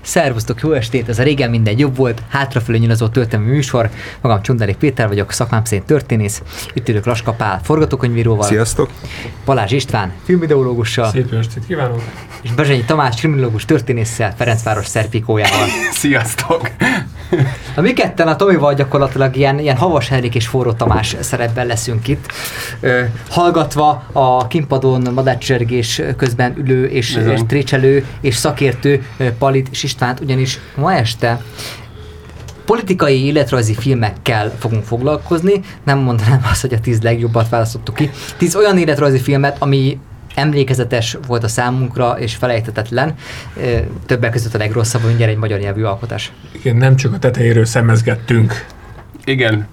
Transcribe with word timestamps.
Szervusztok, 0.00 0.60
jó 0.60 0.72
estét! 0.72 1.08
Ez 1.08 1.18
a 1.18 1.22
régen 1.22 1.50
minden 1.50 1.78
jobb 1.78 1.96
volt, 1.96 2.22
hátrafelé 2.28 2.78
nyilazó 2.78 3.08
történelmi 3.08 3.52
műsor. 3.52 3.90
Magam 4.20 4.42
Csundari 4.42 4.74
Péter 4.74 5.08
vagyok, 5.08 5.32
szakmám 5.32 5.64
szerint 5.64 5.86
történész. 5.86 6.42
Itt 6.74 6.88
ülök 6.88 7.04
Laska 7.04 7.32
Pál, 7.32 7.60
forgatókönyvíróval. 7.62 8.46
Sziasztok! 8.46 8.90
Balázs 9.44 9.72
István, 9.72 10.12
filmideológussal. 10.24 11.10
Szép 11.10 11.32
estét 11.32 11.66
kívánok! 11.66 12.02
És 12.42 12.52
Bezsenyi 12.52 12.84
Tamás, 12.84 13.16
kriminológus 13.16 13.64
történésszel, 13.64 14.34
Ferencváros 14.36 14.86
szerfikójával. 14.86 15.66
Sziasztok! 15.90 16.70
Na 17.76 17.82
mi 17.82 17.92
ketten 17.92 18.28
a 18.28 18.36
Tomival 18.36 18.74
gyakorlatilag 18.74 19.36
ilyen, 19.36 19.58
ilyen 19.58 19.76
Havas 19.76 20.08
Henrik 20.08 20.34
és 20.34 20.46
Forró 20.46 20.72
Tamás 20.72 21.16
szerepben 21.20 21.66
leszünk 21.66 22.08
itt, 22.08 22.32
ö, 22.80 23.02
hallgatva 23.28 24.04
a 24.12 24.46
kimpadon 24.46 25.12
madárcsergés 25.14 26.02
közben 26.16 26.54
ülő 26.58 26.84
és, 26.84 27.18
és 27.34 27.40
trécselő 27.46 28.06
és 28.20 28.36
szakértő 28.36 29.06
Palit 29.38 29.68
és 29.70 29.82
Istvánt, 29.82 30.20
ugyanis 30.20 30.58
ma 30.74 30.92
este 30.92 31.40
politikai 32.64 33.24
életrajzi 33.24 33.74
filmekkel 33.74 34.52
fogunk 34.58 34.84
foglalkozni. 34.84 35.60
Nem 35.84 35.98
mondanám 35.98 36.40
azt, 36.50 36.60
hogy 36.60 36.72
a 36.72 36.80
tíz 36.80 37.02
legjobbat 37.02 37.48
választottuk 37.48 37.94
ki. 37.94 38.10
Tíz 38.36 38.56
olyan 38.56 38.78
életrajzi 38.78 39.18
filmet, 39.18 39.56
ami 39.58 39.98
emlékezetes 40.36 41.16
volt 41.26 41.44
a 41.44 41.48
számunkra, 41.48 42.18
és 42.18 42.34
felejtetetlen. 42.34 43.14
Többek 44.06 44.30
között 44.32 44.54
a 44.54 44.58
legrosszabb, 44.58 45.00
hogy 45.00 45.08
mindjárt 45.08 45.32
egy 45.32 45.38
magyar 45.38 45.58
nyelvű 45.58 45.82
alkotás. 45.82 46.32
Igen, 46.52 46.76
nem 46.76 46.96
csak 46.96 47.12
a 47.14 47.18
tetejéről 47.18 47.64
szemezgettünk. 47.64 48.66
Igen, 49.24 49.68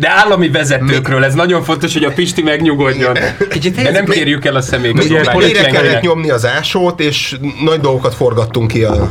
de 0.00 0.10
állami 0.10 0.50
vezetőkről, 0.50 1.24
ez 1.24 1.34
nagyon 1.34 1.62
fontos, 1.62 1.92
hogy 1.92 2.04
a 2.04 2.12
Pisti 2.12 2.42
megnyugodjon. 2.42 3.16
Kicsit 3.50 3.74
De 3.82 3.90
nem 3.90 4.04
kérjük 4.04 4.44
el 4.44 4.56
a 4.56 4.60
személyigazolványt. 4.60 5.38
Mélyre 5.38 5.64
kellett 5.64 6.00
nyomni 6.00 6.30
az 6.30 6.46
ásót, 6.46 7.00
és 7.00 7.36
nagy 7.64 7.80
dolgokat 7.80 8.14
forgattunk 8.14 8.68
ki 8.68 8.84
a, 8.84 9.10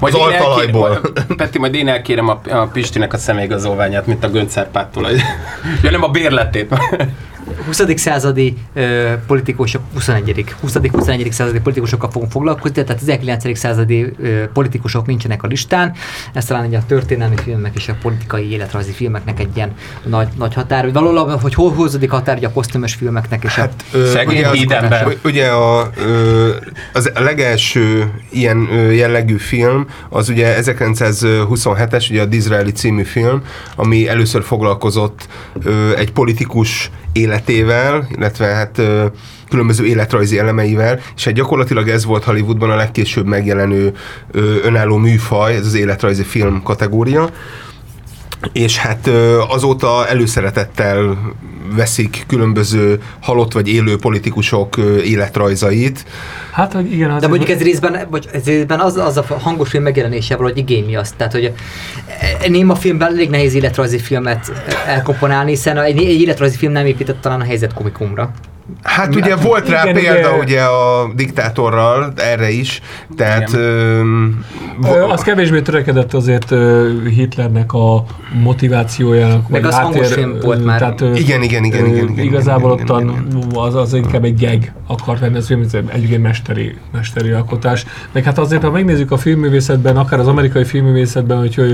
az 0.00 0.14
én 0.14 0.20
altalajból. 0.20 0.88
elkérem- 0.90 1.36
Peti, 1.36 1.58
majd 1.58 1.74
én 1.74 1.88
elkérem 1.88 2.28
a, 2.28 2.40
a 2.50 2.66
Pistinek 2.66 3.12
a 3.12 3.18
személyigazolványát, 3.18 4.06
mint 4.06 4.24
a 4.24 4.28
Göncárpáttól. 4.30 5.08
ja, 5.82 5.90
nem 5.90 6.02
a 6.02 6.08
bérletét. 6.08 6.74
20. 7.66 7.82
századi 7.94 8.56
ö, 8.74 9.12
politikusok, 9.26 9.82
21. 9.94 10.44
20. 10.60 10.76
21. 10.92 11.32
századi 11.32 11.60
politikusokkal 11.60 12.10
fogunk 12.10 12.30
foglalkozni, 12.30 12.84
tehát 12.84 13.00
19. 13.00 13.58
századi 13.58 14.12
ö, 14.22 14.44
politikusok 14.52 15.06
nincsenek 15.06 15.42
a 15.42 15.46
listán. 15.46 15.92
Ez 16.32 16.44
talán 16.44 16.64
egy 16.64 16.74
a 16.74 16.82
történelmi 16.86 17.36
filmek 17.36 17.76
és 17.76 17.88
a 17.88 17.94
politikai 18.02 18.50
életrajzi 18.50 18.92
filmeknek 18.92 19.40
egy 19.40 19.56
ilyen 19.56 19.72
nagy, 20.04 20.28
nagy 20.38 20.54
határ. 20.54 20.82
Hogy 20.82 20.92
Valóban, 20.92 21.40
hogy 21.40 21.54
hol 21.54 21.72
húzódik 21.72 22.10
határ 22.10 22.36
ugye 22.36 22.46
a 22.46 22.52
kosztümös 22.52 22.94
filmeknek 22.94 23.44
és 23.44 23.54
Hát, 23.54 23.72
a... 23.92 23.96
ö, 23.96 24.06
Szegény 24.06 24.44
ugye 24.52 24.76
az-. 24.78 25.18
Ugye 25.24 25.46
a, 25.48 25.90
ö, 25.96 26.48
az 26.92 27.10
a 27.14 27.20
legelső 27.20 28.10
ilyen 28.30 28.68
ö, 28.72 28.90
jellegű 28.90 29.36
film, 29.36 29.86
az 30.08 30.28
ugye 30.28 30.56
1927-es, 30.60 32.10
ugye 32.10 32.20
a 32.22 32.24
Disraeli 32.24 32.72
című 32.72 33.02
film, 33.02 33.42
ami 33.76 34.08
először 34.08 34.42
foglalkozott 34.42 35.28
ö, 35.62 35.96
egy 35.96 36.12
politikus 36.12 36.90
életével, 37.12 38.06
illetve 38.16 38.46
hát 38.46 38.80
különböző 39.48 39.86
életrajzi 39.86 40.38
elemeivel, 40.38 41.00
és 41.16 41.24
hát 41.24 41.34
gyakorlatilag 41.34 41.88
ez 41.88 42.04
volt 42.04 42.24
Hollywoodban 42.24 42.70
a 42.70 42.76
legkésőbb 42.76 43.26
megjelenő 43.26 43.92
önálló 44.62 44.96
műfaj, 44.96 45.54
ez 45.54 45.66
az 45.66 45.74
életrajzi 45.74 46.22
film 46.22 46.62
kategória. 46.62 47.30
És 48.52 48.76
hát 48.76 49.10
azóta 49.48 50.06
előszeretettel 50.08 51.18
veszik 51.74 52.24
különböző 52.26 53.02
halott 53.20 53.52
vagy 53.52 53.68
élő 53.68 53.96
politikusok 53.96 54.76
életrajzait. 55.04 56.04
Hát, 56.52 56.72
hogy 56.72 56.92
igen, 56.92 57.18
De 57.18 57.28
mondjuk 57.28 57.50
ez 57.50 57.62
részben, 57.62 58.06
vagy 58.10 58.28
ez 58.32 58.44
részben 58.44 58.80
az, 58.80 58.96
az 58.96 59.16
a 59.16 59.24
hangos 59.40 59.68
film 59.68 59.82
megjelenésével, 59.82 60.42
hogy 60.42 60.58
igényli 60.58 60.96
azt. 60.96 61.16
Tehát, 61.16 61.32
hogy 61.32 61.52
e, 62.42 62.48
néma 62.48 62.74
filmben 62.74 63.08
elég 63.08 63.30
nehéz 63.30 63.54
életrajzi 63.54 63.98
filmet 63.98 64.52
elkomponálni, 64.86 65.50
hiszen 65.50 65.78
egy, 65.78 65.98
egy 65.98 66.20
életrajzi 66.20 66.56
film 66.56 66.72
nem 66.72 66.86
épített 66.86 67.20
talán 67.20 67.40
a 67.40 67.44
helyzet 67.44 67.74
komikumra. 67.74 68.30
Hát 68.82 69.14
ugye 69.14 69.36
volt 69.36 69.68
rá 69.68 69.82
igen, 69.82 69.94
példa 69.94 70.28
ugye- 70.28 70.38
ugye 70.38 70.62
a 70.62 71.10
diktátorral, 71.16 72.12
erre 72.16 72.50
is, 72.50 72.80
tehát 73.16 73.52
ö, 73.54 74.00
Ö, 74.84 75.02
az 75.08 75.22
kevésbé 75.22 75.60
törekedett 75.60 76.14
azért 76.14 76.50
ö, 76.50 76.90
Hitlernek 77.08 77.72
a 77.72 78.04
motivációjának. 78.42 79.48
Meg 79.48 79.60
vagy 79.62 79.70
az 79.70 79.78
hangos 79.78 80.12
film 80.12 80.38
volt 80.42 80.64
már. 80.64 80.78
Tehát, 80.78 81.00
ö, 81.00 81.14
Igen, 81.14 81.42
igen, 81.42 81.64
igen, 81.64 81.86
igen, 81.86 82.08
igen, 82.08 82.24
Igazából 82.24 82.72
igen, 82.72 82.84
igen, 82.84 82.96
ottan 82.96 83.64
az, 83.64 83.74
az 83.74 83.94
inkább 83.94 84.24
egy 84.24 84.34
geg 84.34 84.72
akart 84.86 85.20
lenni, 85.20 85.36
ez 85.36 85.50
egy 85.92 86.20
mesteri, 86.20 86.74
mesteri 86.92 87.30
alkotás. 87.30 87.84
Meg 88.12 88.24
hát 88.24 88.38
azért, 88.38 88.62
ha 88.62 88.70
megnézzük 88.70 89.10
a 89.10 89.16
filmművészetben, 89.16 89.96
akár 89.96 90.18
az 90.18 90.26
amerikai 90.28 90.64
filmművészetben, 90.64 91.38
hogy 91.38 91.54
ö, 91.56 91.72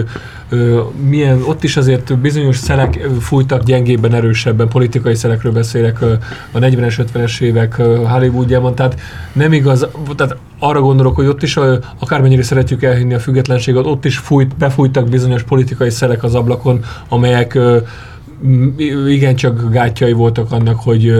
ö, 0.49 0.81
milyen, 1.09 1.43
ott 1.45 1.65
is 1.65 1.77
azért 1.77 2.19
bizonyos 2.19 2.57
szelek 2.57 3.07
fújtak 3.21 3.63
gyengébben, 3.63 4.15
erősebben, 4.15 4.69
politikai 4.69 5.15
szelekről 5.15 5.53
beszélek 5.53 6.01
ö, 6.01 6.13
a 6.53 6.59
40-es, 6.89 7.07
50-es 7.15 7.41
évek 7.41 7.77
Hollywoodjában, 8.07 8.75
tehát 8.75 9.01
nem 9.33 9.53
igaz, 9.53 9.87
tehát 10.17 10.37
arra 10.59 10.81
gondolok, 10.81 11.17
hogy 11.17 11.27
ott 11.27 11.43
is, 11.43 11.59
akármennyire 11.99 12.43
szeretjük 12.43 12.83
elhinni 12.83 13.15
a 13.15 13.19
függetlenséget, 13.19 13.87
ott 13.87 14.05
is 14.05 14.19
fújt, 14.19 14.57
befújtak 14.57 15.09
bizonyos 15.09 15.43
politikai 15.43 15.91
szelek 15.91 16.23
az 16.23 16.35
ablakon, 16.35 16.85
amelyek 17.09 17.59
ö, 18.45 18.47
m- 18.49 18.81
igencsak 19.09 19.71
gátjai 19.73 20.13
voltak 20.13 20.53
annak, 20.53 20.81
hogy 20.81 21.13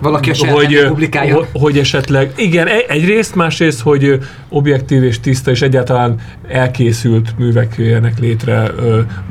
Valaki 0.00 0.30
a 0.30 0.46
hogy, 0.46 0.84
publikálja. 0.88 1.34
ho- 1.34 1.48
hogy 1.52 1.78
esetleg, 1.78 2.32
igen, 2.36 2.66
e- 2.66 2.84
egyrészt, 2.88 3.34
másrészt, 3.34 3.80
hogy 3.80 4.18
objektív 4.48 5.02
és 5.02 5.20
tiszta 5.20 5.50
és 5.50 5.62
egyáltalán 5.62 6.14
elkészült 6.48 7.38
művek 7.38 7.74
jöjjenek 7.78 8.18
létre 8.18 8.70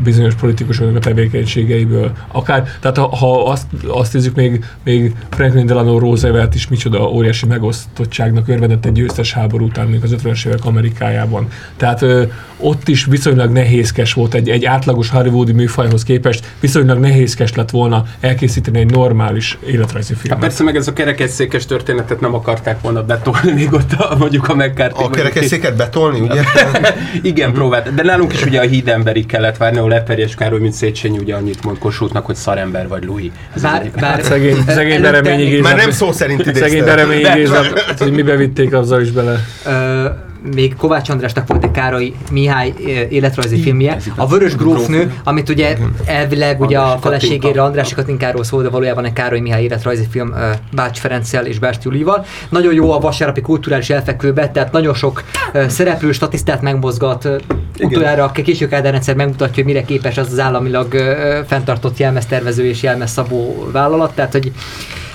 bizonyos 0.03 0.35
politikusoknak 0.35 0.95
a 0.95 1.00
tevékenységeiből. 1.00 2.12
Akár, 2.31 2.68
tehát 2.79 2.97
ha, 2.97 3.16
ha 3.16 3.50
azt, 3.50 3.68
azt 3.88 4.13
nézzük, 4.13 4.35
még, 4.35 4.66
még 4.84 5.16
Franklin 5.29 5.66
Delano 5.66 6.00
Roosevelt 6.00 6.56
is 6.56 6.68
micsoda 6.68 7.09
óriási 7.09 7.45
megosztottságnak 7.45 8.47
örvendett 8.47 8.85
egy 8.85 8.91
győztes 8.91 9.34
háború 9.34 9.66
után, 9.66 9.88
még 9.88 10.03
az 10.03 10.16
50-es 10.24 10.45
évek 10.47 10.66
Amerikájában. 10.66 11.47
Tehát 11.78 12.06
ott 12.57 12.88
is 12.88 13.06
viszonylag 13.06 13.51
nehézkes 13.51 14.13
volt 14.13 14.34
egy, 14.34 14.50
egy 14.50 14.66
átlagos 14.66 15.09
hollywoodi 15.09 15.51
műfajhoz 15.51 16.03
képest, 16.03 16.53
viszonylag 16.59 17.00
nehézkes 17.25 17.53
lett 17.56 17.69
volna 17.69 18.03
elkészíteni 18.19 18.80
egy 18.80 18.91
normális 18.91 19.58
életrajzi 19.68 20.13
Hát 20.13 20.22
filmet. 20.22 20.40
persze 20.40 20.63
meg 20.63 20.75
ez 20.75 20.88
a 20.88 20.94
kerekesszékes 20.94 21.66
történetet 21.66 22.19
nem 22.19 22.34
akarták 22.34 22.81
volna 22.81 23.03
betolni 23.03 23.52
még 23.52 23.74
ott 23.74 23.91
a, 23.91 24.16
mondjuk 24.18 24.47
a 24.50 24.56
McCarthy. 24.56 25.03
a 25.03 25.09
kerekesszéket 25.09 25.75
betolni, 25.75 26.19
ugye? 26.19 26.41
Igen, 27.22 27.53
próbált. 27.53 27.94
De 27.94 28.03
nálunk 28.03 28.34
is 28.34 28.46
ugye 28.46 28.59
a 28.59 28.63
hídemberi 28.63 29.25
kellett 29.25 29.58
várni, 29.58 29.78
ahol 29.78 29.94
Eperjes 29.94 30.36
Károly, 30.36 30.59
mint 30.59 30.74
Széchenyi 30.74 31.18
ugye 31.18 31.36
annyit 31.36 31.63
mond 31.63 31.78
Kossuthnak, 31.78 32.25
hogy 32.25 32.36
szarember 32.36 32.88
vagy 32.88 33.31
az 33.56 33.62
Bár, 33.62 33.92
bár 34.00 34.24
Szegény, 34.24 34.57
szegény 34.68 34.92
előtte- 34.94 35.22
Bereményi 35.22 35.50
Géza. 35.50 35.62
Már 35.63 35.75
nem 35.75 35.92
szó 35.92 36.12
szerint 36.12 36.44
Szegény 36.44 36.63
idéztem. 36.66 36.86
Bereményi 36.86 37.22
De- 37.22 37.34
Géza, 37.34 37.62
hogy 37.97 38.12
mi 38.12 38.22
bevitték 38.22 38.74
azzal 38.74 39.02
is 39.02 39.12
bele. 39.12 39.40
Még 40.53 40.75
Kovács 40.75 41.09
Andrásnak 41.09 41.47
volt 41.47 41.63
egy 41.63 41.72
Károly 41.72 42.13
Mihály 42.31 42.73
ö, 42.79 42.89
életrajzi 43.09 43.61
filmje, 43.61 43.97
a 44.16 44.28
Vörös 44.28 44.56
Grófnő, 44.56 45.13
amit 45.23 45.50
ugye 45.50 45.78
elvileg 46.06 46.61
ugye 46.61 46.79
a 46.79 46.97
feleségére. 47.01 47.63
Andrássy 47.63 47.94
Katinkáról 47.94 48.44
szól, 48.44 48.63
de 48.63 48.69
valójában 48.69 49.06
egy 49.06 49.13
Károly 49.13 49.39
Mihály 49.39 49.63
életrajzi 49.63 50.06
film 50.09 50.33
ö, 50.33 50.50
Bács 50.72 51.00
Ferenccel 51.00 51.45
és 51.45 51.59
Bács 51.59 51.83
Julival. 51.83 52.25
Nagyon 52.50 52.73
jó 52.73 52.91
a 52.91 53.00
vasárnapi 53.00 53.41
kulturális 53.41 53.89
elfekvőbe, 53.89 54.50
tehát 54.50 54.72
nagyon 54.72 54.94
sok 54.94 55.23
ö, 55.53 55.67
szereplő 55.67 56.11
statisztát 56.11 56.62
megmozgat. 56.62 57.29
Utoljára 57.79 58.23
a 58.23 58.31
késő 58.31 58.67
Kádár 58.67 58.91
rendszer 58.91 59.16
megmutatja, 59.16 59.63
hogy 59.63 59.66
mire 59.73 59.85
képes 59.85 60.17
az 60.17 60.31
az 60.31 60.39
államilag 60.39 60.95
fenntartott 61.47 61.97
jelmeztervező 61.97 62.66
és 62.66 62.83
jelmezszabó 62.83 63.67
vállalat, 63.72 64.13
tehát 64.16 64.31
hogy 64.31 64.51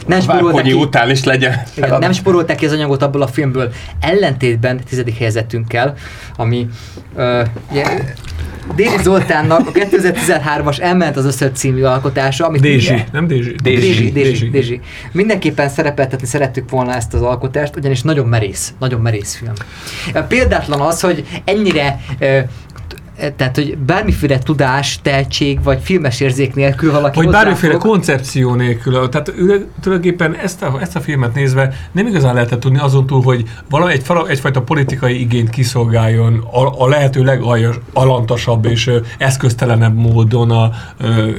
nem 0.07 0.21
spóroltak 0.21 0.53
Várkonyi 0.53 0.75
ki- 0.75 0.81
után 0.83 1.11
is 1.11 1.25
legyen. 1.25 1.63
igen, 1.77 1.99
nem 1.99 2.13
sporolták 2.13 2.57
ki 2.57 2.67
az 2.67 2.73
anyagot 2.73 3.03
abból 3.03 3.23
a 3.23 3.27
filmből, 3.27 3.73
ellentétben 4.01 4.81
tizedik 4.89 5.17
helyezettünkkel, 5.17 5.95
ami 6.37 6.69
uh, 7.17 7.47
ugye, 7.71 7.85
Déri 8.75 9.03
Zoltánnak 9.03 9.67
a 9.69 9.71
2013-as 9.73 10.81
Elment 10.81 11.17
az 11.17 11.25
összöt 11.25 11.57
című 11.57 11.83
alkotása, 11.83 12.47
amit 12.47 12.61
Dézsi, 12.61 13.05
nem 13.13 13.27
Dézsi? 13.27 13.55
Dézsi. 13.63 13.81
Dézsi, 13.81 14.11
Dézsi, 14.11 14.29
Dézsi. 14.31 14.49
Dézsi. 14.51 14.81
Mindenképpen 15.13 15.69
szerepeltetni 15.69 16.27
szerettük 16.27 16.71
volna 16.71 16.95
ezt 16.95 17.15
az 17.15 17.23
alkotást, 17.23 17.77
ugyanis 17.77 18.03
nagyon 18.03 18.27
merész, 18.27 18.73
nagyon 18.79 19.01
merész 19.01 19.37
film. 19.37 19.53
Példátlan 20.29 20.81
az, 20.81 21.01
hogy 21.01 21.25
ennyire 21.45 22.01
ö, 22.19 22.39
tehát, 23.37 23.57
hogy 23.57 23.79
bármiféle 23.79 24.39
tudás, 24.39 24.99
tehetség, 25.03 25.63
vagy 25.63 25.79
filmes 25.83 26.21
érzék 26.21 26.55
nélkül 26.55 26.93
valaki 26.93 27.17
Vagy 27.19 27.29
bármiféle 27.29 27.73
hozzáfog- 27.73 27.93
koncepció 27.95 28.55
nélkül. 28.55 29.09
Tehát 29.09 29.33
ő- 29.37 29.67
tulajdonképpen 29.81 30.37
ezt 30.37 30.63
a, 30.63 30.79
ezt 30.81 30.97
a 30.97 31.01
filmet 31.01 31.35
nézve 31.35 31.73
nem 31.93 32.07
igazán 32.07 32.35
lehetett 32.35 32.61
tudni 32.61 32.79
azon 32.79 33.07
túl, 33.07 33.23
hogy 33.23 33.45
valami 33.71 33.93
egy, 33.93 34.03
egyfajta 34.29 34.63
politikai 34.63 35.21
igényt 35.21 35.51
kiszolgáljon 35.51 36.45
a, 36.53 36.85
a 36.85 36.89
lehető 36.89 37.23
legalantasabb 37.23 38.65
és 38.65 38.91
eszköztelenebb 39.19 39.97
módon 39.97 40.51
a, 40.51 40.71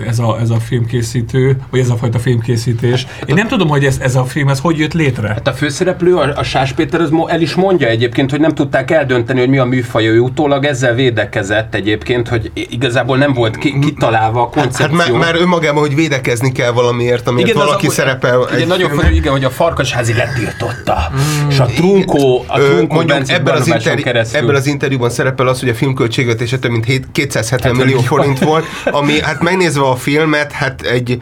ez, 0.08 0.20
a, 0.20 0.38
ez 0.40 0.50
a 0.50 0.60
filmkészítő, 0.60 1.58
vagy 1.70 1.80
ez 1.80 1.90
a 1.90 1.96
fajta 1.96 2.20
filmkészítés. 2.20 3.08
Én 3.26 3.36
nem 3.36 3.48
tudom, 3.48 3.68
hogy 3.68 3.86
ez, 3.86 3.98
ez 4.02 4.16
a 4.16 4.24
film 4.24 4.48
ez 4.48 4.60
hogy 4.60 4.78
jött 4.78 4.94
létre. 4.94 5.28
Hát 5.28 5.48
a 5.48 5.54
főszereplő, 5.54 6.16
a, 6.16 6.38
a 6.38 6.44
Sás 6.44 6.74
Péter, 6.74 7.02
az 7.02 7.10
el 7.28 7.42
is 7.42 7.56
mondja 7.56 7.88
egyébként, 7.88 8.30
hogy 8.30 8.40
nem 8.40 8.54
tudták 8.54 8.92
eldönteni, 8.92 9.40
hogy 9.40 9.50
mi 9.50 9.58
a 9.58 9.66
műfaj. 9.66 10.08
Ő 10.08 10.20
utólag 10.20 10.66
ezzel 10.66 10.94
védekezett 10.94 11.71
egyébként, 11.76 12.28
hogy 12.28 12.52
igazából 12.54 13.18
nem 13.18 13.34
volt 13.34 13.58
ki, 13.58 13.80
kitalálva 13.80 14.42
a 14.42 14.50
Hát 14.56 14.64
koncepció. 14.64 14.96
már, 14.98 15.12
már 15.12 15.36
önmagában, 15.36 15.82
hogy 15.82 15.96
védekezni 15.96 16.52
kell 16.52 16.72
valamiért, 16.72 17.28
amiért 17.28 17.50
igen, 17.50 17.62
valaki 17.66 17.88
az 17.88 17.94
szerepel 17.94 18.46
Igen, 18.50 18.62
egy 18.62 18.68
nagyon 18.68 18.90
fontos, 18.90 19.12
igen, 19.16 19.32
hogy 19.32 19.44
a 19.44 19.50
Farkasházi 19.50 20.14
letiltotta. 20.14 21.12
És 21.50 21.60
a 21.60 21.66
Trunkó, 21.66 22.44
a 22.48 22.60
Trunkó 22.60 22.96
mondjuk 22.96 23.18
Bence 23.18 23.34
ebben 23.34 23.56
az, 23.56 23.68
interjú, 23.68 24.04
keresztül. 24.04 24.40
ebben 24.40 24.56
az 24.56 24.68
interjúban 24.68 25.10
szerepel 25.10 25.48
az, 25.48 25.60
hogy 25.60 25.70
a 25.70 25.74
film 25.74 25.94
költségvetése 25.94 26.60
több 26.60 26.72
mint 26.72 26.86
7, 26.86 27.08
270 27.12 27.72
millió 27.76 27.86
millió. 27.86 28.02
forint 28.02 28.40
volt, 28.40 28.66
ami 28.86 29.22
hát 29.22 29.42
megnézve 29.42 29.84
a 29.84 29.96
filmet, 29.96 30.52
hát 30.52 30.82
egy 30.82 31.22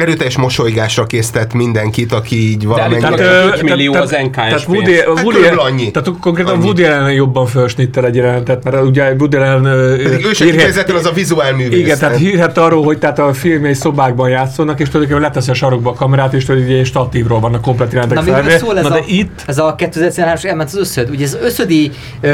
erőteljes 0.00 0.36
mosolygásra 0.36 1.04
készített 1.06 1.52
mindenkit, 1.52 2.12
aki 2.12 2.50
így 2.50 2.66
valamennyire... 2.66 3.24
ö, 3.24 3.46
öt 3.46 3.62
millió 3.62 3.94
az 3.94 4.10
NKS 4.10 4.34
tehát. 4.34 4.64
Woody, 4.68 4.94
Hát 4.94 5.06
Woody, 5.06 5.22
körülbelül 5.24 5.58
annyi. 5.60 5.90
Tehát 5.90 6.08
konkrétan 6.20 6.52
Annyi. 6.54 6.64
Woody 6.64 6.84
Allen 6.84 7.12
jobban 7.12 7.46
felsnittel 7.46 8.04
egy 8.06 8.14
jelentet, 8.14 8.64
mert 8.64 8.82
ugye 8.82 9.12
Woody 9.18 9.36
Allen 9.36 9.62
Pedig 10.02 10.24
ő 10.24 10.32
se 10.32 10.44
hírhet- 10.44 10.50
kifejezetten 10.52 10.96
az 10.96 11.06
a 11.06 11.12
vizuál 11.12 11.52
művész. 11.54 11.78
Igen, 11.78 11.98
tehát 11.98 12.16
hírhet 12.16 12.58
arról, 12.58 12.84
hogy 12.84 12.98
tehát 12.98 13.18
a 13.18 13.32
filmjei 13.32 13.74
szobákban 13.74 14.28
játszanak, 14.28 14.80
és 14.80 14.88
tulajdonképpen 14.88 15.28
leteszi 15.30 15.50
a 15.50 15.54
sarokba 15.54 15.90
a 15.90 15.94
kamerát, 15.94 16.32
és 16.32 16.44
tudod, 16.44 16.62
egy 16.70 16.86
statívról 16.86 17.40
vannak 17.40 17.60
komplet 17.60 17.92
jelentek 17.92 18.16
Na, 18.18 18.22
felve. 18.22 18.58
szól 18.58 18.78
ez, 18.78 18.82
Na, 18.84 18.90
a, 18.90 18.92
de 18.92 19.02
itt 19.06 19.42
ez 19.46 19.58
a 19.58 19.74
2013-as 19.78 20.44
elment 20.44 20.68
az 20.68 20.76
összöd? 20.76 21.10
Ugye 21.10 21.24
az 21.24 21.38
összödi 21.42 21.90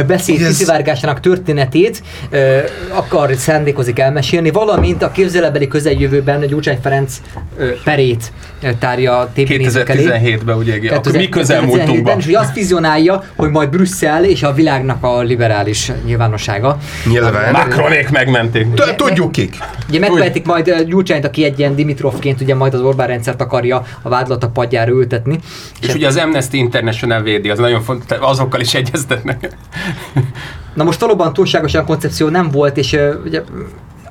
beszéd 0.06 0.40
Ez- 0.40 0.46
kiszivárgásának 0.46 1.20
történetét 1.20 2.02
akar 2.92 3.34
szándékozik 3.36 3.98
elmesélni, 3.98 4.50
valamint 4.50 5.02
a 5.02 5.10
képzelebeli 5.10 5.68
közeljövőben 5.68 6.46
Gyurcsány 6.46 6.78
Ferenc 6.82 7.16
perét 7.84 8.32
tárja 8.78 9.18
a 9.18 9.30
tévénézők 9.32 9.88
elé. 9.88 10.06
2017-ben 10.06 10.56
ugye, 10.56 10.94
akkor 10.94 11.12
mi 11.12 11.18
2017-ben, 11.18 11.30
közelmúltunkban. 11.30 12.18
és 12.18 12.24
hogy 12.24 12.34
azt 12.34 12.54
vizionálja, 12.54 13.22
hogy 13.36 13.50
majd 13.50 13.68
Brüsszel 13.68 14.24
és 14.24 14.42
a 14.42 14.52
világnak 14.52 15.02
a 15.04 15.20
liberális 15.20 15.92
nyilvánossága. 16.04 16.78
Nyilván. 17.08 17.52
Macronék 17.52 18.10
megmenték. 18.10 18.66
Tudjuk 18.96 19.32
kik. 19.32 19.56
Ugye 19.88 19.98
megvehetik 19.98 20.46
majd 20.46 20.82
Gyurcsányt, 20.82 21.24
aki 21.24 21.44
egy 21.44 21.58
ilyen 21.58 21.74
Dimitrovként 21.74 22.40
ugye 22.40 22.54
majd 22.54 22.74
az 22.74 22.80
Orbán 22.80 23.06
rendszert 23.06 23.40
akarja 23.40 23.84
a 24.02 24.08
vádlatok 24.08 24.52
padjára 24.52 24.90
ültetni. 24.90 25.38
És 25.80 25.94
ugye 25.94 26.06
az 26.06 26.16
Amnesty 26.16 26.52
International 26.52 27.22
védi, 27.22 27.48
az 27.48 27.58
nagyon 27.58 27.82
fontos, 27.82 28.18
azokkal 28.20 28.60
is 28.60 28.74
egyeztetnek. 28.74 29.48
Na 30.74 30.84
most 30.84 31.00
valóban 31.00 31.32
túlságosan 31.32 31.84
koncepció 31.84 32.28
nem 32.28 32.50
volt, 32.50 32.76
és 32.76 32.96
ugye 33.24 33.42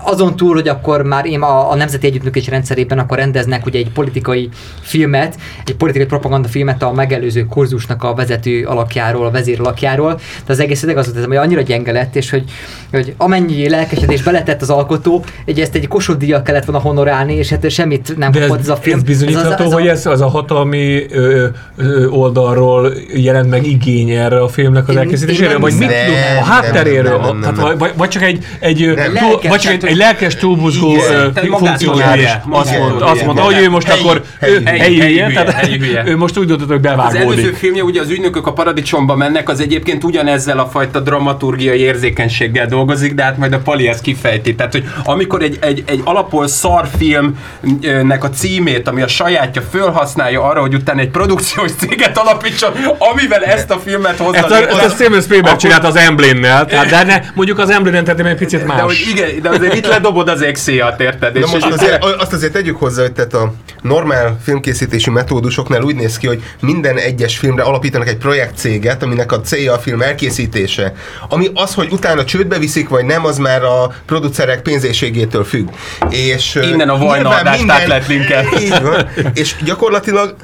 azon 0.03 0.35
túl, 0.35 0.53
hogy 0.53 0.67
akkor 0.67 1.01
már 1.03 1.25
én 1.25 1.41
a, 1.41 1.71
a 1.71 1.75
Nemzeti 1.75 2.07
Együttműködés 2.07 2.47
rendszerében 2.47 2.99
akkor 2.99 3.17
rendeznek 3.17 3.65
ugye 3.65 3.79
egy 3.79 3.89
politikai 3.89 4.49
filmet, 4.81 5.35
egy 5.65 5.75
politikai 5.75 6.07
propaganda 6.07 6.47
filmet 6.47 6.83
a 6.83 6.91
megelőző 6.91 7.45
kurzusnak 7.45 8.03
a 8.03 8.13
vezető 8.13 8.65
alakjáról, 8.65 9.25
a 9.25 9.31
vezér 9.31 9.59
alakjáról, 9.59 10.13
de 10.45 10.53
az 10.53 10.59
egész 10.59 10.83
ideg 10.83 10.97
az 10.97 11.13
volt, 11.13 11.25
hogy 11.25 11.35
annyira 11.35 11.61
gyenge 11.61 11.91
lett, 11.91 12.15
és 12.15 12.29
hogy, 12.29 12.43
hogy 12.91 13.13
amennyi 13.17 13.69
lelkesedés 13.69 14.23
beletett 14.23 14.61
az 14.61 14.69
alkotó, 14.69 15.23
egy 15.45 15.59
ezt 15.59 15.75
egy 15.75 15.87
kossuth 15.87 16.41
kellett 16.43 16.65
volna 16.65 16.81
honorálni, 16.81 17.33
és 17.33 17.49
hát 17.49 17.69
semmit 17.71 18.17
nem 18.17 18.31
de 18.31 18.39
ez, 18.39 18.47
kapott 18.47 18.61
ez 18.61 18.69
a 18.69 18.75
film. 18.75 18.97
ez 18.97 19.03
bizonyítható, 19.03 19.65
az, 19.65 19.73
hogy 19.73 19.87
ez 19.87 20.05
az 20.05 20.21
a 20.21 20.27
hatalmi 20.27 21.05
ö, 21.09 21.45
ö, 21.77 22.07
oldalról 22.07 22.93
jelent 23.13 23.49
meg 23.49 23.65
igény 23.67 24.09
erre 24.09 24.41
a 24.41 24.47
filmnek 24.47 24.87
az 24.87 24.95
elkészítésére, 24.95 25.57
vagy 25.57 25.73
mit 25.77 25.87
Nem, 25.87 26.37
a 26.39 26.43
hátteréről, 26.43 27.37
nem. 27.41 27.77
vagy- 27.77 27.93
vagy, 27.95 28.09
csak 28.09 28.23
egy, 28.23 28.45
egy, 28.59 28.93
Nem. 28.95 29.13
vagy 29.49 29.59
csak 29.59 29.71
egy, 29.71 29.94
egy 29.95 30.01
lelkes 30.01 30.35
túlbuzgó 30.35 30.89
Igen. 30.91 31.05
ö, 31.05 31.09
Tehát 31.09 31.39
fi- 31.39 31.49
magát 31.49 31.67
funkciója 31.67 32.07
tudja, 32.11 32.21
is. 32.23 32.29
magát 32.45 32.65
Azt 32.65 32.79
mondta, 32.79 33.05
azt 33.05 33.25
mondta, 33.25 33.43
hogy 33.43 33.57
ő 33.61 33.69
most 33.69 33.89
akkor 33.89 34.21
ő- 34.41 34.63
tehát 34.63 36.15
most 36.15 36.37
úgy 36.37 36.45
döntött, 36.47 36.67
hogy 36.67 36.79
Az 36.85 36.91
előző 36.91 37.17
bevágódik. 37.17 37.55
filmje, 37.55 37.83
ugye 37.83 38.01
az 38.01 38.09
ügynökök 38.09 38.47
a 38.47 38.53
paradicsomba 38.53 39.15
mennek, 39.15 39.49
az 39.49 39.59
egyébként 39.59 40.03
ugyanezzel 40.03 40.59
a 40.59 40.65
fajta 40.65 40.99
dramaturgiai 40.99 41.79
érzékenységgel 41.79 42.65
dolgozik, 42.67 43.13
de 43.13 43.23
hát 43.23 43.37
majd 43.37 43.53
a 43.53 43.59
Pali 43.59 43.87
ezt 43.87 44.01
kifejti. 44.01 44.55
Tehát, 44.55 44.71
hogy 44.71 44.83
amikor 45.03 45.41
egy, 45.41 45.57
egy, 45.61 45.83
egy 45.87 46.01
alapból 46.03 46.47
szarfilmnek 46.47 48.23
a 48.23 48.29
címét, 48.29 48.87
ami 48.87 49.01
a 49.01 49.07
sajátja 49.07 49.61
fölhasználja 49.71 50.43
arra, 50.43 50.59
hogy 50.61 50.73
utána 50.73 50.99
egy 50.99 51.09
produkciós 51.09 51.71
céget 51.71 52.17
alapítson, 52.17 52.71
amivel 52.97 53.43
ezt 53.43 53.71
a 53.71 53.79
filmet 53.85 54.17
hozza. 54.17 54.37
Ezt 54.37 54.51
a, 54.51 54.67
ezt 54.69 54.85
a 54.85 54.89
Steven 54.89 55.21
Spielberg 55.21 55.47
akkor- 55.47 55.59
csinált 55.59 55.83
az 55.83 55.95
Emblem-nel, 55.95 56.65
tehát 56.65 56.89
de 56.89 57.03
ne, 57.03 57.19
mondjuk 57.33 57.59
az 57.59 57.69
Emblem 57.69 57.95
entertainment 57.95 58.41
egy 58.41 58.47
picit 58.47 58.65
De 58.67 58.73
hogy 58.73 58.83
más. 58.85 59.07
igen, 59.07 59.41
de 59.41 59.49
azért 59.49 59.74
itt 59.75 59.87
ledobod 59.87 60.29
az 60.29 60.41
exéjat, 60.41 60.99
érted? 61.01 61.33
Na 61.33 61.39
És- 61.39 61.51
most 61.51 61.65
és- 61.65 61.73
azért, 61.73 62.03
azt 62.03 62.33
azért 62.33 62.53
tegyük 62.53 62.77
hozzá, 62.77 63.01
hogy 63.01 63.11
tehát 63.11 63.33
a 63.33 63.53
normál 63.81 64.39
filmkészítési 64.43 65.09
metódusoknál 65.09 65.81
úgy 65.81 65.95
néz 65.95 66.17
ki, 66.17 66.27
hogy 66.27 66.43
minden 66.59 66.97
egyes 66.97 67.37
filmre 67.37 67.63
alapítanak 67.63 68.07
egy 68.07 68.17
projektcéget, 68.17 69.03
aminek 69.03 69.31
a 69.31 69.41
célja 69.41 69.73
a 69.73 69.77
film 69.79 70.01
elkészítése. 70.01 70.93
Ami 71.29 71.47
az, 71.53 71.73
hogy 71.73 71.87
utána 71.91 72.23
csődbe 72.25 72.57
viszik, 72.57 72.89
vagy 72.89 73.05
nem, 73.05 73.25
az 73.25 73.37
már 73.37 73.63
a 73.63 73.93
producerek 74.05 74.61
pénzéségétől 74.61 75.43
függ. 75.43 75.67
És, 76.09 76.59
Innen 76.71 76.89
a 76.89 76.97
Vajna 76.97 77.15
nyilván 77.15 77.39
adást 77.39 77.57
minden- 77.57 77.75
át 77.75 77.87
lehet 77.87 78.07
linkelni. 78.07 78.61
Így 78.61 78.81
van. 78.81 79.07
És 79.33 79.55
gyakorlatilag 79.63 80.35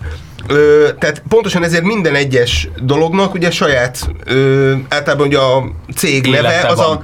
Ö, 0.48 0.88
tehát 1.00 1.24
pontosan 1.30 1.64
ezért 1.64 1.84
minden 1.84 2.16
egyes 2.16 2.68
dolognak 2.84 3.34
ugye 3.34 3.52
saját, 3.52 3.98
ö, 4.26 4.74
általában 4.90 5.28
ugye 5.28 5.38
a 5.38 5.64
cég 5.96 6.26
neve, 6.26 6.38
Élete 6.38 6.68
az 6.68 6.78
van. 6.78 6.86
a, 6.96 7.04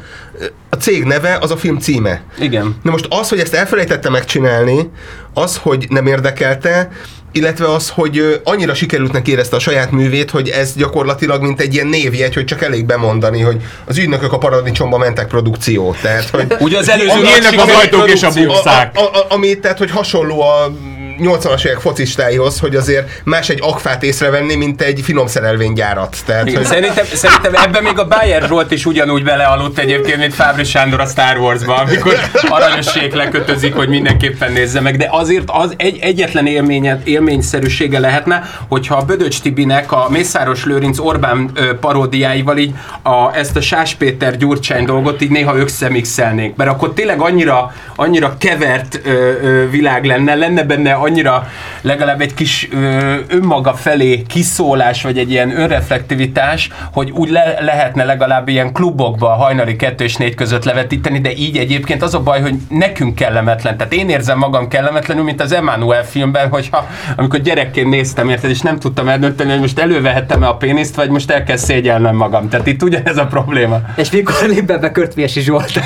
a 0.70 0.76
cég 0.76 1.04
neve 1.04 1.38
az 1.42 1.52
a 1.52 1.58
film 1.58 1.78
címe. 1.80 2.22
Igen. 2.40 2.76
Na 2.84 2.92
most 2.92 3.06
az, 3.10 3.30
hogy 3.30 3.40
ezt 3.40 3.54
elfelejtette 3.54 4.10
megcsinálni, 4.10 4.90
az, 5.34 5.58
hogy 5.58 5.86
nem 5.90 6.08
érdekelte, 6.08 6.90
illetve 7.32 7.74
az, 7.74 7.90
hogy 7.90 8.42
annyira 8.44 8.74
sikerült 8.74 9.12
neki 9.12 9.32
érezte 9.32 9.56
a 9.56 9.60
saját 9.60 9.92
művét, 9.92 10.30
hogy 10.30 10.50
ez 10.50 10.74
gyakorlatilag 10.76 11.42
mint 11.42 11.62
egy 11.62 11.74
ilyen 11.74 11.88
névjegy, 11.88 12.34
hogy 12.34 12.46
csak 12.46 12.62
elég 12.62 12.86
bemondani, 12.86 13.42
hogy 13.42 13.62
az 13.86 13.98
ügynökök 13.98 14.34
a 14.34 14.38
paradicsomba 14.38 14.98
mentek 14.98 15.28
produkció. 15.28 15.96
Tehát, 16.02 16.30
hogy 16.30 16.56
Ugye 16.60 16.78
az 16.78 16.90
előző 16.90 17.22
a, 18.94 19.00
a, 19.00 19.18
a, 19.18 19.26
ami, 19.30 19.60
tehát, 19.60 19.78
hogy 19.78 19.92
hasonló 19.92 20.42
a 20.42 20.72
80-as 21.20 21.66
évek 21.66 21.80
focistáihoz, 21.80 22.60
hogy 22.60 22.76
azért 22.76 23.22
más 23.24 23.50
egy 23.50 23.60
akfát 23.62 24.04
észrevenni, 24.04 24.56
mint 24.56 24.82
egy 24.82 25.02
finom 25.04 25.28
szerelvénygyárat. 25.28 26.18
Tehát, 26.26 26.48
Igen, 26.48 26.58
hogy, 26.58 26.66
szerintem, 26.66 27.06
szerintem 27.14 27.54
ebben 27.56 27.84
még 27.84 28.00
a 28.00 28.08
Bayer 28.08 28.44
Zsolt 28.48 28.72
is 28.72 28.86
ugyanúgy 28.86 29.24
belealudt 29.24 29.80
egyébként, 29.80 30.18
mint 30.18 30.34
Fábri 30.34 30.64
Sándor 30.64 31.00
a 31.00 31.06
Star 31.06 31.38
Wars-ban, 31.38 31.78
amikor 31.78 32.14
aranyossék 32.50 33.14
lekötözik, 33.14 33.76
hogy 33.76 33.90
mindenképpen 33.90 34.52
nézze 34.52 34.82
meg, 34.82 34.98
de 34.98 35.08
azért 35.12 35.44
az 35.48 35.74
egy, 35.78 35.98
egyetlen 36.02 36.48
élményet, 36.48 37.08
élményszerűsége 37.08 38.00
lehetne, 38.00 38.44
hogyha 38.68 38.96
a 38.96 39.06
Bödöcs 39.06 39.42
Tibinek 39.42 39.92
a 39.92 40.08
Mészáros 40.10 40.66
Lőrinc 40.66 41.00
Orbán 41.00 41.52
paródiáival 41.80 42.58
így 42.58 42.74
a, 43.02 43.36
ezt 43.36 43.56
a 43.56 43.62
Sás 43.62 43.94
Péter 43.94 44.38
Gyurcsány 44.38 44.86
dolgot 44.86 45.22
így 45.22 45.30
néha 45.30 45.58
összemixelnénk, 45.58 46.56
mert 46.56 46.70
akkor 46.70 46.94
tényleg 46.94 47.22
annyira, 47.22 47.74
annyira 47.96 48.36
kevert 48.38 49.02
ö, 49.04 49.10
ö, 49.42 49.70
világ 49.70 50.06
lenne, 50.06 50.36
lenne 50.36 50.64
benne 50.64 50.94
annyira 51.08 51.48
legalább 51.82 52.22
egy 52.22 52.34
kis 52.34 52.68
ö, 52.72 53.16
önmaga 53.28 53.74
felé 53.74 54.22
kiszólás, 54.22 55.04
vagy 55.04 55.18
egy 55.18 55.32
ilyen 55.32 55.60
önreflektivitás, 55.60 56.70
hogy 56.92 57.12
úgy 57.12 57.30
le, 57.30 57.58
lehetne 57.60 58.04
legalább 58.04 58.48
ilyen 58.48 58.74
klubokba 58.74 59.32
a 59.32 59.36
hajnali 59.36 59.76
kettő 59.76 60.04
és 60.04 60.16
négy 60.16 60.36
között 60.36 60.64
levetíteni, 60.64 61.20
de 61.20 61.34
így 61.34 61.58
egyébként 61.58 62.02
az 62.02 62.14
a 62.14 62.20
baj, 62.20 62.42
hogy 62.42 62.56
nekünk 62.70 63.16
kellemetlen. 63.16 63.78
Tehát 63.78 63.94
én 63.94 64.10
érzem 64.10 64.38
magam 64.38 64.68
kellemetlenül, 64.68 65.24
mint 65.24 65.42
az 65.42 65.52
Emmanuel 65.52 66.06
filmben, 66.06 66.50
hogyha 66.50 66.88
amikor 67.16 67.40
gyerekként 67.40 67.90
néztem, 67.90 68.30
érted, 68.30 68.50
és 68.50 68.62
nem 68.62 68.80
tudtam 68.80 69.08
eldönteni, 69.08 69.52
hogy 69.52 69.60
most 69.60 69.80
elővehettem-e 69.80 70.48
a 70.48 70.56
péniszt, 70.56 70.96
vagy 70.96 71.10
most 71.10 71.32
el 71.32 71.44
kell 71.44 71.58
szégyelnem 71.58 72.16
magam. 72.16 72.50
Tehát 72.50 72.68
itt 72.68 72.84
ugyanez 72.84 73.18
a 73.18 73.26
probléma. 73.26 73.80
És 73.96 74.12
mikor 74.12 74.36
lép 74.48 74.66
be, 74.66 74.78
be 74.78 74.92
Körtviesi 74.92 75.42
Zsolt. 75.42 75.80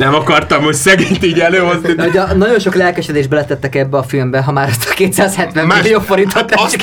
Nem 0.00 0.14
akartam 0.14 0.62
most 0.62 0.78
szegényt 0.78 1.24
így 1.24 1.38
előhozni. 1.40 1.92
De 1.92 2.06
ugye 2.06 2.34
nagyon 2.34 2.58
sok 2.58 2.74
lelkesedés 2.74 3.26
beletettek 3.26 3.74
ebbe 3.74 3.96
a 3.98 4.02
filmbe, 4.02 4.42
ha 4.42 4.52
már 4.52 4.68
ezt 4.68 4.88
a 4.90 4.94
270 4.94 5.66
Más- 5.66 5.82
millió 5.82 6.00
forintot 6.00 6.34
hát 6.34 6.50
nem 6.50 6.64
azt 6.64 6.74
is, 6.74 6.82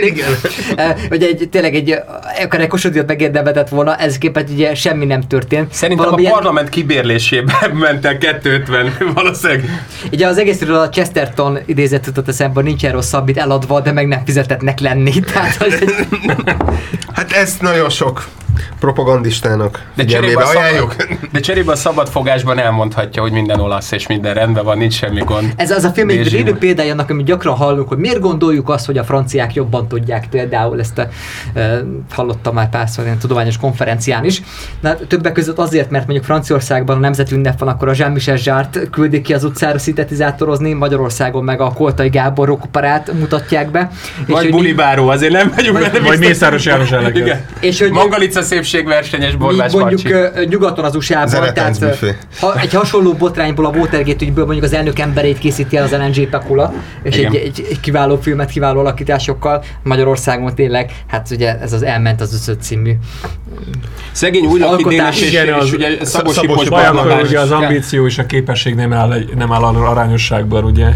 igen. 0.00 0.26
Eh, 0.76 0.94
Hogy 1.08 1.22
egy, 1.22 1.48
tényleg 1.50 1.74
egy, 1.74 1.94
akár 2.44 2.60
egy 2.60 2.66
kosodíjat 2.68 3.06
megérdemeltett 3.06 3.68
volna, 3.68 3.96
ez 3.96 4.18
képest 4.18 4.48
ugye 4.50 4.74
semmi 4.74 5.04
nem 5.04 5.20
történt. 5.20 5.72
Szerintem 5.72 6.04
Valamilyen- 6.04 6.32
a 6.32 6.36
parlament 6.36 6.68
kibérlésében 6.68 7.70
ment 7.82 8.04
el 8.06 8.18
250 8.18 8.96
valószínűleg. 9.14 9.64
Ugye 10.12 10.26
az 10.26 10.38
egészről 10.38 10.76
a 10.76 10.88
Chesterton 10.88 11.58
idézet 11.66 12.06
jutott 12.06 12.28
eszembe, 12.28 12.62
nincsen 12.62 12.92
rosszabb, 12.92 13.28
itt 13.28 13.36
eladva, 13.38 13.80
de 13.80 13.92
meg 13.92 14.08
nem 14.08 14.22
fizetetnek 14.24 14.80
lenni. 14.80 15.12
Tehát, 15.32 15.54
hogy 15.54 15.74
hát 17.12 17.32
ez 17.32 17.56
nagyon 17.60 17.90
sok. 17.90 18.26
Propagandistának 18.80 19.82
De 19.94 20.04
cserébe, 20.04 20.42
ajánljuk. 20.42 20.94
szabad, 20.98 21.18
de 21.32 21.40
cserébe 21.40 21.72
a 21.72 21.76
szabadfogásban 21.76 22.58
elmondhatja, 22.58 23.22
hogy 23.22 23.32
minden 23.32 23.60
olasz 23.60 23.92
és 23.92 24.06
minden 24.06 24.34
rendben 24.34 24.64
van, 24.64 24.78
nincs 24.78 24.94
semmi 24.94 25.20
gond. 25.20 25.52
Ez 25.56 25.70
az 25.70 25.84
a 25.84 25.90
film 25.90 26.08
egy 26.08 26.32
élő 26.32 26.54
példája 26.54 26.92
annak, 26.92 27.10
amit 27.10 27.26
gyakran 27.26 27.54
hallunk, 27.54 27.88
hogy 27.88 27.98
miért 27.98 28.20
gondoljuk 28.20 28.68
azt, 28.68 28.86
hogy 28.86 28.98
a 28.98 29.04
franciák 29.04 29.54
jobban 29.54 29.88
tudják 29.88 30.26
például 30.30 30.80
ezt 30.80 30.98
a, 30.98 31.08
e, 31.54 31.84
hallottam 32.10 32.54
már 32.54 32.68
párszor 32.68 33.04
ilyen 33.04 33.18
tudományos 33.18 33.58
konferencián 33.58 34.24
is. 34.24 34.42
Na, 34.80 34.94
többek 34.94 35.32
között 35.32 35.58
azért, 35.58 35.90
mert 35.90 36.04
mondjuk 36.04 36.26
Franciaországban 36.26 36.96
a 36.96 37.00
nemzeti 37.00 37.34
ünnep 37.34 37.58
van, 37.58 37.68
akkor 37.68 37.88
a 37.88 37.92
Jean-Michel 37.96 38.36
Zsárt 38.36 38.90
küldik 38.90 39.22
ki 39.22 39.34
az 39.34 39.44
utcára 39.44 39.78
szintetizátorozni, 39.78 40.72
Magyarországon 40.72 41.44
meg 41.44 41.60
a 41.60 41.72
Koltai 41.72 42.08
Gábor 42.08 42.46
rokoparát 42.46 43.12
mutatják 43.12 43.70
be. 43.70 43.90
Vagy 44.26 44.42
hogy 44.42 44.50
bulibáró, 44.50 45.08
azért 45.08 45.32
nem 45.32 45.52
vagyunk 45.56 45.78
Vagy 45.78 45.92
biztos. 45.92 46.18
Mészáros 46.18 46.64
János. 46.64 46.90
És 47.60 47.80
hogy- 47.80 47.90
Mangalica 47.90 48.42
szépségversenyes 48.46 49.30
mi 49.32 49.36
borbás 49.36 49.72
mondjuk 49.72 50.02
Pancsi. 50.02 50.40
ö, 50.40 50.44
nyugaton 50.44 50.84
az 50.84 50.94
USA-ban, 50.94 51.54
tehát 51.54 51.78
ha 52.40 52.60
egy 52.60 52.74
hasonló 52.74 53.12
botrányból, 53.12 53.64
a 53.66 53.68
Watergate 53.68 54.24
ügyből 54.24 54.44
mondjuk 54.44 54.64
az 54.64 54.72
elnök 54.72 54.98
emberét 54.98 55.38
készíti 55.38 55.76
el 55.76 55.84
az 55.84 55.90
LNG 55.92 56.28
Pekula, 56.28 56.72
és 57.02 57.16
egy, 57.16 57.34
egy, 57.36 57.66
egy, 57.70 57.80
kiváló 57.80 58.16
filmet, 58.16 58.50
kiváló 58.50 58.80
alakításokkal. 58.80 59.64
Magyarországon 59.82 60.54
tényleg, 60.54 60.92
hát 61.06 61.28
ugye 61.30 61.58
ez 61.60 61.72
az 61.72 61.82
Elment 61.82 62.20
az 62.20 62.34
Összöt 62.34 62.62
című. 62.62 62.92
Szegény 64.12 64.44
új 64.46 64.60
Alkotás. 64.62 64.88
Dénes 64.88 65.20
és, 65.20 65.28
Igen, 65.28 65.54
az- 65.54 65.64
és 65.66 65.72
ugye 65.72 66.04
Szabos 66.04 66.36
Ipos 66.42 66.68
ugye 67.22 67.40
az 67.40 67.50
ambíció 67.50 68.06
és 68.06 68.18
a 68.18 68.26
képesség 68.26 68.74
nem 68.74 68.92
áll, 68.92 69.18
nem 69.36 69.52
áll 69.52 69.62
arányosságban, 69.62 70.64
ugye? 70.64 70.88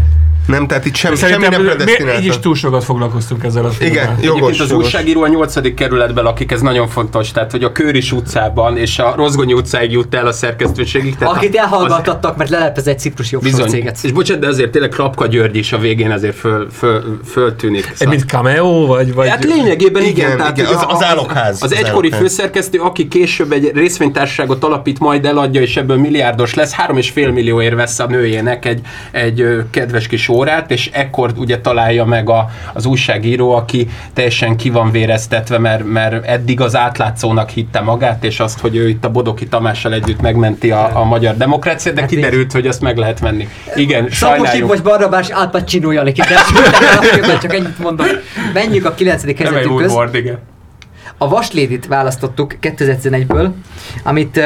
Nem, 0.47 0.67
tehát 0.67 0.85
itt 0.85 0.95
sem, 0.95 1.15
semmi 1.15 1.47
nem 1.47 1.61
mi- 1.61 2.19
így 2.19 2.25
is 2.25 2.39
túl 2.39 2.55
sokat 2.55 2.83
foglalkoztunk 2.83 3.43
ezzel 3.43 3.65
a 3.65 3.69
filmmel. 3.69 3.95
Igen, 3.95 4.09
Egyébként 4.09 4.37
jogos, 4.37 4.59
az 4.59 4.69
jogos. 4.69 4.83
újságíró 4.85 5.21
a 5.23 5.27
8. 5.27 5.73
kerületben 5.73 6.23
lakik, 6.23 6.51
ez 6.51 6.61
nagyon 6.61 6.87
fontos. 6.87 7.31
Tehát, 7.31 7.51
hogy 7.51 7.63
a 7.63 7.71
Kőris 7.71 8.11
utcában 8.11 8.77
és 8.77 8.99
a 8.99 9.13
Rozgonyi 9.15 9.53
utcáig 9.53 9.91
jut 9.91 10.15
el 10.15 10.27
a 10.27 10.31
szerkesztőségig. 10.31 11.15
Tehát 11.15 11.35
Akit 11.35 11.49
az- 11.49 11.55
elhallgattattak, 11.55 12.37
mert 12.37 12.49
lelepez 12.49 12.87
egy 12.87 12.99
ciprusi 12.99 13.37
Bizony. 13.41 13.69
céget. 13.69 13.97
És 14.01 14.11
bocsánat, 14.11 14.41
de 14.41 14.47
azért 14.47 14.71
tényleg 14.71 14.89
Klapka 14.89 15.27
György 15.27 15.55
is 15.55 15.73
a 15.73 15.77
végén 15.77 16.11
azért 16.11 16.35
föl, 16.35 16.67
föl, 16.71 17.19
föltűnik. 17.25 17.93
Egy 17.97 18.07
mint 18.07 18.25
cameo, 18.25 18.85
vagy... 18.85 19.13
vagy 19.13 19.29
Hát 19.29 19.43
lényegében 19.43 20.03
igen, 20.03 20.25
Igen, 20.25 20.37
tehát 20.37 20.57
igen, 20.57 20.69
az- 20.73 20.85
az 20.87 21.03
állokház, 21.03 21.55
Az 21.55 21.71
az 21.71 21.73
egykori 21.77 22.07
állokház. 22.11 22.19
főszerkesztő, 22.19 22.79
aki 22.79 23.07
később 23.07 23.51
egy 23.51 23.71
részvénytársaságot 23.73 24.63
alapít, 24.63 24.99
majd 24.99 25.25
eladja, 25.25 25.61
és 25.61 25.77
ebből 25.77 25.97
milliárdos 25.97 26.53
lesz, 26.53 26.71
három 26.71 26.97
és 26.97 27.09
fél 27.09 27.31
millióért 27.31 27.75
vesz 27.75 27.99
a 27.99 28.05
nőjének 28.07 28.65
egy, 28.65 28.79
egy 29.11 29.45
kedves 29.69 30.07
kis 30.07 30.27
órát, 30.31 30.71
és 30.71 30.89
ekkor 30.93 31.33
ugye 31.37 31.59
találja 31.59 32.05
meg 32.05 32.29
a, 32.29 32.49
az 32.73 32.85
újságíró, 32.85 33.55
aki 33.55 33.89
teljesen 34.13 34.55
ki 34.55 34.69
van 34.69 34.91
véreztetve, 34.91 35.57
mert, 35.57 35.83
mert 35.85 36.25
eddig 36.25 36.61
az 36.61 36.75
átlátszónak 36.75 37.49
hitte 37.49 37.79
magát, 37.79 38.23
és 38.23 38.39
azt, 38.39 38.59
hogy 38.59 38.75
ő 38.75 38.89
itt 38.89 39.05
a 39.05 39.11
Bodoki 39.11 39.47
Tamással 39.47 39.93
együtt 39.93 40.21
megmenti 40.21 40.71
a, 40.71 40.99
a 40.99 41.03
magyar 41.03 41.37
demokráciát, 41.37 41.95
de 41.95 42.01
Hát 42.01 42.09
kiderült, 42.09 42.51
hogy 42.51 42.67
azt 42.67 42.81
meg 42.81 42.97
lehet 42.97 43.19
venni. 43.19 43.47
Igen, 43.75 44.09
sajnáljuk. 44.09 44.67
vagy 44.67 44.81
Barnabás 44.81 45.29
Al 45.29 45.49
Pacino 45.49 45.89
alakítás. 45.89 46.51
Csak 47.41 47.53
ennyit 47.53 47.79
mondom. 47.79 48.07
Menjünk 48.53 48.85
a 48.85 48.93
9. 48.93 49.21
Nem 49.21 49.29
egy 49.29 49.35
kezdetünkhöz. 49.35 49.91
Woodward, 49.91 50.15
igen. 50.15 50.39
A 51.17 51.27
Vaslédit 51.27 51.87
választottuk 51.87 52.55
2011-ből, 52.61 53.49
amit 54.03 54.37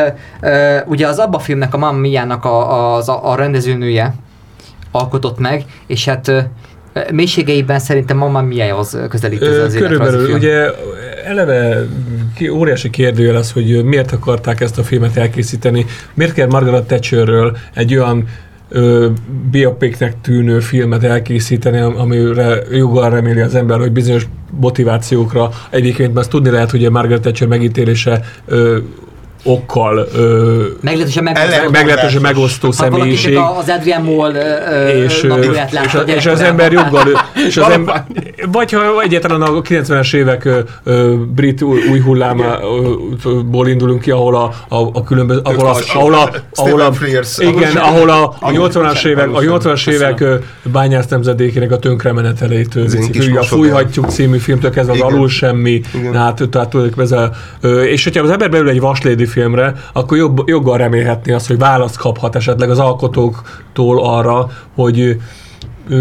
uh, 0.42 0.82
ugye 0.86 1.08
az 1.08 1.18
Abba 1.18 1.40
filmnek, 1.40 1.74
a 1.74 1.78
Mamma 1.78 2.00
Mia-nak 2.00 2.46
a, 2.46 2.96
a, 2.98 3.32
a 3.32 3.36
rendezőnője 3.36 4.14
alkotott 4.96 5.40
meg, 5.40 5.66
és 5.88 6.06
hát 6.06 6.50
mélységeiben 7.12 7.80
szerintem 7.80 8.18
Mamma 8.18 8.42
Mia 8.42 8.78
az 8.78 8.98
közelít 9.10 9.42
ez 9.42 9.48
Ö, 9.48 9.64
az 9.64 9.74
Körülbelül, 9.74 10.34
ugye 10.34 10.72
eleve 11.26 11.86
óriási 12.52 12.90
kérdőjel 12.90 13.36
az, 13.36 13.52
hogy 13.52 13.84
miért 13.84 14.12
akarták 14.12 14.62
ezt 14.62 14.78
a 14.78 14.84
filmet 14.84 15.18
elkészíteni, 15.18 15.86
miért 16.14 16.34
kell 16.34 16.48
Margaret 16.48 16.88
Thatcherről 16.88 17.58
egy 17.74 17.96
olyan 17.96 18.28
biopiknek 19.52 20.22
tűnő 20.22 20.60
filmet 20.60 21.04
elkészíteni, 21.04 21.80
am- 21.80 21.98
amire 21.98 22.62
joggal 22.72 23.10
reméli 23.10 23.40
az 23.40 23.56
ember, 23.56 23.80
hogy 23.80 23.92
bizonyos 23.92 24.28
motivációkra 24.60 25.50
egyébként 25.70 26.10
már 26.10 26.18
azt 26.18 26.30
tudni 26.30 26.50
lehet, 26.50 26.72
hogy 26.72 26.86
a 26.86 26.90
Margaret 26.90 27.22
Thatcher 27.22 27.48
megítélése 27.48 28.22
ö, 28.46 28.78
okkal 29.48 30.08
ö, 30.16 30.64
Meglehetősen 30.82 31.28
Ellen- 31.28 31.50
megosztó. 31.50 31.70
meglehetősen 31.72 32.22
megosztó 32.22 32.72
személyiség. 32.72 33.36
a- 33.36 33.58
az 33.58 33.70
Adrian 33.70 34.02
Moll 34.02 34.32
és, 35.06 35.22
napját 35.22 35.72
és, 35.86 35.94
a- 35.94 36.00
a 36.00 36.02
és 36.02 36.26
az 36.26 36.42
ember 36.42 36.72
joggal, 36.72 37.08
és 37.48 37.58
az 37.58 37.70
ember, 37.70 38.06
vagy 38.52 38.72
ha 38.72 39.02
egyáltalán 39.02 39.42
a 39.42 39.62
90-es 39.62 40.14
évek 40.14 40.50
ö, 40.84 41.14
brit 41.36 41.62
új, 41.62 41.80
hullámából 42.00 43.68
indulunk 43.68 44.02
ki, 44.02 44.12
ahol 44.12 44.36
a, 44.36 44.52
a, 44.76 44.90
a 44.94 45.04
különböző, 45.04 45.40
ahol, 45.44 45.68
az, 45.70 45.86
ahol 45.94 46.14
a, 46.14 46.30
ahol 46.54 46.82
a, 46.82 46.92
igen, 47.38 47.76
ahol 47.76 48.10
a, 48.10 48.24
a 48.24 48.36
Ahol 48.40 48.70
80-as 48.72 48.96
sem, 49.00 49.12
évek, 49.12 49.28
a 49.28 49.38
ahol 49.38 49.62
sem. 49.62 49.74
80-as 49.74 49.90
évek 49.90 50.24
bányász 50.72 51.08
nemzedékének 51.08 51.72
a 51.72 51.78
én 52.94 53.02
viszik. 53.14 53.38
a. 53.40 53.44
Fújhatjuk 53.44 54.10
című 54.10 54.38
filmtől 54.38 54.72
kezdve 54.72 54.94
az 54.94 55.02
alul 55.02 55.30
semmi, 55.30 55.82
hát 56.14 56.42
tehát 56.52 56.74
ez 56.98 57.12
a, 57.12 57.32
és 57.86 58.04
hogyha 58.04 58.24
az 58.24 58.30
ember 58.30 58.50
belül 58.50 58.70
egy 58.70 58.80
vaslédi 58.80 59.26
filmre, 59.36 59.74
akkor 59.94 60.18
jobb, 60.18 60.42
joggal 60.46 60.78
remélhetni 60.78 61.32
azt, 61.32 61.48
hogy 61.48 61.58
választ 61.58 61.98
kaphat 61.98 62.36
esetleg 62.36 62.70
az 62.70 62.80
alkotóktól 62.80 64.04
arra, 64.04 64.50
hogy 64.76 65.18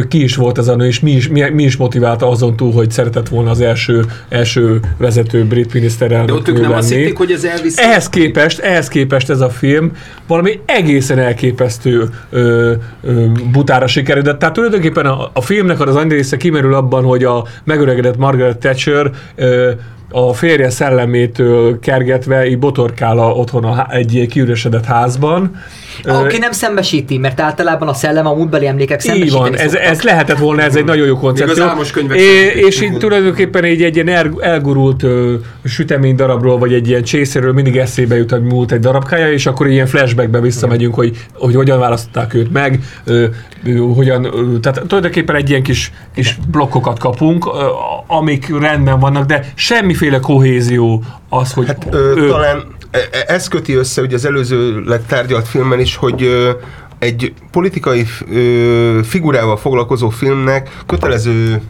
ki 0.08 0.22
is 0.22 0.36
volt 0.36 0.58
ez 0.58 0.68
a 0.68 0.76
nő, 0.76 0.86
és 0.86 1.00
mi 1.00 1.10
is, 1.10 1.28
mi, 1.28 1.50
mi 1.50 1.62
is 1.62 1.76
motiválta 1.76 2.28
azon 2.28 2.56
túl, 2.56 2.72
hogy 2.72 2.90
szeretett 2.90 3.28
volna 3.28 3.50
az 3.50 3.60
első, 3.60 4.04
első 4.28 4.80
vezető 4.98 5.44
brit 5.44 5.66
De 5.66 5.70
miniszterelnök 5.74 6.34
ott 6.34 6.48
ők 6.48 6.60
nem 6.60 6.72
azt 6.72 6.92
hitték, 6.92 7.16
hogy 7.16 7.32
ez 7.32 7.44
elviszi. 7.44 7.82
Ehhez 7.82 8.08
képest, 8.08 8.58
ehhez 8.58 8.88
képest 8.88 9.30
ez 9.30 9.40
a 9.40 9.50
film 9.50 9.92
valami 10.26 10.60
egészen 10.66 11.18
elképesztő 11.18 12.08
ö, 12.30 12.72
ö, 13.02 13.26
butára 13.52 13.86
sikerült. 13.86 14.36
Tehát 14.38 14.54
tulajdonképpen 14.54 15.06
a, 15.06 15.30
a 15.32 15.40
filmnek 15.40 15.80
az 15.80 15.96
annyi 15.96 16.14
része 16.14 16.36
kimerül 16.36 16.74
abban, 16.74 17.04
hogy 17.04 17.24
a 17.24 17.44
megöregedett 17.64 18.16
Margaret 18.16 18.58
Thatcher 18.58 19.10
ö, 19.34 19.70
a 20.16 20.32
férje 20.32 20.70
szellemétől 20.70 21.78
kergetve 21.78 22.46
így 22.46 22.58
botorkál 22.58 23.18
a, 23.18 23.30
otthon 23.30 23.64
a, 23.64 23.72
há- 23.72 23.92
egy 23.92 24.26
kiüresedett 24.30 24.84
házban. 24.84 25.62
Aki 26.04 26.38
nem 26.38 26.52
szembesíti, 26.52 27.18
mert 27.18 27.40
általában 27.40 27.88
a 27.88 27.94
szellem 27.94 28.26
a 28.26 28.34
múltbeli 28.34 28.66
emlékek 28.66 29.04
így 29.04 29.10
szembesíteni 29.10 29.50
van, 29.50 29.54
ez, 29.54 29.70
szoktak. 29.70 29.90
ez 29.90 30.02
lehetett 30.02 30.38
volna, 30.38 30.62
ez 30.62 30.76
egy 30.76 30.84
nagyon 30.84 31.06
jó 31.06 31.18
koncepció. 31.18 31.54
könyvek 31.92 32.18
É, 32.18 32.46
és 32.66 32.82
így 32.82 32.96
tulajdonképpen 32.96 33.64
így 33.64 33.82
egy 33.82 33.94
ilyen 33.94 34.08
el, 34.08 34.32
elgurult 34.40 35.02
ö, 35.02 35.34
sütemény 35.64 36.16
darabról, 36.16 36.58
vagy 36.58 36.72
egy 36.72 36.88
ilyen 36.88 37.02
csészéről 37.02 37.52
mindig 37.52 37.76
eszébe 37.76 38.16
jut, 38.16 38.30
hogy 38.30 38.42
múlt 38.42 38.72
egy 38.72 38.80
darabkája, 38.80 39.32
és 39.32 39.46
akkor 39.46 39.66
ilyen 39.66 39.86
flashbackbe 39.86 40.40
visszamegyünk, 40.40 40.94
hogy, 40.94 41.16
hogy 41.32 41.54
hogyan 41.54 41.78
választották 41.78 42.34
őt 42.34 42.52
meg, 42.52 42.80
ö, 43.04 43.24
ö, 43.64 43.74
hogyan, 43.94 44.24
ö, 44.24 44.58
tehát 44.58 44.82
tulajdonképpen 44.86 45.36
egy 45.36 45.50
ilyen 45.50 45.62
kis, 45.62 45.92
kis 46.14 46.38
blokkokat 46.50 46.98
kapunk, 46.98 47.46
ö, 47.46 47.64
amik 48.06 48.58
rendben 48.60 48.98
vannak, 48.98 49.26
de 49.26 49.44
semmiféle 49.54 50.03
kohézió 50.20 51.04
az, 51.28 51.52
hogy 51.52 51.66
Hát 51.66 51.86
ö, 51.90 52.26
talán 52.28 52.64
e- 52.90 52.98
e- 53.12 53.24
ez 53.26 53.48
köti 53.48 53.74
össze 53.74 54.02
ugye 54.02 54.14
az 54.14 54.24
előzőleg 54.24 55.06
tárgyalt 55.06 55.48
filmben 55.48 55.80
is, 55.80 55.96
hogy 55.96 56.22
ö, 56.22 56.50
egy 56.98 57.32
politikai 57.50 58.06
ö, 58.32 58.98
figurával 59.04 59.56
foglalkozó 59.56 60.08
filmnek 60.08 60.70
kötelező 60.86 61.60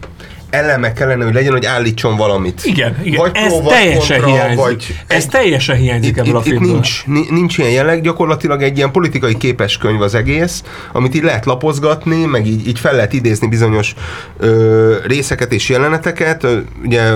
eleme 0.49 0.93
kellene, 0.93 1.23
hogy 1.23 1.33
legyen, 1.33 1.51
hogy 1.51 1.65
állítson 1.65 2.17
valamit. 2.17 2.61
igen, 2.65 2.97
igen. 3.03 3.19
Vagy 3.19 3.31
ez 3.33 3.53
teljesen 3.67 4.19
kontra, 4.21 4.35
hiányzik. 4.37 4.59
Vagy 4.65 4.85
ez 5.07 5.23
egy- 5.23 5.29
teljesen 5.29 5.75
hiányzik 5.75 6.09
itt, 6.09 6.17
ebből 6.17 6.35
a 6.35 6.39
itt, 6.39 6.45
filmből. 6.45 6.71
nincs, 6.71 7.05
ni- 7.05 7.27
nincs 7.29 7.57
ilyen 7.57 7.71
jelleg, 7.71 8.01
gyakorlatilag 8.01 8.61
egy 8.61 8.77
ilyen 8.77 8.91
politikai 8.91 9.37
képes 9.37 9.77
könyv 9.77 10.01
az 10.01 10.15
egész, 10.15 10.63
amit 10.91 11.15
így 11.15 11.23
lehet 11.23 11.45
lapozgatni, 11.45 12.25
meg 12.25 12.47
így, 12.47 12.67
így 12.67 12.79
fel 12.79 12.95
lehet 12.95 13.13
idézni 13.13 13.47
bizonyos 13.47 13.93
ö, 14.37 14.95
részeket 15.07 15.53
és 15.53 15.69
jeleneteket. 15.69 16.43
Ö, 16.43 16.57
Ugye 16.85 17.11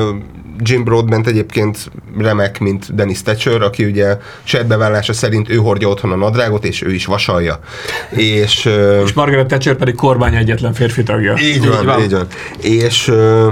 Jim 0.62 0.84
Broadbent 0.84 1.28
egyébként 1.28 1.92
remek, 2.18 2.60
mint 2.60 2.96
Dennis 2.96 3.22
Thatcher, 3.22 3.62
aki 3.62 3.86
ugye 3.86 4.18
saját 4.44 5.14
szerint 5.14 5.50
ő 5.50 5.56
hordja 5.56 5.88
otthon 5.88 6.12
a 6.12 6.16
nadrágot, 6.16 6.66
és 6.66 6.82
ő 6.82 6.94
is 6.94 7.06
vasalja. 7.06 7.60
És, 8.10 8.66
ö, 8.66 9.04
És 9.04 9.14
Margaret 9.14 9.48
Thatcher 9.48 9.76
pedig 9.76 9.96
kormány 9.96 10.36
egyetlen 10.36 10.74
férfi 10.74 11.04
tagja. 11.04 11.36
így 11.42 11.68
van, 11.68 11.86
van. 11.86 12.02
így 12.02 12.12
van. 12.12 12.28
És, 12.62 13.08
ö, 13.08 13.52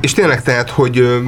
és 0.00 0.12
tényleg 0.12 0.42
tehát, 0.42 0.70
hogy 0.70 1.20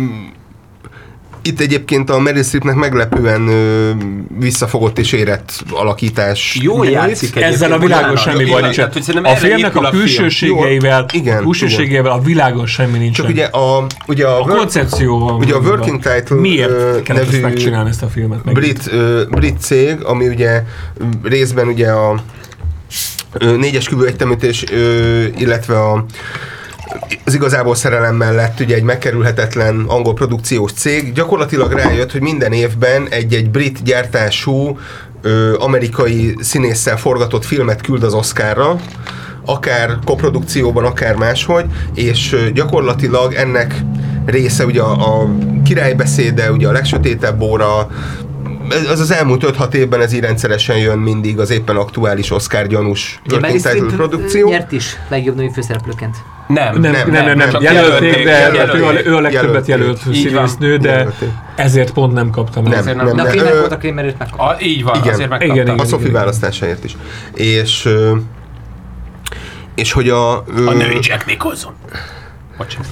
itt 1.42 1.60
egyébként 1.60 2.10
a 2.10 2.18
Meryl 2.18 2.42
Streepnek 2.42 2.74
meglepően 2.74 3.48
ö, 3.48 3.90
visszafogott 4.38 4.98
és 4.98 5.12
érett 5.12 5.52
alakítás. 5.70 6.58
Jó 6.62 6.76
nyújt. 6.76 6.90
játszik 6.90 7.36
Ezzel 7.36 7.72
a 7.72 7.78
világon 7.78 8.16
semmi 8.16 8.44
baj 8.44 8.62
hogy 8.62 9.02
szerintem 9.02 9.32
A 9.32 9.36
filmnek 9.36 9.76
a 9.76 9.80
film. 9.80 9.90
külsőségeivel, 10.02 11.06
Jó, 11.12 11.20
igen, 11.20 11.36
a 11.38 11.40
külsőségeivel 11.42 12.12
a 12.12 12.20
világon 12.20 12.66
semmi 12.66 12.98
nincsen. 12.98 13.24
Csak 13.24 13.28
ugye 13.34 13.44
a, 13.44 13.86
ugye 14.06 14.26
a, 14.26 14.36
a 14.36 14.40
work- 14.40 14.56
koncepció 14.56 15.18
van. 15.18 15.34
ugye 15.34 15.54
a. 15.54 15.58
Working 15.58 16.02
Title, 16.02 16.36
Miért 16.36 17.02
kellett 17.02 17.22
ezt 17.22 17.30
nevű 17.30 17.42
megcsinálni 17.42 17.88
ezt 17.88 18.02
a 18.02 18.08
filmet? 18.08 18.52
Brit, 18.52 18.88
ö, 18.92 19.22
brit 19.30 19.60
cég, 19.60 20.04
ami 20.04 20.28
ugye 20.28 20.62
részben 21.22 21.66
ugye 21.66 21.90
a 21.90 22.22
négyes 23.40 23.88
küvő 23.88 24.06
egytemítés, 24.06 24.64
ö, 24.72 25.24
illetve 25.38 25.80
a 25.80 26.04
az 27.24 27.34
igazából 27.34 27.74
szerelem 27.74 28.16
mellett 28.16 28.60
ugye 28.60 28.74
egy 28.74 28.82
megkerülhetetlen 28.82 29.84
angol 29.88 30.14
produkciós 30.14 30.72
cég, 30.72 31.12
gyakorlatilag 31.12 31.72
rájött, 31.72 32.12
hogy 32.12 32.20
minden 32.20 32.52
évben 32.52 33.08
egy-egy 33.10 33.50
brit 33.50 33.82
gyártású 33.82 34.78
ö, 35.22 35.54
amerikai 35.58 36.34
színésszel 36.40 36.96
forgatott 36.96 37.44
filmet 37.44 37.80
küld 37.80 38.02
az 38.02 38.14
Oscarra, 38.14 38.80
akár 39.44 39.98
koprodukcióban, 40.04 40.84
akár 40.84 41.14
máshogy, 41.14 41.64
és 41.94 42.50
gyakorlatilag 42.54 43.34
ennek 43.34 43.74
része 44.26 44.64
ugye 44.64 44.80
a, 44.80 45.20
a 45.20 45.28
királybeszéde, 45.64 46.52
ugye 46.52 46.68
a 46.68 46.72
legsötétebb 46.72 47.40
óra, 47.40 47.90
ez- 48.72 48.90
az 48.90 49.00
az 49.00 49.10
elmúlt 49.10 49.42
5-6 49.44 49.74
évben 49.74 50.00
ez 50.00 50.12
így 50.12 50.20
rendszeresen 50.20 50.76
jön 50.76 50.98
mindig 50.98 51.38
az 51.38 51.50
éppen 51.50 51.76
aktuális 51.76 52.30
Oscar 52.30 52.66
gyanús 52.66 53.20
produkció. 53.96 54.48
nyert 54.48 54.72
is 54.72 54.96
legjobb 55.08 55.36
női 55.36 55.50
főszereplőként. 55.54 56.16
Nem, 56.48 56.80
Nem, 56.80 56.92
nem, 56.92 57.10
nem, 57.10 57.24
nem, 57.24 57.50
nem. 57.50 57.62
jelölték, 57.62 58.24
de 58.24 58.30
jelölték, 58.52 58.80
ő, 58.80 58.84
a, 58.84 58.92
ő 59.04 59.16
a 59.16 59.20
legtöbbet 59.20 59.66
jelölt 59.66 59.98
színésznő, 60.12 60.76
de 60.76 60.90
Jelölték. 60.90 61.28
ezért 61.56 61.92
pont 61.92 62.12
nem 62.12 62.30
kaptam 62.30 62.62
Nem, 62.62 62.72
el. 62.72 62.82
nem, 62.82 62.96
nem, 62.96 63.04
De 63.16 63.22
a 63.22 63.24
nem. 63.24 63.26
filmek 63.32 63.52
Ö, 63.54 63.58
volt 63.58 63.72
a 63.72 63.76
Kramerőt 63.76 64.18
meg. 64.18 64.28
A, 64.36 64.56
így 64.60 64.82
van, 64.82 64.96
Igen. 64.96 65.12
azért 65.14 65.28
megkaptam. 65.28 65.56
Igen, 65.56 65.68
A 65.68 65.72
igen. 65.72 65.86
Sophie 65.86 66.10
választásáért 66.12 66.84
is. 66.84 66.96
És, 67.34 67.88
és 69.74 69.92
hogy 69.92 70.08
a... 70.08 70.36
A 70.38 70.72
női 70.76 70.98
Jack 71.00 71.26
Nicholson. 71.26 71.72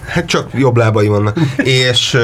Hát 0.06 0.26
csak 0.26 0.49
jobb 0.54 0.76
lábai 0.76 1.06
vannak. 1.08 1.37
és, 1.90 2.16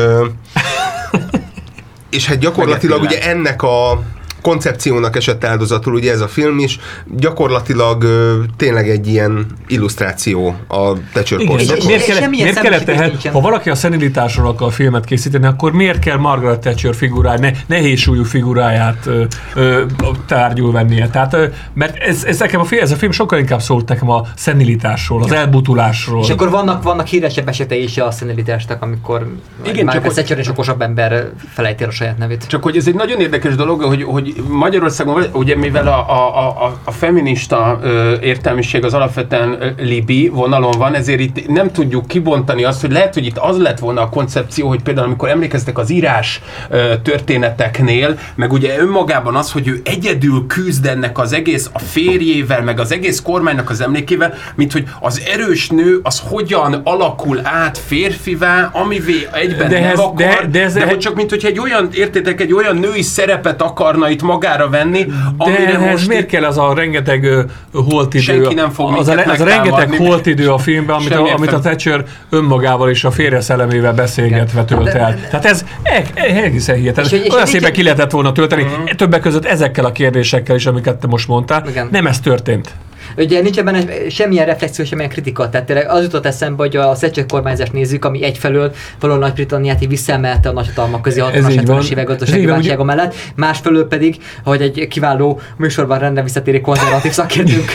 és 2.10 2.26
hát 2.26 2.38
gyakorlatilag 2.38 3.02
ugye 3.02 3.22
ennek 3.22 3.62
a 3.62 4.02
koncepciónak 4.42 5.16
esett 5.16 5.44
áldozatul 5.44 5.94
ugye 5.94 6.12
ez 6.12 6.20
a 6.20 6.28
film 6.28 6.58
is, 6.58 6.78
gyakorlatilag 7.16 8.02
ö, 8.02 8.42
tényleg 8.56 8.88
egy 8.90 9.06
ilyen 9.06 9.46
illusztráció 9.66 10.56
a 10.68 10.92
Thatcher 11.12 11.38
miért, 11.38 12.04
kell, 12.04 12.28
miért 12.28 12.60
kellett 12.60 12.84
tehát, 12.84 13.10
nincsen. 13.10 13.32
ha 13.32 13.40
valaki 13.40 13.70
a 13.70 13.74
szenilitásról 13.74 14.48
akar 14.48 14.72
filmet 14.72 15.04
készíteni, 15.04 15.46
akkor 15.46 15.72
miért 15.72 15.98
kell 15.98 16.16
Margaret 16.16 16.60
Thatcher 16.60 16.94
figuráját, 16.94 17.40
ne, 17.40 17.50
nehézsúlyú 17.66 18.24
figuráját 18.24 19.06
ö, 19.06 19.24
ö, 19.54 19.82
tárgyul 20.26 20.72
vennie? 20.72 21.08
Tehát, 21.08 21.34
ö, 21.34 21.46
mert 21.74 21.96
ez, 21.96 22.24
ez, 22.24 22.38
nekem 22.38 22.60
a 22.60 22.64
film, 22.64 22.82
ez 22.82 22.90
a 22.90 22.96
film 22.96 23.12
sokkal 23.12 23.38
inkább 23.38 23.60
szólt 23.60 23.88
nekem 23.88 24.10
a 24.10 24.22
szenilitásról, 24.36 25.22
az 25.22 25.32
elbutulásról. 25.32 26.22
És 26.22 26.30
akkor 26.30 26.50
vannak, 26.50 26.82
vannak 26.82 27.06
híresebb 27.06 27.48
esetei 27.48 27.82
is 27.82 27.98
a 27.98 28.10
szenilitásnak, 28.10 28.82
amikor 28.82 29.26
Igen, 29.62 29.88
a 29.88 29.90
hogy- 30.00 30.12
Thatcher 30.12 30.38
és 30.38 30.48
okosabb 30.48 30.80
ember 30.80 31.30
felejti 31.52 31.82
el 31.82 31.88
a 31.88 31.92
saját 31.92 32.18
nevét. 32.18 32.46
Csak 32.46 32.62
hogy 32.62 32.76
ez 32.76 32.86
egy 32.86 32.94
nagyon 32.94 33.20
érdekes 33.20 33.54
dolog, 33.54 33.82
hogy, 33.82 34.02
hogy 34.02 34.34
Magyarországon, 34.48 35.24
ugye 35.32 35.56
mivel 35.56 35.86
a, 35.86 36.10
a, 36.10 36.46
a, 36.66 36.78
a 36.84 36.90
feminista 36.90 37.78
ö, 37.82 38.14
értelmiség 38.20 38.84
az 38.84 38.94
alapvetően 38.94 39.74
libi 39.78 40.28
vonalon 40.28 40.78
van, 40.78 40.94
ezért 40.94 41.20
itt 41.20 41.48
nem 41.48 41.70
tudjuk 41.72 42.06
kibontani 42.06 42.64
azt, 42.64 42.80
hogy 42.80 42.92
lehet, 42.92 43.14
hogy 43.14 43.26
itt 43.26 43.38
az 43.38 43.58
lett 43.58 43.78
volna 43.78 44.00
a 44.00 44.08
koncepció, 44.08 44.68
hogy 44.68 44.82
például 44.82 45.06
amikor 45.06 45.28
emlékeztek 45.28 45.78
az 45.78 45.90
írás 45.90 46.40
ö, 46.70 46.92
történeteknél, 47.02 48.18
meg 48.34 48.52
ugye 48.52 48.78
önmagában 48.78 49.36
az, 49.36 49.52
hogy 49.52 49.68
ő 49.68 49.80
egyedül 49.84 50.44
küzd 50.46 50.86
ennek 50.86 51.18
az 51.18 51.32
egész 51.32 51.70
a 51.72 51.78
férjével, 51.78 52.62
meg 52.62 52.80
az 52.80 52.92
egész 52.92 53.20
kormánynak 53.22 53.70
az 53.70 53.80
emlékével, 53.80 54.34
mint 54.54 54.72
hogy 54.72 54.84
az 55.00 55.22
erős 55.32 55.68
nő 55.68 56.00
az 56.02 56.22
hogyan 56.28 56.80
alakul 56.84 57.40
át 57.42 57.78
férfivá, 57.78 58.70
amivé 58.72 59.28
egyben 59.32 59.68
De 59.68 59.80
nem 59.80 59.90
ez- 59.90 59.98
akar, 59.98 60.14
de- 60.16 60.46
de 60.50 60.62
ez- 60.62 60.72
de 60.74 60.86
hogy 60.86 60.98
csak 60.98 61.14
mint 61.14 61.30
hogyha 61.30 61.48
egy 61.48 61.58
olyan, 61.58 61.88
értétek, 61.92 62.40
egy 62.40 62.52
olyan 62.52 62.76
női 62.76 63.02
szerepet 63.02 63.62
akarna 63.62 64.10
itt 64.16 64.22
magára 64.22 64.68
venni, 64.68 65.04
De 65.04 65.14
amire 65.36 65.74
ehhez 65.74 65.90
most 65.90 66.08
miért 66.08 66.22
itt 66.22 66.28
kell 66.28 66.44
az 66.44 66.58
a 66.58 66.74
rengeteg 66.74 67.28
holtidő? 67.72 68.22
Senki 68.22 68.54
nem 68.54 68.70
fog 68.70 68.96
az, 68.96 69.08
a, 69.08 69.12
az 69.26 69.40
a 69.40 69.44
rengeteg 69.44 69.90
holtidő 69.92 70.50
a 70.50 70.58
filmben, 70.58 70.96
amit, 70.96 71.14
a, 71.14 71.34
amit 71.34 71.52
a. 71.52 71.58
Thatcher 71.58 72.04
önmagával 72.30 72.90
és 72.90 73.04
a 73.04 73.10
férje 73.10 73.40
szellemével 73.40 73.92
beszélgetve 73.92 74.64
tölt 74.64 74.88
el. 74.88 75.18
Tehát 75.30 75.44
ez 75.44 75.64
e- 75.82 76.04
e- 76.14 76.42
egészen 76.42 76.76
hihetetlen. 76.76 77.20
Olyan 77.32 77.46
szépen 77.46 77.72
ki 77.72 77.82
lehetett 77.82 78.10
volna 78.10 78.32
tölteni, 78.32 78.66
többek 78.96 79.20
között 79.20 79.44
ezekkel 79.44 79.84
a 79.84 79.92
kérdésekkel 79.92 80.56
is, 80.56 80.66
amiket 80.66 80.96
te 80.96 81.06
most 81.06 81.28
mondtál. 81.28 81.64
Nem 81.90 82.06
ez 82.06 82.20
történt. 82.20 82.74
Ugye 83.16 83.40
nincs 83.40 83.58
ebben 83.58 83.90
semmilyen 84.08 84.46
reflexió, 84.46 84.84
semmilyen 84.84 85.10
kritika. 85.10 85.48
Tehát 85.48 85.66
tényleg 85.66 85.88
az 85.88 86.02
jutott 86.02 86.26
eszembe, 86.26 86.62
hogy 86.62 86.76
a 86.76 86.92
Thatcher 86.92 87.26
kormányzást 87.26 87.72
nézzük, 87.72 88.04
ami 88.04 88.24
egyfelől 88.24 88.72
valahol 89.00 89.22
Nagy-Britanniát 89.22 89.82
így 89.82 89.88
visszaemelte 89.88 90.48
a 90.48 90.52
nagyhatalmak 90.52 91.02
közé 91.02 91.20
a 91.20 91.30
Ez 91.32 91.44
60-as, 91.44 91.50
így 91.50 91.66
van. 91.66 91.80
70-es 91.80 91.90
évek 91.90 92.06
gazdasági 92.06 92.46
válsága 92.46 92.84
mellett. 92.84 93.14
Másfelől 93.34 93.86
pedig, 93.88 94.16
hogy 94.44 94.62
egy 94.62 94.86
kiváló 94.88 95.40
műsorban 95.56 95.98
rendre 95.98 96.22
visszatérő 96.22 96.60
konzervatív 96.60 97.12
szakértőnk 97.12 97.70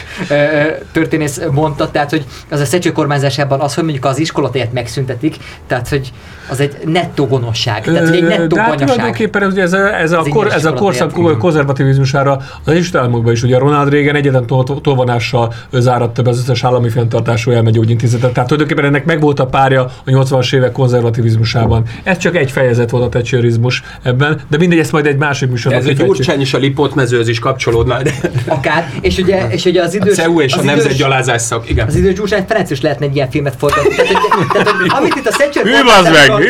történész 0.91 1.41
mondta, 1.51 1.91
tehát 1.91 2.09
hogy 2.09 2.25
az 2.49 2.59
a 2.59 2.63
Thatcher 2.63 2.91
kormányzásában 2.91 3.59
az, 3.59 3.73
hogy 3.73 3.83
mondjuk 3.83 4.05
az 4.05 4.19
iskolatáját 4.19 4.73
megszüntetik, 4.73 5.35
tehát 5.67 5.87
hogy 5.87 6.11
az 6.49 6.59
egy 6.59 6.75
nettó 6.85 7.27
gonoszság, 7.27 7.83
tehát 7.83 8.07
hogy 8.07 8.17
egy 8.17 8.23
nettó 8.23 8.55
De 8.55 8.61
hát 8.61 8.77
tulajdonképpen 8.77 9.43
ez, 9.43 9.57
ez, 9.57 9.73
a, 9.73 9.99
ez, 9.99 10.11
a, 10.11 10.23
kor, 10.29 10.47
ez 10.51 10.65
a 10.65 10.73
korszak 10.73 11.37
konzervativizmusára 11.37 12.39
az 12.65 12.89
Államokban 12.93 13.33
is, 13.33 13.43
ugye 13.43 13.57
Ronald 13.57 13.89
Reagan 13.89 14.15
egyetlen 14.15 14.45
tol- 14.45 14.81
tolvonással 15.31 15.53
záratta 15.71 16.21
be 16.21 16.29
az 16.29 16.39
összes 16.39 16.63
állami 16.63 16.89
fenntartású 16.89 17.51
elmegyógyintézetet. 17.51 18.33
Tehát 18.33 18.49
tulajdonképpen 18.49 18.85
ennek 18.85 19.05
megvolt 19.05 19.39
a 19.39 19.45
párja 19.45 19.81
a 19.83 20.09
80-as 20.09 20.53
évek 20.53 20.71
konzervativizmusában. 20.71 21.83
Ez 22.03 22.17
csak 22.17 22.35
egy 22.35 22.51
fejezet 22.51 22.89
volt 22.89 23.03
a 23.03 23.09
Thatcherizmus 23.09 23.83
ebben, 24.03 24.41
de 24.49 24.57
mindegy, 24.57 24.79
ezt 24.79 24.91
majd 24.91 25.05
egy 25.05 25.17
másik 25.17 25.49
műsorban 25.49 25.81
ez 25.81 25.87
egy. 25.87 25.95
Gyurcsány 25.95 26.39
és 26.39 26.53
a 26.53 26.57
Lipótmezőhöz 26.57 27.27
is 27.27 27.39
kapcsolódna. 27.39 28.01
De 28.01 28.11
Akár, 28.47 28.91
és 29.01 29.17
ugye, 29.17 29.47
és 29.49 29.65
ugye 29.65 29.81
az 29.81 29.93
a 29.93 29.95
idős... 29.95 30.15
CEU 30.15 30.41
és 30.41 30.53
a 30.53 30.57
az 30.57 30.65
Nemzet 30.65 30.93
Gyalázás 30.93 31.41
szak. 31.41 31.69
Igen. 31.69 31.87
Az 31.87 31.95
idős 31.95 32.13
Gyurcsány 32.13 32.45
Ferenc 32.47 32.71
is 32.71 32.81
lehetne 32.81 33.05
egy 33.05 33.15
ilyen 33.15 33.29
filmet 33.29 33.55
forgatni. 33.57 33.95
Tehát, 33.95 34.13
tehát, 34.53 34.67
amit 34.99 35.15
itt 35.15 35.27
a 35.27 35.31
Thatcher 35.31 35.63
Hű, 35.63 35.71
meg! 36.11 36.31
Hű! 36.31 36.49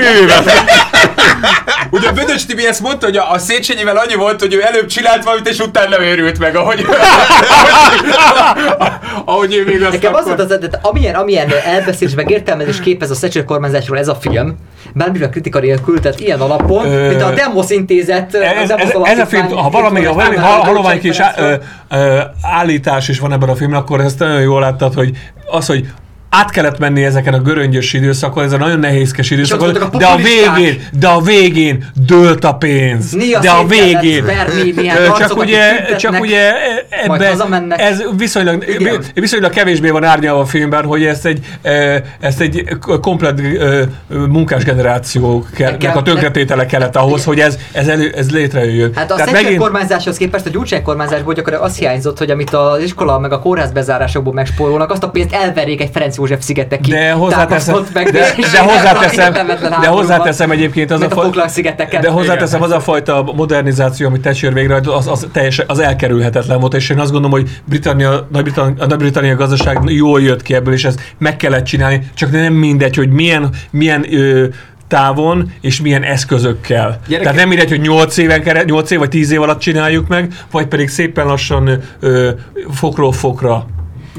Ugye 1.92 2.12
Bödös 2.12 2.46
Tibi 2.46 2.68
ezt 2.68 2.80
mondta, 2.80 3.06
hogy 3.06 3.18
a, 3.18 3.32
a 3.32 3.38
Széchenyivel 3.38 3.98
annyi 3.98 4.16
volt, 4.16 4.40
hogy 4.40 4.54
ő 4.54 4.64
előbb 4.64 4.86
csinált 4.86 5.24
valamit, 5.24 5.48
és 5.48 5.60
utána 5.60 6.04
őrült 6.04 6.40
meg, 6.40 6.56
ahogy, 6.56 6.86
ahogy 9.26 9.56
ő 9.56 9.66
még 9.66 9.82
azt 9.82 9.92
Nekem 9.92 10.14
az 10.14 10.26
volt 10.26 10.40
az, 10.40 10.60
amilyen, 10.82 11.16
amilyen 11.16 11.50
elbeszélés, 11.66 12.16
meg 12.16 12.30
értelmezés 12.30 12.80
képez 12.80 13.12
a 13.12 13.16
Thatcher 13.16 13.46
kormányzásról 13.46 13.98
ez 13.98 14.08
a 14.08 14.16
film, 14.16 14.58
bármiféle 14.94 15.30
kritika 15.30 15.60
nélkül, 15.60 16.00
tehát 16.00 16.20
ilyen 16.20 16.40
alapon, 16.40 16.86
Ö, 16.86 17.08
mint 17.08 17.22
a 17.22 17.34
Demos 17.34 17.70
intézet, 17.70 18.34
Ez, 18.34 18.70
a 18.70 18.76
Demos 18.76 18.90
ez, 18.90 19.18
ez 19.18 19.20
a 19.20 19.26
film, 19.26 19.50
ha 19.50 19.70
valami, 19.70 20.04
ha 20.04 20.14
valami 20.14 20.36
képviselő 20.36 20.56
ha- 20.56 20.66
halomány 20.66 21.00
kis 21.00 21.22
állítás 22.42 23.08
is 23.08 23.20
van 23.20 23.32
ebben 23.34 23.50
a 23.50 23.56
filmben, 23.56 23.80
akkor 23.80 24.00
ezt 24.00 24.20
nagyon 24.20 24.42
jól 24.42 24.60
láttad, 24.60 24.94
hogy 24.94 25.18
az, 25.46 25.66
hogy 25.66 25.88
át 26.34 26.52
kellett 26.52 26.80
menni 26.80 27.04
ezeken 27.04 27.34
a 27.34 27.40
göröngyös 27.40 27.94
időszakon, 27.94 28.44
ez 28.44 28.52
a 28.52 28.58
nagyon 28.58 28.80
nehézkes 28.80 29.32
időszakon, 29.32 29.76
a 29.76 29.98
de 29.98 30.06
a 30.06 30.16
végén, 30.16 30.82
de 31.00 31.08
a 31.08 31.22
végén 31.22 31.86
dőlt 32.06 32.44
a 32.44 32.54
pénz. 32.54 33.12
Néha 33.12 33.42
de 33.42 33.50
a 33.50 33.66
végén. 33.66 34.26
verni 34.26 34.74
csak 35.18 35.38
ugye, 35.38 35.96
csak 35.96 36.20
ugye 36.20 36.52
hazamennek. 37.08 37.82
ez 37.82 38.04
viszonylag, 38.18 38.66
Igen. 38.68 39.04
viszonylag 39.14 39.52
kevésbé 39.52 39.90
van 39.90 40.04
árnyalva 40.04 40.42
a 40.42 40.46
filmben, 40.46 40.86
hogy 40.86 41.06
ezt 41.06 41.26
egy, 41.26 41.40
ö, 41.62 41.98
ezt 42.20 42.42
egy 42.42 42.64
komplet 43.02 43.40
ö, 43.40 43.84
munkás 44.10 44.64
generáció 44.64 45.46
kell, 45.56 45.78
Kell- 45.78 45.96
a 45.96 46.02
tönkretétele 46.02 46.66
kellett 46.66 46.96
ahhoz, 46.96 47.24
hogy 47.24 47.40
ez, 47.40 47.58
ez, 47.72 47.88
elő, 47.88 48.14
ez 48.18 48.32
létrejöjjön. 48.32 48.92
Hát 48.96 49.12
a 49.12 49.16
Tehát 49.16 49.32
Thatcher 49.32 49.56
kormányzáshoz 49.56 50.18
képest 50.18 50.46
a 50.46 50.50
Gyurcsány 50.50 50.84
kormányzásból 50.84 51.34
gyakorlatilag 51.34 51.72
azt 51.72 51.80
hiányzott, 51.80 52.18
hogy 52.18 52.30
amit 52.30 52.54
az 52.54 52.84
iskola 52.84 53.20
meg 53.20 53.32
a 53.32 53.40
kórház 53.40 53.72
bezárásokból 53.72 54.34
megspórolnak, 54.34 54.92
azt 54.92 55.04
a 55.04 55.10
pénzt 55.10 55.34
elverjék 55.34 55.82
egy 55.82 55.90
Ferenc 55.94 56.20
József 56.22 56.44
szigeteki 56.44 56.92
De 56.92 57.12
hozzáteszem, 57.12 57.86
meg, 57.94 58.12
de, 58.12 58.34
de 58.52 58.60
hozzáteszem, 58.60 59.34
de 59.82 59.88
hozzáteszem 59.88 60.52
egyébként 60.52 60.92
az 60.92 61.02
a, 61.02 61.06
a 61.06 61.30
de 62.02 62.10
hozzáteszem 62.10 62.62
az 62.62 62.72
a 62.72 62.80
fajta 62.80 63.32
modernizáció, 63.36 64.08
amit 64.08 64.22
Thatcher 64.22 64.54
végre, 64.54 64.80
az, 64.86 65.08
az, 65.08 65.28
teljesen, 65.32 65.66
az 65.68 65.80
elkerülhetetlen 65.80 66.60
volt, 66.60 66.74
és 66.74 66.90
én 66.90 67.00
azt 67.00 67.12
gondolom, 67.12 67.40
hogy 67.40 67.50
Britannia, 67.66 68.28
Nagy-Britannia, 68.32 68.84
a 68.84 68.86
Nagy-Britannia 68.86 69.36
gazdaság 69.36 69.80
jól 69.86 70.22
jött 70.22 70.42
ki 70.42 70.54
ebből, 70.54 70.74
és 70.74 70.86
ezt 70.86 71.14
meg 71.18 71.36
kellett 71.38 71.64
csinálni, 71.66 72.10
csak 72.14 72.32
nem 72.32 72.54
mindegy, 72.54 72.96
hogy 72.96 73.10
milyen, 73.10 73.50
milyen 73.72 74.06
ö, 74.14 74.46
távon 74.88 75.52
és 75.62 75.82
milyen 75.82 76.04
eszközökkel. 76.04 77.00
Gyerekek- 77.08 77.22
Tehát 77.22 77.38
nem 77.38 77.48
mindegy, 77.48 77.70
hogy 77.70 77.82
8 77.82 78.18
éven 78.18 78.42
kere, 78.42 78.64
8 78.64 78.92
év 78.92 79.00
vagy 79.00 79.10
10 79.10 79.32
év 79.32 79.42
alatt 79.42 79.60
csináljuk 79.60 80.08
meg, 80.08 80.34
vagy 80.52 80.66
pedig 80.68 80.90
szépen 80.90 81.26
lassan 81.26 81.80
ö, 82.00 82.30
fokról 82.72 83.12
fokra. 83.12 83.66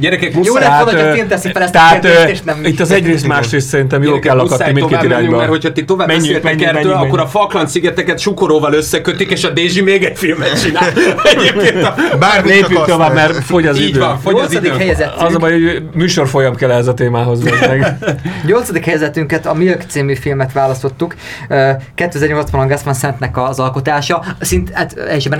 Gyerekek, 0.00 0.32
Jó 0.32 0.38
muszáj, 0.38 0.62
lett 0.62 0.70
volna, 0.70 0.84
Tehát, 0.84 1.00
hogy 1.00 1.00
a 1.00 1.10
ö, 1.10 1.14
film 1.14 1.28
teszi 1.28 1.50
fel 1.52 1.62
ezt 1.62 1.74
a 1.74 1.78
tehát, 1.78 2.00
kérdést, 2.00 2.26
ö, 2.26 2.30
és 2.30 2.40
nem 2.40 2.64
itt 2.64 2.80
az 2.80 2.90
egyrészt 2.90 3.26
másrészt 3.26 3.68
szerintem 3.68 4.02
jól 4.02 4.18
kell 4.18 4.38
akadni 4.38 4.72
mindkét 4.72 5.02
irányba. 5.02 5.36
Mert 5.36 5.48
hogyha 5.48 5.72
ti 5.72 5.84
tovább 5.84 6.06
Menjünk, 6.06 6.26
beszéltek 6.26 6.58
menjünk, 6.58 6.76
erről, 6.76 6.90
menjünk, 6.92 7.12
akkor 7.12 7.20
a 7.20 7.26
Falkland 7.26 7.68
szigeteket 7.68 8.18
sukoróval 8.18 8.72
összekötik, 8.72 9.30
és 9.30 9.44
a 9.44 9.50
Dézsi 9.50 9.80
még 9.80 10.04
egy 10.04 10.18
filmet 10.18 10.62
csinál. 10.62 10.92
Egyébként 11.34 11.84
a... 11.84 11.94
Csak 12.34 12.46
Lépjünk 12.46 12.84
tovább, 12.84 13.14
mert 13.14 13.44
fogy 13.44 13.66
az 13.66 13.78
Így 13.78 13.88
idő. 13.88 13.98
van, 13.98 14.18
fogy 14.20 14.34
az 14.34 14.40
Nyolcadik 14.40 14.68
idő. 14.68 14.78
helyezettünk. 14.78 15.28
Az 15.28 15.34
a 15.34 15.38
baj, 15.38 15.52
hogy 15.52 15.82
műsorfolyam 15.94 16.54
kell 16.54 16.70
ehhez 16.70 16.86
a 16.86 16.94
témához 16.94 17.42
meg. 17.42 17.96
Nyolcadik 18.46 18.84
helyzetünket 18.84 19.46
a 19.46 19.54
Milk 19.54 19.82
című 19.88 20.14
filmet 20.14 20.52
választottuk. 20.52 21.14
Ö, 21.48 21.70
2008-ban 21.96 22.64
Gus 22.68 22.82
Van 22.84 22.94
Sant-nek 22.94 23.36
az 23.38 23.58
alkotása. 23.58 24.24
Szint, 24.40 24.70
hát, 24.72 24.96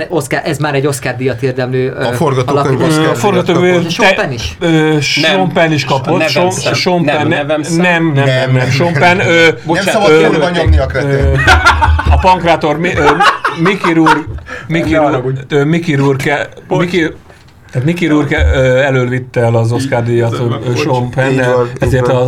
Oscar, 0.09 0.41
ez 0.43 0.57
már 0.57 0.75
egy 0.75 0.87
Oscar 0.87 1.15
díjat 1.15 1.41
érdemlő 1.41 1.91
A 1.91 2.13
forgatókönyv 2.13 2.81
A 3.09 3.15
forgatókönyv 3.15 3.87
Chopin 3.87 4.41
is. 4.43 4.57
Ö, 4.59 4.97
Sean 5.01 5.51
Penn 5.53 5.71
is 5.71 5.85
kapott. 5.85 6.21
Sean-. 6.27 6.51
Sean 6.51 7.01
Nem, 7.01 7.17
Penn, 7.17 7.27
nem, 7.27 7.45
nem, 7.47 7.61
nem, 7.77 8.11
nem, 8.13 8.25
Nem, 8.25 8.51
nem. 8.51 8.69
Sean 8.69 8.93
Penn, 8.93 9.19
ö, 9.19 9.45
Nem 9.45 9.55
Bocsánat, 9.65 9.91
szabad 9.91 10.09
ö, 10.11 10.19
félbe 10.19 10.49
nyomni 10.49 10.77
a 10.77 10.85
kretén. 10.85 11.39
a 12.09 12.17
pankrátor 12.21 12.77
Mickey 12.77 13.93
Rourke, 13.93 14.19
Mickey 14.67 14.93
Rourke, 14.93 15.63
Mickey 15.63 15.95
Rourke, 15.95 16.49
Mickey, 16.67 17.07
tehát 17.71 17.87
Mickey 17.87 18.07
Rourke 18.07 18.37
elől 18.85 19.07
vitte 19.09 19.41
el 19.41 19.55
az 19.55 19.71
Oscar 19.71 20.03
díjat 20.03 20.35
Sean 20.77 21.09
Penn, 21.09 21.39
ezért 21.79 22.07
az 22.07 22.27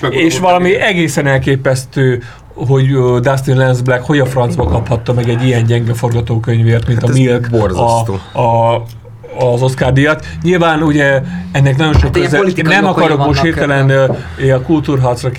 meg 0.00 0.12
és 0.14 0.38
valami 0.38 0.74
egészen 0.80 1.26
elképesztő, 1.26 2.22
hogy 2.54 2.86
Dustin 3.20 3.56
Lance 3.56 3.82
Black 3.82 4.04
hogy 4.06 4.18
a 4.18 4.26
francba 4.26 4.64
kaphatta 4.64 5.12
meg 5.12 5.28
egy 5.28 5.44
ilyen 5.46 5.64
gyenge 5.64 5.94
forgatókönyvért, 5.94 6.86
mint 6.86 7.00
Hát 7.00 7.10
a 7.10 7.12
Milk, 7.12 7.48
borzasztó. 7.50 8.18
a, 8.32 8.40
a 8.40 8.82
az 9.38 9.62
Oscar 9.62 9.92
díjat. 9.92 10.26
Nyilván 10.42 10.82
ugye 10.82 11.22
ennek 11.52 11.76
nagyon 11.76 11.92
sok 11.92 12.16
Hát 12.16 12.40
köze, 12.42 12.62
nem 12.62 12.86
akarok 12.86 13.26
most 13.26 13.42
hirtelen 13.42 13.90
a 14.54 14.60
kultúrharcra 14.60 15.28
A 15.28 15.32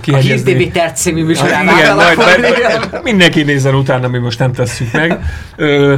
kihegyezni. 0.00 0.54
Hír 0.54 0.68
TV 0.70 0.72
Terc 0.72 1.00
című 1.00 1.24
műsorán 1.24 1.62
Igen, 1.62 1.94
majd, 1.94 2.16
majd, 2.16 3.02
mindenki 3.02 3.42
nézzen 3.42 3.74
utána, 3.74 4.08
mi 4.08 4.18
most 4.18 4.38
nem 4.38 4.52
tesszük 4.52 4.92
meg. 4.92 5.20
Ö, 5.56 5.94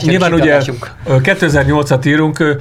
nyilván 0.00 0.32
ugye 0.32 0.42
kitartásunk. 0.42 0.90
ö, 1.06 1.16
2008-at 1.22 2.06
írunk, 2.06 2.58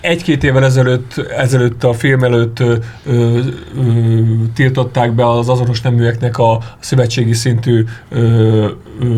egy-két 0.00 0.44
évvel 0.44 0.64
ezelőtt, 0.64 1.26
ezelőtt 1.36 1.84
a 1.84 1.92
film 1.92 2.22
előtt 2.24 2.60
ö, 2.60 2.74
ö, 3.06 3.38
tiltották 4.54 5.12
be 5.12 5.28
az 5.30 5.48
azonos 5.48 5.80
neműeknek 5.80 6.38
a 6.38 6.58
szövetségi 6.80 7.32
szintű 7.32 7.84
ö, 8.08 8.66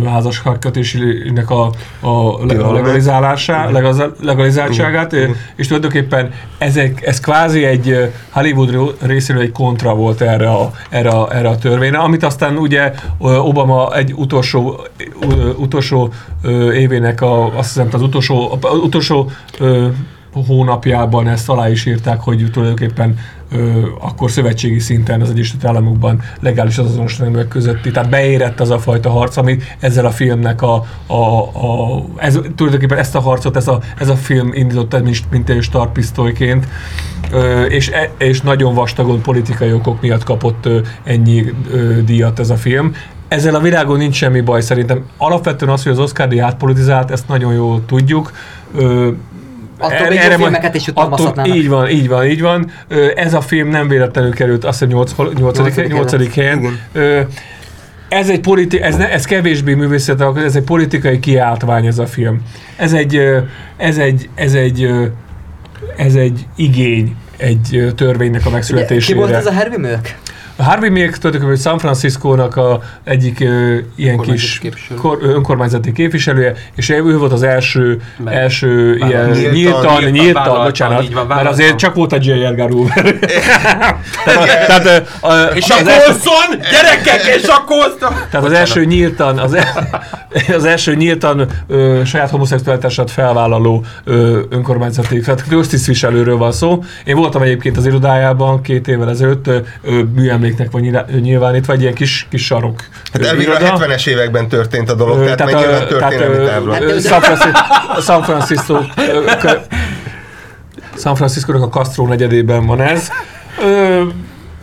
házasságkötésének 0.04 1.50
a, 1.50 1.70
a 2.00 2.44
le- 2.46 2.70
legalizálásá, 2.72 3.70
legaz- 3.70 4.12
legalizáltságát, 4.22 5.16
és 5.56 5.66
tulajdonképpen 5.66 6.32
ezek, 6.58 7.06
ez 7.06 7.20
kvázi 7.20 7.64
egy 7.64 8.12
Hollywood 8.30 8.94
részéről 9.00 9.42
egy 9.42 9.52
kontra 9.52 9.94
volt 9.94 10.20
erre 10.20 10.50
a, 10.50 10.70
erre 10.88 11.08
a, 11.08 11.34
erre 11.34 11.48
a 11.48 11.58
törvényre, 11.58 11.98
amit 11.98 12.22
aztán 12.22 12.56
ugye 12.56 12.92
Obama 13.18 13.96
egy 13.96 14.12
utolsó, 14.16 14.80
utolsó 15.56 16.12
évének, 16.72 17.20
a, 17.20 17.58
azt 17.58 17.74
hiszem 17.74 17.88
az 17.92 18.02
utolsó, 18.02 18.58
az 18.60 18.78
utolsó 18.78 19.30
hónapjában 20.46 21.28
ezt 21.28 21.48
alá 21.48 21.70
is 21.70 21.86
írták, 21.86 22.20
hogy 22.20 22.50
tulajdonképpen 22.52 23.18
akkor 24.00 24.30
szövetségi 24.30 24.78
szinten 24.78 25.20
az 25.20 25.30
Egyesült 25.30 25.64
Államokban 25.64 26.22
legális 26.40 26.78
az 26.78 26.86
azonos 26.86 27.16
neműek 27.16 27.48
közötti, 27.48 27.90
tehát 27.90 28.10
beérett 28.10 28.60
az 28.60 28.70
a 28.70 28.78
fajta 28.78 29.10
harc, 29.10 29.36
ami 29.36 29.58
ezzel 29.80 30.06
a 30.06 30.10
filmnek 30.10 30.62
a, 30.62 30.84
a, 31.06 31.38
a 31.42 32.04
ez, 32.16 32.38
tulajdonképpen 32.56 32.98
ezt 32.98 33.14
a 33.14 33.20
harcot, 33.20 33.56
ez 33.56 33.68
a, 33.68 33.80
ez 33.98 34.08
a 34.08 34.16
film 34.16 34.50
indította, 34.52 35.00
mint, 35.00 35.30
mint 35.30 35.48
egy 35.48 35.62
startpisztolyként, 35.62 36.66
ö, 37.32 37.62
és, 37.62 37.88
e- 37.88 38.10
és 38.18 38.40
nagyon 38.40 38.74
vastagon 38.74 39.20
politikai 39.20 39.72
okok 39.72 40.00
miatt 40.00 40.24
kapott 40.24 40.68
ennyi 41.04 41.44
díjat 42.04 42.38
ez 42.38 42.50
a 42.50 42.56
film. 42.56 42.94
Ezzel 43.28 43.54
a 43.54 43.60
világon 43.60 43.98
nincs 43.98 44.14
semmi 44.14 44.40
baj 44.40 44.60
szerintem. 44.60 45.04
Alapvetően 45.16 45.72
az, 45.72 45.82
hogy 45.82 45.92
az 45.92 45.98
Oscar 45.98 46.28
díj 46.28 46.40
átpolitizált, 46.40 47.10
ezt 47.10 47.28
nagyon 47.28 47.52
jól 47.52 47.84
tudjuk. 47.86 48.32
Attól 49.78 50.08
még 50.08 50.18
jó 50.30 50.36
filmeket 50.36 50.74
is 50.74 50.86
jutalmazhatnának. 50.86 51.54
Így 51.56 51.68
van, 51.68 51.88
így 51.88 52.08
van, 52.08 52.24
így 52.26 52.40
van. 52.40 52.70
Ez 53.16 53.34
a 53.34 53.40
film 53.40 53.68
nem 53.68 53.88
véletlenül 53.88 54.32
került, 54.34 54.64
azt 54.64 54.78
hiszem 54.78 54.94
8. 54.94 55.14
Nyolcadik 55.38 55.88
8. 55.88 56.34
helyen. 56.34 56.78
Ez 58.08 58.28
egy 58.28 58.40
politi- 58.40 58.82
ez, 58.82 58.96
ne, 58.96 59.10
ez 59.12 59.24
kevésbé 59.24 59.74
művészet, 59.74 60.20
ez 60.36 60.56
egy 60.56 60.62
politikai 60.62 61.20
kiáltvány 61.20 61.86
ez 61.86 61.98
a 61.98 62.06
film. 62.06 62.42
Ez 62.76 62.92
egy, 62.92 63.20
ez 63.76 63.98
egy, 63.98 64.28
ez 64.34 64.54
egy, 64.54 64.90
ez 65.96 66.14
egy 66.14 66.46
igény 66.56 67.16
egy 67.36 67.92
törvénynek 67.96 68.40
a 68.40 68.48
Ugye, 68.48 68.48
Ki 68.48 68.52
megszületésére. 68.54 69.18
volt 69.18 69.30
ez 69.32 69.46
a 69.46 69.52
Harvey 69.52 69.78
Milk? 69.78 70.14
A 70.58 70.62
Harvey 70.62 70.88
Milk 70.88 71.16
tulajdonképpen 71.18 71.56
San 71.62 71.78
Francisco-nak 71.78 72.56
a 72.56 72.80
egyik 73.04 73.40
ö, 73.40 73.76
ilyen 73.96 74.18
kis 74.18 74.58
képviselő. 74.58 75.00
kor, 75.00 75.18
önkormányzati 75.22 75.92
képviselője, 75.92 76.54
és 76.74 76.88
ő 76.88 77.18
volt 77.18 77.32
az 77.32 77.42
első, 77.42 78.00
Meg- 78.24 78.34
első 78.34 78.96
ilyen 78.96 79.30
Nyíltan, 79.30 79.52
nyíltan, 79.52 80.02
nyíltan, 80.02 80.10
nyíltan, 80.10 80.64
bocsánat, 80.64 81.12
van, 81.12 81.26
mert 81.26 81.48
azért 81.48 81.76
csak 81.76 81.94
volt 81.94 82.12
a 82.12 82.18
J. 82.20 82.30
Edgar 82.30 82.70
Tehát, 84.24 84.66
tehát, 84.66 84.84
ö, 85.22 85.26
a, 85.26 85.34
És 85.54 85.68
a 85.70 85.74
Colson! 85.74 86.60
Gyerekek, 86.70 87.34
és 87.36 87.48
a 87.48 87.64
Colson! 87.66 88.14
tehát 88.30 88.46
az 88.46 88.52
első 88.52 88.84
nyíltan, 88.84 89.38
az, 89.38 89.54
e- 89.54 89.88
az 90.56 90.64
első 90.64 90.94
nyíltan 90.94 91.46
ö, 91.66 92.00
saját 92.04 92.30
homoszexualitását 92.30 93.10
felvállaló 93.10 93.84
ö, 94.04 94.40
önkormányzati, 94.50 95.20
tehát 95.20 95.44
köztisztviselőről 95.48 96.36
van 96.36 96.52
szó. 96.52 96.82
Én 97.04 97.16
voltam 97.16 97.42
egyébként 97.42 97.76
az 97.76 97.86
irodájában 97.86 98.62
két 98.62 98.88
évvel 98.88 99.10
ezelőtt, 99.10 99.46
ö, 99.46 99.58
műemléknek 100.14 100.70
van 100.70 101.06
nyilvánítva, 101.20 101.72
egy 101.72 101.80
ilyen 101.80 101.94
kis, 101.94 102.26
kis 102.30 102.44
sarok. 102.44 102.84
Hát 103.12 103.24
elvégre 103.24 103.54
a 103.54 103.60
iroda. 103.60 103.86
70-es 103.86 104.06
években 104.06 104.48
történt 104.48 104.90
a 104.90 104.94
dolog, 104.94 105.18
Ö, 105.18 105.22
tehát, 105.22 105.36
tehát 105.36 105.52
mennyire 105.52 105.76
a 105.76 105.86
történelmi 105.86 106.84
ö, 106.84 107.00
San 108.00 108.22
Francisco, 108.22 108.78
San 110.98 111.14
Francisco-nak 111.14 111.62
a 111.62 111.68
Castro 111.68 112.06
negyedében 112.06 112.66
van 112.66 112.80
ez. 112.80 113.08
Ö, 113.60 114.02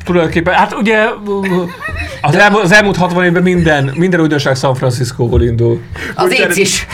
tulajdonképpen, 0.05 0.53
hát 0.53 0.73
ugye 0.73 1.05
az, 2.21 2.35
elmúlt, 2.35 2.63
az 2.63 2.71
elmúlt 2.71 2.97
60 2.97 3.25
évben 3.25 3.43
minden, 3.43 3.91
minden 3.95 4.19
újdonság 4.19 4.55
San 4.55 4.75
Francisco-ból 4.75 5.41
indul. 5.41 5.81
Az 6.15 6.31
éc 6.31 6.57
is. 6.57 6.87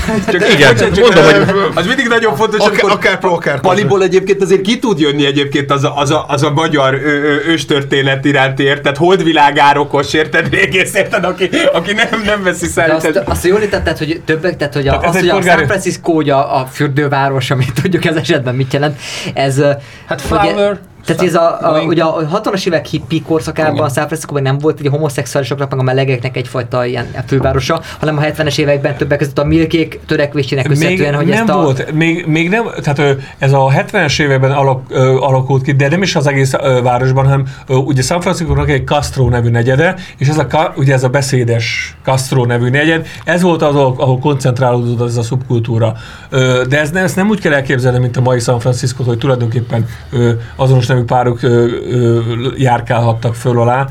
Igen, 0.54 0.76
mondom, 1.02 1.24
hogy 1.24 1.72
Az 1.74 1.86
mindig 1.86 2.08
nagyon 2.08 2.36
fontos, 2.36 2.60
Akár, 2.60 2.72
amikor 2.72 2.92
akár 2.92 3.20
pro, 3.20 3.34
akár. 3.34 3.60
Paliból 3.60 4.04
egyébként 4.04 4.42
azért 4.42 4.62
ki 4.62 4.80
tud 4.80 5.00
jönni 5.00 5.26
egyébként 5.26 5.72
az 5.72 5.84
a, 5.84 5.98
az 5.98 6.12
a, 6.12 6.26
az 6.28 6.44
a 6.44 6.52
magyar 6.52 6.94
ö, 6.94 6.98
ö, 6.98 7.36
őstörténet 7.48 8.26
iránti 8.26 8.64
érted, 8.64 8.98
holdvilágárokos 8.98 10.14
érted, 10.14 10.50
régész 10.50 10.94
érted, 10.94 11.24
aki, 11.24 11.50
aki 11.74 11.94
nem, 11.94 12.22
nem 12.26 12.44
veszi 12.44 12.66
számít. 12.68 12.94
azt, 12.94 13.22
azt 13.26 13.46
jól 13.46 13.60
értetted, 13.60 13.98
hogy 13.98 14.22
többek, 14.26 14.58
tehát 14.58 14.74
hogy, 14.74 14.88
a, 14.88 14.98
Tehát 15.00 15.16
az, 15.16 15.20
hogy 15.20 15.30
a 15.30 15.42
San 15.42 15.66
Francisco, 15.66 16.30
a, 16.30 16.60
a 16.60 16.66
fürdőváros, 16.66 17.52
amit 17.52 17.82
tudjuk 17.82 18.06
ez 18.06 18.16
esetben 18.16 18.56
mit 18.56 18.74
jelent, 18.74 19.00
ez... 19.34 19.62
Hát 20.06 20.22
ugye, 20.32 20.40
flower, 20.40 20.80
tehát 21.06 21.24
ez 21.24 21.36
a, 21.36 21.76
a, 21.76 21.82
ugye 21.82 22.04
a 22.04 22.42
60-as 22.42 22.68
évek 22.68 22.86
hippi 22.86 23.22
korszakában 23.22 23.74
Igen. 23.74 23.86
a 23.86 23.90
San 23.90 24.08
Francisco 24.08 24.40
nem 24.40 24.58
volt 24.58 24.80
ugye 24.80 24.90
homoszexuálisoknak, 24.90 25.70
meg 25.70 25.80
a 25.80 25.84
melegeknek 25.84 26.38
egyfajta 26.38 26.86
ilyen 26.86 27.08
fővárosa, 27.28 27.82
hanem 28.00 28.18
a 28.18 28.22
70-es 28.22 28.58
években 28.58 28.96
többek 28.96 29.18
között 29.18 29.40
a 29.40 29.44
milkék 29.44 30.00
törekvésének 30.06 30.66
köszönhetően, 30.66 31.16
hogy 31.16 31.26
nem 31.26 31.38
ezt 31.38 31.50
a... 31.50 31.62
volt, 31.62 31.92
még, 31.92 32.26
még 32.26 32.50
nem, 32.50 32.64
tehát 32.82 33.18
ez 33.38 33.54
a 33.54 33.72
70-es 33.76 34.22
években 34.22 34.52
alak, 34.52 34.92
alakult 35.20 35.64
ki, 35.64 35.72
de 35.72 35.88
nem 35.88 36.02
is 36.02 36.16
az 36.16 36.28
egész 36.28 36.52
városban, 36.84 37.24
hanem 37.26 37.44
ugye 37.68 38.02
San 38.02 38.22
Francisco-nak 38.22 38.70
egy 38.70 38.86
Castro 38.86 39.30
nevű 39.30 39.50
negyede, 39.50 39.96
és 40.18 40.28
ez 40.28 40.38
a, 40.38 40.74
ugye 40.76 40.94
ez 40.94 41.04
a 41.04 41.10
beszédes 41.10 41.98
Castro 42.04 42.46
nevű 42.46 42.70
negyed, 42.70 43.08
ez 43.24 43.42
volt 43.42 43.62
az, 43.62 43.76
ahol, 43.76 44.20
koncentrálódott 44.20 45.08
ez 45.08 45.18
a 45.18 45.24
szubkultúra. 45.24 45.94
De 46.70 46.80
ez, 46.80 46.92
ezt 46.92 47.16
nem 47.16 47.30
úgy 47.30 47.40
kell 47.40 47.54
elképzelni, 47.54 48.00
mint 48.00 48.18
a 48.18 48.22
mai 48.22 48.40
San 48.40 48.60
Francisco, 48.60 49.04
hogy 49.04 49.18
tulajdonképpen 49.18 49.86
azonos 50.56 50.88
nevű 50.90 51.04
párok 51.04 51.42
ö, 51.42 51.68
ö, 51.90 52.22
járkálhattak 52.58 53.36
föl 53.36 53.60
alá. 53.60 53.88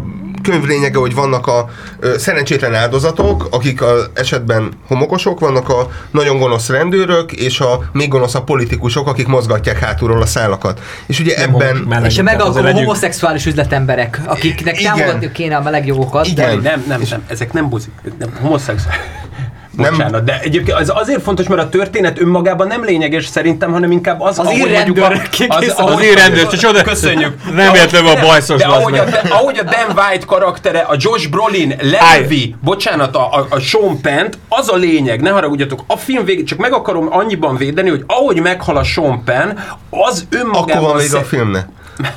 könyv 0.43 0.65
lényege, 0.65 0.99
hogy 0.99 1.15
vannak 1.15 1.47
a 1.47 1.69
ö, 2.01 2.19
szerencsétlen 2.19 2.75
áldozatok, 2.75 3.49
akik 3.51 3.83
a 3.83 3.95
esetben 4.15 4.73
homokosok, 4.89 5.41
vannak 5.41 5.69
a 5.69 5.89
nagyon 6.11 6.39
gonosz 6.39 6.69
rendőrök, 6.69 7.33
és 7.33 7.61
a 7.61 7.79
még 7.93 8.09
gonoszabb 8.09 8.45
politikusok, 8.45 9.09
akik 9.09 9.27
mozgatják 9.27 9.79
hátulról 9.79 10.23
a 10.23 10.27
szálakat. 10.27 10.81
És 11.07 11.21
ugye 11.21 11.37
Nem 11.39 11.55
ebben... 11.55 12.05
És 12.05 12.19
a 12.19 12.23
azért 12.47 12.65
legyünk- 12.65 12.85
homoszexuális 12.87 13.47
üzletemberek, 13.47 14.21
akiknek 14.27 14.81
Igen. 14.81 14.95
támogatni 14.97 15.33
kéne 15.33 15.57
a 15.57 15.63
meleg 15.63 15.87
jogokat, 15.87 16.35
de 16.35 16.43
Igen. 16.53 16.63
Nem, 16.63 16.85
nem, 16.89 17.03
nem, 17.11 17.25
ezek 17.27 17.53
nem 17.53 17.69
buzik, 17.69 17.93
nem 18.19 18.31
homoszex. 19.77 19.99
Nem. 19.99 20.07
Bocsánat, 20.07 20.25
de 20.25 20.41
egyébként 20.43 20.79
az 20.79 20.93
azért 20.95 21.23
fontos, 21.23 21.47
mert 21.47 21.63
a 21.63 21.69
történet 21.69 22.21
önmagában 22.21 22.67
nem 22.67 22.85
lényeges 22.85 23.27
szerintem, 23.27 23.73
hanem 23.73 23.91
inkább 23.91 24.21
az, 24.21 24.39
Az 24.39 24.47
ahogy 24.47 24.59
mondjuk 24.59 24.71
írrendőr 24.97 25.05
a- 25.05 25.29
kikészt- 25.31 25.79
ahogy- 25.79 25.95
Az 25.95 26.05
írrendőr, 26.05 26.47
csak 26.47 26.71
oda- 26.71 26.83
Köszönjük. 26.83 27.35
Nem 27.55 27.75
értem 27.75 28.07
a 28.07 28.21
bajszos, 28.21 28.61
De 28.61 28.67
ahogy 28.67 28.99
a, 28.99 29.05
de, 29.05 29.23
ahogy 29.31 29.59
a 29.59 29.63
Dan 29.63 29.97
White 30.07 30.27
karaktere, 30.27 30.79
a 30.79 30.95
Josh 30.99 31.29
Brolin. 31.31 31.75
Levi, 31.81 32.55
bocsánat, 32.63 33.17
a, 33.17 33.29
a, 33.33 33.47
a 33.51 33.59
Sean 33.59 34.01
Penn, 34.01 34.27
az 34.49 34.69
a 34.69 34.77
lényeg, 34.77 35.21
ne 35.21 35.31
haragudjatok, 35.31 35.85
a 35.87 35.97
film 35.97 36.25
végig, 36.25 36.47
csak 36.47 36.59
meg 36.59 36.73
akarom 36.73 37.09
annyiban 37.11 37.57
védeni, 37.57 37.89
hogy 37.91 38.05
ahogy 38.07 38.41
meghal 38.41 38.77
a 38.77 38.85
Sean 38.85 39.25
Penn, 39.25 39.59
az 39.91 40.27
önmagában... 40.31 40.77
Akkor 40.85 40.89
van 40.93 40.97
vége 41.03 41.19
a 41.19 41.23
filmnek. 41.25 41.67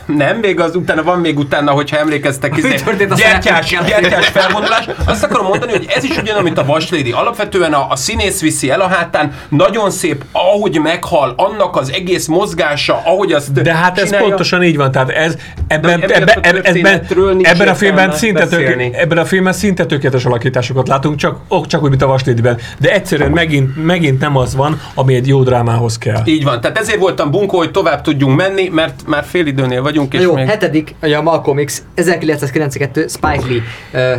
Nem, 0.05 0.37
még 0.37 0.59
az 0.59 0.75
utána 0.75 1.03
van 1.03 1.19
még 1.19 1.37
utána, 1.37 1.71
hogyha 1.71 1.97
emlékeztek, 1.97 2.57
izé, 2.57 2.75
gyertyás, 3.15 3.75
gyertyás 3.87 4.27
felvonulás. 4.27 4.89
Azt 5.05 5.23
akarom 5.23 5.47
mondani, 5.47 5.71
hogy 5.71 5.85
ez 5.95 6.03
is 6.03 6.17
ugyanaz, 6.17 6.43
mint 6.43 6.57
a 6.57 6.65
Vaslédi. 6.65 7.11
Alapvetően 7.11 7.73
a, 7.73 7.87
a 7.89 7.95
színész 7.95 8.41
viszi 8.41 8.69
el 8.69 8.81
a 8.81 8.87
hátán, 8.87 9.33
nagyon 9.49 9.91
szép, 9.91 10.23
ahogy 10.31 10.79
meghal, 10.79 11.33
annak 11.37 11.75
az 11.75 11.91
egész 11.91 12.27
mozgása, 12.27 13.01
ahogy 13.05 13.31
azt 13.31 13.61
De 13.61 13.73
hát 13.73 13.97
ez 13.97 14.03
csinálja. 14.03 14.27
pontosan 14.27 14.63
így 14.63 14.77
van, 14.77 14.91
tehát 14.91 15.09
ez, 15.09 15.35
ebben, 15.67 16.01
ebben, 16.01 16.23
a 16.23 16.31
ebben, 16.41 17.05
nincs 17.15 17.47
ebben 17.47 17.67
a 17.67 17.75
filmben 17.75 18.11
szinte, 18.11 18.47
ebben 18.91 19.17
a 19.17 19.25
filmben 19.25 19.53
szinte 19.53 19.85
tökéletes 19.85 20.25
alakításokat 20.25 20.87
látunk, 20.87 21.15
csak, 21.15 21.37
ok, 21.47 21.67
csak 21.67 21.83
úgy, 21.83 21.89
mint 21.89 22.01
a 22.01 22.07
Vaslédiben. 22.07 22.57
De 22.79 22.91
egyszerűen 22.91 23.31
megint, 23.31 23.85
megint 23.85 24.19
nem 24.19 24.37
az 24.37 24.55
van, 24.55 24.81
ami 24.93 25.15
egy 25.15 25.27
jó 25.27 25.43
drámához 25.43 25.97
kell. 25.97 26.21
Így 26.25 26.43
van, 26.43 26.61
tehát 26.61 26.77
ezért 26.77 26.99
voltam 26.99 27.31
bunkó, 27.31 27.57
hogy 27.57 27.71
tovább 27.71 28.01
tudjunk 28.01 28.37
menni, 28.37 28.67
mert 28.67 29.01
már 29.05 29.23
fél 29.23 29.47
időnél 29.69 29.81
vagyunk, 29.81 30.13
és 30.13 30.21
Jó, 30.21 30.33
még... 30.33 30.47
hetedik, 30.47 30.95
ugye 31.01 31.17
a 31.17 31.21
Malcolm 31.21 31.65
X, 31.65 31.83
1992, 31.93 33.07
Spike 33.07 33.45
Lee, 33.47 33.61
ö, 33.91 34.15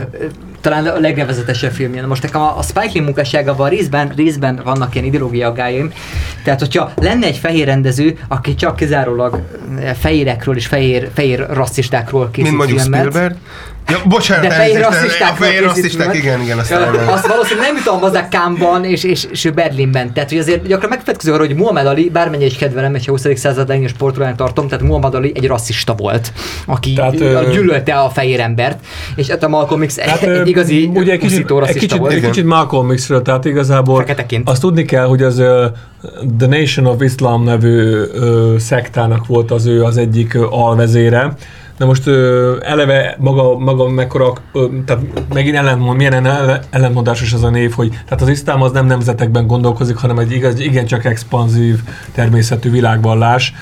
talán 0.60 0.86
a 0.86 0.98
legnevezetesebb 0.98 1.72
filmje. 1.72 2.06
Most 2.06 2.22
nekem 2.22 2.40
a, 2.40 2.58
a 2.58 2.62
Spike 2.62 2.90
Lee 2.94 3.02
munkásságában 3.02 3.68
részben, 3.68 4.12
részben 4.16 4.60
vannak 4.64 4.94
ilyen 4.94 5.06
ideológiai 5.06 5.42
aggájaim. 5.42 5.92
Tehát, 6.44 6.60
hogyha 6.60 6.92
lenne 6.96 7.26
egy 7.26 7.36
fehér 7.36 7.66
rendező, 7.66 8.18
aki 8.28 8.54
csak 8.54 8.76
kizárólag 8.76 9.40
fehérekről 9.98 10.56
és 10.56 10.66
fehér, 10.66 11.10
fehér 11.14 11.46
rasszistákról 11.50 12.30
készít 12.30 12.44
Mint 12.44 12.56
mondjuk 12.56 12.78
filmet, 12.78 13.00
Spielberg. 13.00 13.36
Ja, 13.90 14.02
bocsánat, 14.08 14.48
de 14.48 14.54
fehér 14.54 14.80
rasszisták. 14.80 15.30
A 15.30 15.34
fehér 15.34 15.62
rasszisták, 15.62 16.14
igen, 16.14 16.40
igen, 16.40 16.58
azt. 16.58 16.72
Azt 17.06 17.26
valószínűleg 17.26 17.66
nem 17.66 17.76
jutalmazzák 17.76 18.28
Kámban 18.28 18.84
és, 18.84 19.04
és, 19.04 19.26
és 19.30 19.50
Berlinben. 19.54 20.12
Tehát, 20.12 20.28
hogy 20.28 20.38
azért 20.38 20.66
gyakran 20.66 20.88
megfelelkező 20.88 21.32
arra, 21.32 21.46
hogy 21.46 21.54
Muhammad 21.54 21.86
Ali, 21.86 22.10
bármennyire 22.10 22.46
is 22.50 22.56
kedvelem, 22.56 22.94
egy 22.94 23.06
20. 23.06 23.26
század 23.34 23.68
legnagyobb 23.68 23.94
sportolóján 23.94 24.36
tartom, 24.36 24.68
tehát 24.68 24.84
Muhammad 24.84 25.14
Ali 25.14 25.32
egy 25.34 25.46
rasszista 25.46 25.94
volt, 25.94 26.32
aki 26.66 26.92
Tehát, 26.92 27.20
ö, 27.20 27.50
gyűlölte 27.52 27.94
a 27.94 28.10
fehér 28.10 28.40
embert, 28.40 28.78
és 29.14 29.28
hát 29.28 29.42
a 29.42 29.48
Malcolm 29.48 29.86
X 29.86 29.94
Tehát, 29.94 30.22
egy, 30.22 30.28
egy 30.28 30.48
igazi 30.48 30.90
ugye 30.94 31.12
egy 31.12 31.18
kicsit, 31.18 31.38
egy 31.38 31.48
rasszista 31.48 31.80
kicsit, 31.80 31.98
volt. 31.98 32.12
egy 32.12 32.20
kicsit 32.20 32.44
Malcolm 32.44 32.94
X-ről, 32.94 33.22
tehát 33.22 33.44
igazából 33.44 33.98
Feketeként. 33.98 34.48
azt 34.48 34.60
tudni 34.60 34.84
kell, 34.84 35.06
hogy 35.06 35.22
az 35.22 35.34
The 36.38 36.46
Nation 36.46 36.86
of 36.86 37.00
Islam 37.00 37.44
nevű 37.44 38.00
szektának 38.58 39.26
volt 39.26 39.50
az 39.50 39.66
ő 39.66 39.82
az 39.82 39.96
egyik 39.96 40.38
alvezére. 40.50 41.34
De 41.80 41.86
most 41.86 42.06
ö, 42.06 42.56
eleve 42.62 43.16
maga, 43.18 43.58
maga 43.58 43.88
mekkora, 43.88 44.32
ö, 44.52 44.66
tehát 44.86 45.02
megint 45.34 45.56
ellentmond, 45.56 45.96
milyen 45.96 46.12
ellen- 46.12 46.64
ellentmondásos 46.70 47.32
ez 47.32 47.42
a 47.42 47.50
név, 47.50 47.72
hogy 47.72 47.88
tehát 47.90 48.20
az 48.20 48.28
iszlám 48.28 48.62
az 48.62 48.72
nem 48.72 48.86
nemzetekben 48.86 49.46
gondolkozik, 49.46 49.96
hanem 49.96 50.18
egy 50.18 50.32
igaz, 50.32 50.58
igencsak 50.58 51.04
expanzív 51.04 51.78
természetű 52.12 52.70
világvallás. 52.70 53.54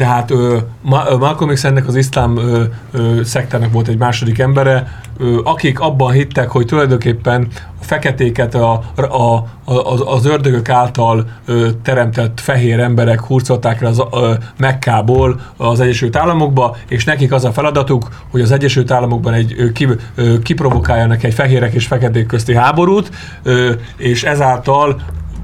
Tehát 0.00 0.30
ö, 0.30 0.58
Ma- 0.82 1.16
Malcolm 1.18 1.52
X 1.52 1.64
ennek 1.64 1.86
az 1.86 1.96
iszlám 1.96 2.36
ö, 2.36 2.62
ö, 2.92 3.22
szektának 3.24 3.72
volt 3.72 3.88
egy 3.88 3.98
második 3.98 4.38
embere, 4.38 5.00
ö, 5.18 5.40
akik 5.44 5.80
abban 5.80 6.12
hittek, 6.12 6.48
hogy 6.48 6.66
tulajdonképpen 6.66 7.48
a 7.80 7.84
feketéket 7.84 8.54
a, 8.54 8.82
a, 8.96 9.12
a, 9.12 9.44
az, 9.64 10.02
az 10.06 10.26
ördögök 10.26 10.68
által 10.68 11.26
ö, 11.44 11.68
teremtett 11.82 12.40
fehér 12.40 12.80
emberek 12.80 13.20
hurcolták 13.20 13.80
le 13.80 13.88
az 13.88 14.02
ö, 14.12 14.32
Mekkából 14.56 15.40
az 15.56 15.80
Egyesült 15.80 16.16
Államokba, 16.16 16.76
és 16.88 17.04
nekik 17.04 17.32
az 17.32 17.44
a 17.44 17.52
feladatuk, 17.52 18.08
hogy 18.30 18.40
az 18.40 18.50
Egyesült 18.52 18.90
Államokban 18.90 19.32
egy, 19.32 19.54
ö, 19.58 19.72
ki, 19.72 19.88
ö, 20.14 20.38
kiprovokáljanak 20.38 21.22
egy 21.22 21.34
fehérek 21.34 21.72
és 21.72 21.86
feketék 21.86 22.26
közti 22.26 22.54
háborút, 22.54 23.10
ö, 23.42 23.72
és 23.96 24.24
ezáltal 24.24 25.00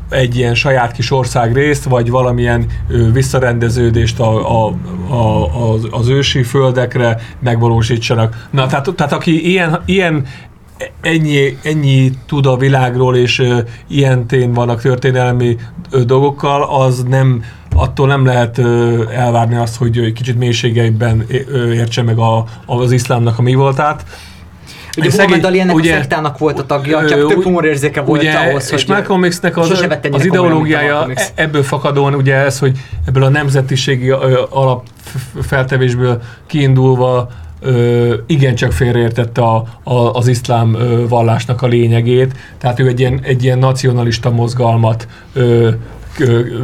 egy 0.08 0.36
ilyen 0.36 0.54
saját 0.54 0.92
kis 0.92 1.10
országrészt, 1.10 1.84
vagy 1.84 2.10
valamilyen 2.10 2.66
ö, 2.88 3.12
visszarendeződést 3.12 4.20
a, 4.20 4.66
a, 4.66 4.74
a, 5.14 5.72
az, 5.72 5.88
az 5.90 6.08
ősi 6.08 6.42
földekre 6.42 7.20
megvalósítsanak. 7.38 8.48
Na, 8.50 8.66
tehát, 8.66 8.94
tehát 8.94 9.12
aki 9.12 9.50
ilyen, 9.50 9.80
ilyen 9.84 10.26
ennyi, 11.00 11.58
ennyi 11.62 12.10
tud 12.26 12.46
a 12.46 12.56
világról, 12.56 13.16
és 13.16 13.38
ö, 13.38 13.58
ilyen 13.88 14.26
tén 14.26 14.52
vannak 14.52 14.80
történelmi 14.80 15.56
ö, 15.90 16.04
dolgokkal, 16.04 16.62
az 16.62 17.02
nem, 17.02 17.42
attól 17.74 18.06
nem 18.06 18.24
lehet 18.24 18.58
ö, 18.58 19.02
elvárni 19.12 19.56
azt, 19.56 19.76
hogy 19.76 19.98
egy 19.98 20.12
kicsit 20.12 20.38
mélységeiben 20.38 21.24
ö, 21.48 21.72
értse 21.72 22.02
meg 22.02 22.18
a, 22.18 22.44
az 22.66 22.92
iszlámnak 22.92 23.38
a 23.38 23.42
mi 23.42 23.54
voltát. 23.54 24.04
Ugye 24.96 25.08
Muhammad 25.10 25.28
szegény- 25.30 25.44
Ali 25.44 25.60
ennek 25.60 25.74
ugye- 25.74 25.94
a 25.94 25.96
szektának 25.98 26.38
volt 26.38 26.58
a 26.58 26.66
tagja, 26.66 27.08
csak 27.08 27.18
Ö, 27.18 27.26
több 27.26 27.42
humorérzéke 27.42 28.00
volt 28.00 28.20
ugye, 28.20 28.32
ahhoz, 28.32 28.72
és 28.72 28.84
hogy... 28.84 28.94
Malcolm 28.94 29.22
X-nek 29.22 29.56
az, 29.56 29.70
az 29.70 29.78
komolyan, 29.78 30.26
ideológiája 30.26 31.06
X. 31.14 31.22
e- 31.34 31.42
ebből 31.42 31.62
fakadóan 31.62 32.14
ugye 32.14 32.34
ez, 32.34 32.58
hogy 32.58 32.78
ebből 33.06 33.22
a 33.22 33.28
nemzetiségi 33.28 34.10
alapfeltevésből 34.50 36.22
kiindulva 36.46 37.28
ö, 37.60 38.14
igencsak 38.26 38.72
félreértette 38.72 39.42
a, 39.42 39.64
a, 39.82 39.94
az 39.94 40.28
iszlám 40.28 40.74
ö, 40.74 41.08
vallásnak 41.08 41.62
a 41.62 41.66
lényegét, 41.66 42.32
tehát 42.58 42.78
ő 42.80 42.86
egy 42.86 43.00
ilyen, 43.00 43.20
egy 43.22 43.44
ilyen 43.44 43.58
nacionalista 43.58 44.30
mozgalmat 44.30 45.08
ö, 45.32 45.68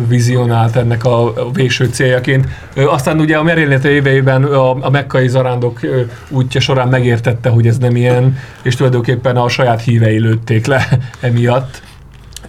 vizionált 0.09 0.77
ennek 0.77 1.05
a 1.05 1.33
végső 1.53 1.87
céljaként. 1.87 2.47
Aztán 2.75 3.21
ugye 3.21 3.37
a 3.37 3.43
merénylete 3.43 3.91
éveiben 3.91 4.45
a, 4.45 4.87
a 4.87 4.91
mekkai 4.91 5.29
zarándok 5.29 5.81
útja 6.29 6.61
során 6.61 6.89
megértette, 6.89 7.49
hogy 7.49 7.67
ez 7.67 7.79
nem 7.79 7.97
ilyen, 7.97 8.39
és 8.63 8.75
tulajdonképpen 8.75 9.37
a 9.37 9.49
saját 9.49 9.83
hívei 9.83 10.19
lőtték 10.19 10.67
le 10.67 10.89
emiatt. 11.21 11.83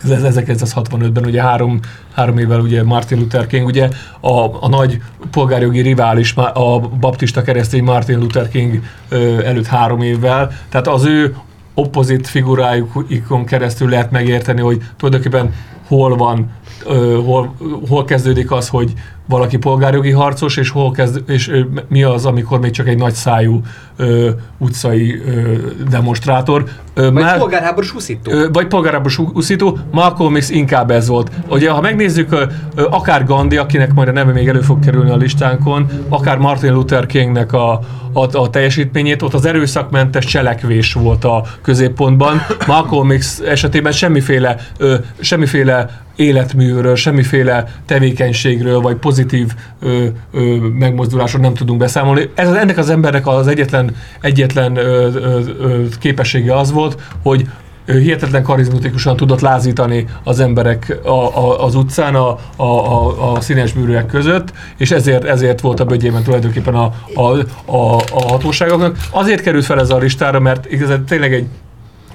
Ez 0.04 0.36
1965-ben 0.36 1.26
ugye 1.26 1.42
három, 1.42 1.80
három 2.14 2.38
évvel 2.38 2.60
ugye 2.60 2.84
Martin 2.84 3.20
Luther 3.20 3.48
King, 3.48 3.66
ugye 3.66 3.90
a, 4.20 4.64
a 4.66 4.68
nagy 4.70 5.02
polgárjogi 5.32 5.82
rivális, 5.82 6.36
a 6.36 6.80
baptista 6.80 7.42
keresztény 7.42 7.84
Martin 7.84 8.20
Luther 8.20 8.50
King 8.50 8.82
előtt 9.44 9.66
három 9.66 10.02
évvel, 10.02 10.52
tehát 10.70 10.88
az 10.88 11.06
ő 11.06 11.36
opozit 11.74 12.28
figurájukon 12.28 13.46
keresztül 13.46 13.90
lehet 13.90 14.12
megérteni, 14.12 14.62
hogy 14.62 14.82
tulajdonképpen 14.98 15.54
hol 15.88 16.16
van, 16.16 16.52
ö, 16.86 17.20
hol, 17.26 17.56
hol 17.90 18.06
kezdődik 18.06 18.52
az, 18.52 18.68
hogy 18.68 18.94
valaki 19.26 19.58
polgárjogi 19.58 20.12
harcos, 20.12 20.58
és 20.58 20.70
hol 20.70 20.92
kezd, 20.92 21.24
és 21.28 21.52
mi 21.88 22.04
az, 22.04 22.26
amikor 22.26 22.60
még 22.60 22.72
csak 22.72 22.88
egy 22.88 22.98
nagy 22.98 23.14
szájú 23.14 23.62
ö, 23.96 24.30
utcai 24.58 25.22
ö, 25.26 25.58
demonstrátor. 25.90 26.64
Ö, 26.94 27.02
Vagy 27.12 27.24
már- 27.24 27.38
polgárháborús 27.38 27.90
huszító. 27.92 28.32
Ö, 28.32 28.48
vagy 28.52 28.68
polgárháborús 28.68 29.18
úszító, 29.34 29.78
Malcolm 29.92 30.34
X 30.34 30.50
inkább 30.50 30.92
ez 30.92 31.08
volt. 31.08 31.32
Ugye, 31.48 31.70
ha 31.70 31.82
megnézzük, 31.82 32.32
ö, 32.32 32.44
ö, 32.76 32.88
akár 32.90 33.26
Gandhi, 33.26 33.58
akinek 33.58 33.94
majd 33.94 34.08
a 34.08 34.12
neve 34.12 34.32
még 34.32 34.48
elő 34.48 34.62
fog 34.62 34.80
kerülni 34.80 35.10
a 35.10 35.16
listánkon, 35.18 35.88
akár 36.10 36.38
Martin 36.38 36.74
Luther 36.74 37.06
Kingnek 37.06 37.54
a, 37.54 37.80
a, 38.14 38.38
a 38.38 38.50
teljesítményét, 38.50 39.22
ott 39.22 39.34
az 39.34 39.46
erőszakmentes 39.46 40.26
cselekvés 40.26 40.94
volt 40.94 41.24
a 41.24 41.44
középpontban. 41.62 42.42
Malcolm 42.68 43.18
X 43.18 43.40
esetében 43.40 43.92
semmiféle, 43.92 44.56
ö, 44.78 44.96
semmiféle 45.20 46.02
életműről, 46.16 46.96
semmiféle 46.96 47.66
tevékenységről, 47.86 48.80
vagy 48.82 48.96
pozitív 48.96 49.52
ö, 49.80 50.06
ö, 50.34 50.56
megmozdulásról 50.80 51.42
nem 51.42 51.54
tudunk 51.54 51.80
beszámolni. 51.80 52.30
Ez, 52.36 52.50
ennek 52.52 52.78
az 52.78 52.90
embernek 52.90 53.28
az 53.28 53.48
egyetlen, 53.48 53.96
egyetlen 54.22 54.76
ö, 54.78 54.82
ö, 55.14 55.40
ö, 55.60 55.84
képessége 56.00 56.56
az 56.58 56.72
volt, 56.72 56.83
hogy 57.24 57.48
ő 57.86 58.00
hihetetlen 58.00 58.44
karizmatikusan 58.44 59.16
tudott 59.16 59.40
lázítani 59.40 60.08
az 60.24 60.40
emberek 60.40 60.98
a, 61.04 61.10
a, 61.10 61.64
az 61.64 61.76
utcán 61.76 62.16
a, 62.16 62.38
a, 62.56 62.64
a, 62.64 63.32
a 63.34 63.42
színes 63.42 63.74
bűrűek 63.74 64.06
között, 64.06 64.54
és 64.78 64.92
ezért, 64.92 65.24
ezért 65.24 65.62
volt 65.62 65.80
a 65.80 65.86
bögyében 65.86 66.24
tulajdonképpen 66.24 66.76
a, 66.76 66.94
a, 67.16 67.22
a, 67.66 67.96
a 67.96 68.22
hatóságoknak. 68.28 68.98
Azért 69.12 69.42
került 69.42 69.66
fel 69.66 69.80
ez 69.80 69.90
a 69.90 69.98
listára, 69.98 70.40
mert 70.40 70.72
igazán 70.72 71.06
tényleg 71.06 71.34
egy 71.34 71.48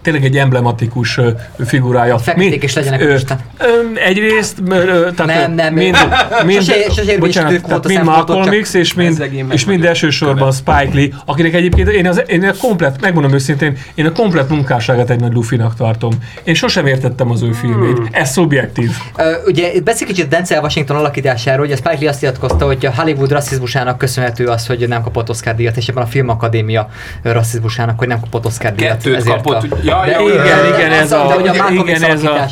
tényleg 0.03 0.25
egy 0.25 0.37
emblematikus 0.37 1.21
figurája. 1.67 2.19
Fekették 2.19 2.63
is 2.63 2.75
legyenek 2.75 3.01
ö, 3.01 3.17
ö, 3.59 3.67
Egyrészt, 4.05 4.59
ö, 4.69 5.09
tehát 5.17 5.41
Nem, 5.41 5.53
nem, 5.53 5.75
mind, 5.75 5.97
mind, 6.45 6.63
sose- 6.63 6.93
sose 6.93 7.19
bocsánat, 7.19 7.51
volt 7.51 7.65
tehát 7.65 7.85
a 7.85 7.89
mind 7.89 8.05
Malcolm 8.05 8.61
X, 8.61 8.75
és 8.75 8.95
mind, 8.95 9.31
és 9.51 9.65
mind 9.65 9.85
elsősorban 9.85 10.53
Spike 10.53 10.91
Lee, 10.93 11.09
akinek 11.25 11.55
egyébként 11.55 11.89
én, 11.89 12.07
az, 12.07 12.23
én 12.27 12.45
a 12.45 12.53
komplet, 12.61 13.01
megmondom 13.01 13.33
őszintén, 13.33 13.77
én 13.95 14.07
a 14.07 14.13
komplet 14.13 14.49
munkásságát 14.49 15.11
egy 15.11 15.21
nagy 15.21 15.33
lufinak 15.33 15.75
tartom. 15.75 16.13
Én 16.45 16.55
sosem 16.55 16.87
értettem 16.87 17.31
az 17.31 17.43
ő 17.43 17.53
filmét. 17.53 17.97
Hmm. 17.97 18.09
Ez 18.11 18.31
szubjektív. 18.31 18.91
Ö, 19.17 19.33
ugye 19.47 19.81
beszél 19.85 20.07
kicsit 20.07 20.29
Denzel 20.29 20.63
Washington 20.63 20.97
alakításáról, 20.97 21.67
hogy 21.67 21.73
a 21.73 21.77
Spike 21.77 21.97
Lee 22.01 22.09
azt 22.09 22.21
nyilatkozta, 22.21 22.67
hogy 22.67 22.87
a 22.87 22.93
Hollywood 22.97 23.31
rasszizmusának 23.31 23.99
köszönhető 23.99 24.47
az, 24.47 24.67
hogy 24.67 24.89
nem 24.89 25.03
kapott 25.03 25.29
Oscar 25.29 25.55
díjat, 25.55 25.77
és 25.77 25.89
ebben 25.89 26.03
a 26.03 26.07
filmakadémia 26.07 26.89
rasszizmusának, 27.23 27.99
hogy 27.99 28.09
nem 28.09 28.21
kapott 28.21 28.47
Oscar 28.47 28.75
díjat. 28.75 29.03
Kettőt 29.03 29.25
kapott. 29.25 29.73
A... 29.73 29.77
Ja, 29.89 30.05
de, 30.05 30.11
ja, 30.11 30.21
igen, 30.35 30.45
de- 30.63 30.69
igen, 30.77 30.93
ez 30.93 31.13
a- 31.13 31.19
hogy 31.19 31.49
a 31.49 31.71
igen, 31.71 32.03
ez 32.03 32.23
a-. 32.25 32.47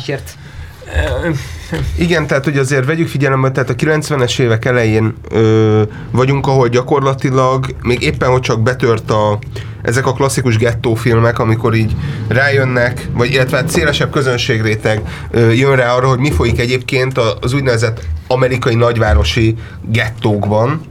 Igen, 1.97 2.27
tehát 2.27 2.43
hogy 2.43 2.57
azért 2.57 2.85
vegyük 2.85 3.07
figyelembe, 3.07 3.51
tehát 3.51 3.69
a 3.69 3.73
90-es 3.75 4.39
évek 4.39 4.65
elején 4.65 5.13
ö, 5.31 5.81
vagyunk, 6.11 6.47
ahol 6.47 6.67
gyakorlatilag 6.67 7.65
még 7.83 8.01
éppen, 8.01 8.29
hogy 8.29 8.41
csak 8.41 8.61
betört 8.61 9.11
a, 9.11 9.39
ezek 9.81 10.05
a 10.07 10.13
klasszikus 10.13 10.57
gettó 10.57 10.95
filmek, 10.95 11.39
amikor 11.39 11.75
így 11.75 11.91
rájönnek, 12.27 13.07
vagy 13.13 13.31
illetve 13.31 13.57
hát 13.57 13.69
szélesebb 13.69 14.09
közönségréteg 14.11 15.01
ö, 15.31 15.51
jön 15.51 15.75
rá 15.75 15.95
arra, 15.95 16.07
hogy 16.07 16.19
mi 16.19 16.31
folyik 16.31 16.59
egyébként 16.59 17.17
az 17.41 17.53
úgynevezett 17.53 17.99
amerikai 18.27 18.75
nagyvárosi 18.75 19.55
gettókban, 19.81 20.81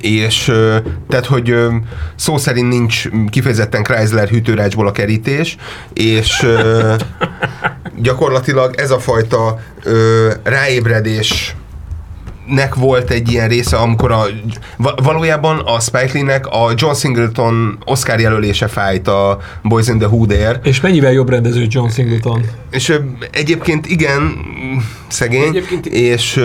és 0.00 0.52
tehát, 1.08 1.26
hogy 1.26 1.54
szó 2.16 2.36
szerint 2.38 2.68
nincs 2.68 3.08
kifejezetten 3.30 3.82
Chrysler 3.82 4.28
hűtőrácsból 4.28 4.86
a 4.86 4.92
kerítés, 4.92 5.56
és 5.92 6.46
gyakorlatilag 7.96 8.74
ez 8.76 8.90
a 8.90 8.98
fajta 8.98 9.58
ráébredés 10.42 11.54
nek 12.46 12.74
volt 12.74 13.10
egy 13.10 13.30
ilyen 13.30 13.48
része, 13.48 13.76
amikor 13.76 14.12
a, 14.12 14.22
va- 14.76 15.00
valójában 15.04 15.58
a 15.58 15.80
Spike 15.80 16.10
Lee-nek 16.12 16.46
a 16.46 16.72
John 16.76 16.94
Singleton 16.94 17.78
Oscar 17.84 18.20
jelölése 18.20 18.66
fájt 18.66 19.08
a 19.08 19.38
Boys 19.62 19.88
in 19.88 19.98
the 19.98 20.08
Hood-ért, 20.08 20.66
És 20.66 20.80
mennyivel 20.80 21.12
jobb 21.12 21.28
rendező 21.28 21.66
John 21.68 21.88
Singleton? 21.88 22.44
és 22.70 22.98
egyébként 23.32 23.86
igen, 23.86 24.32
szegény, 25.08 25.42
Egyébként- 25.48 25.86
és 25.86 26.40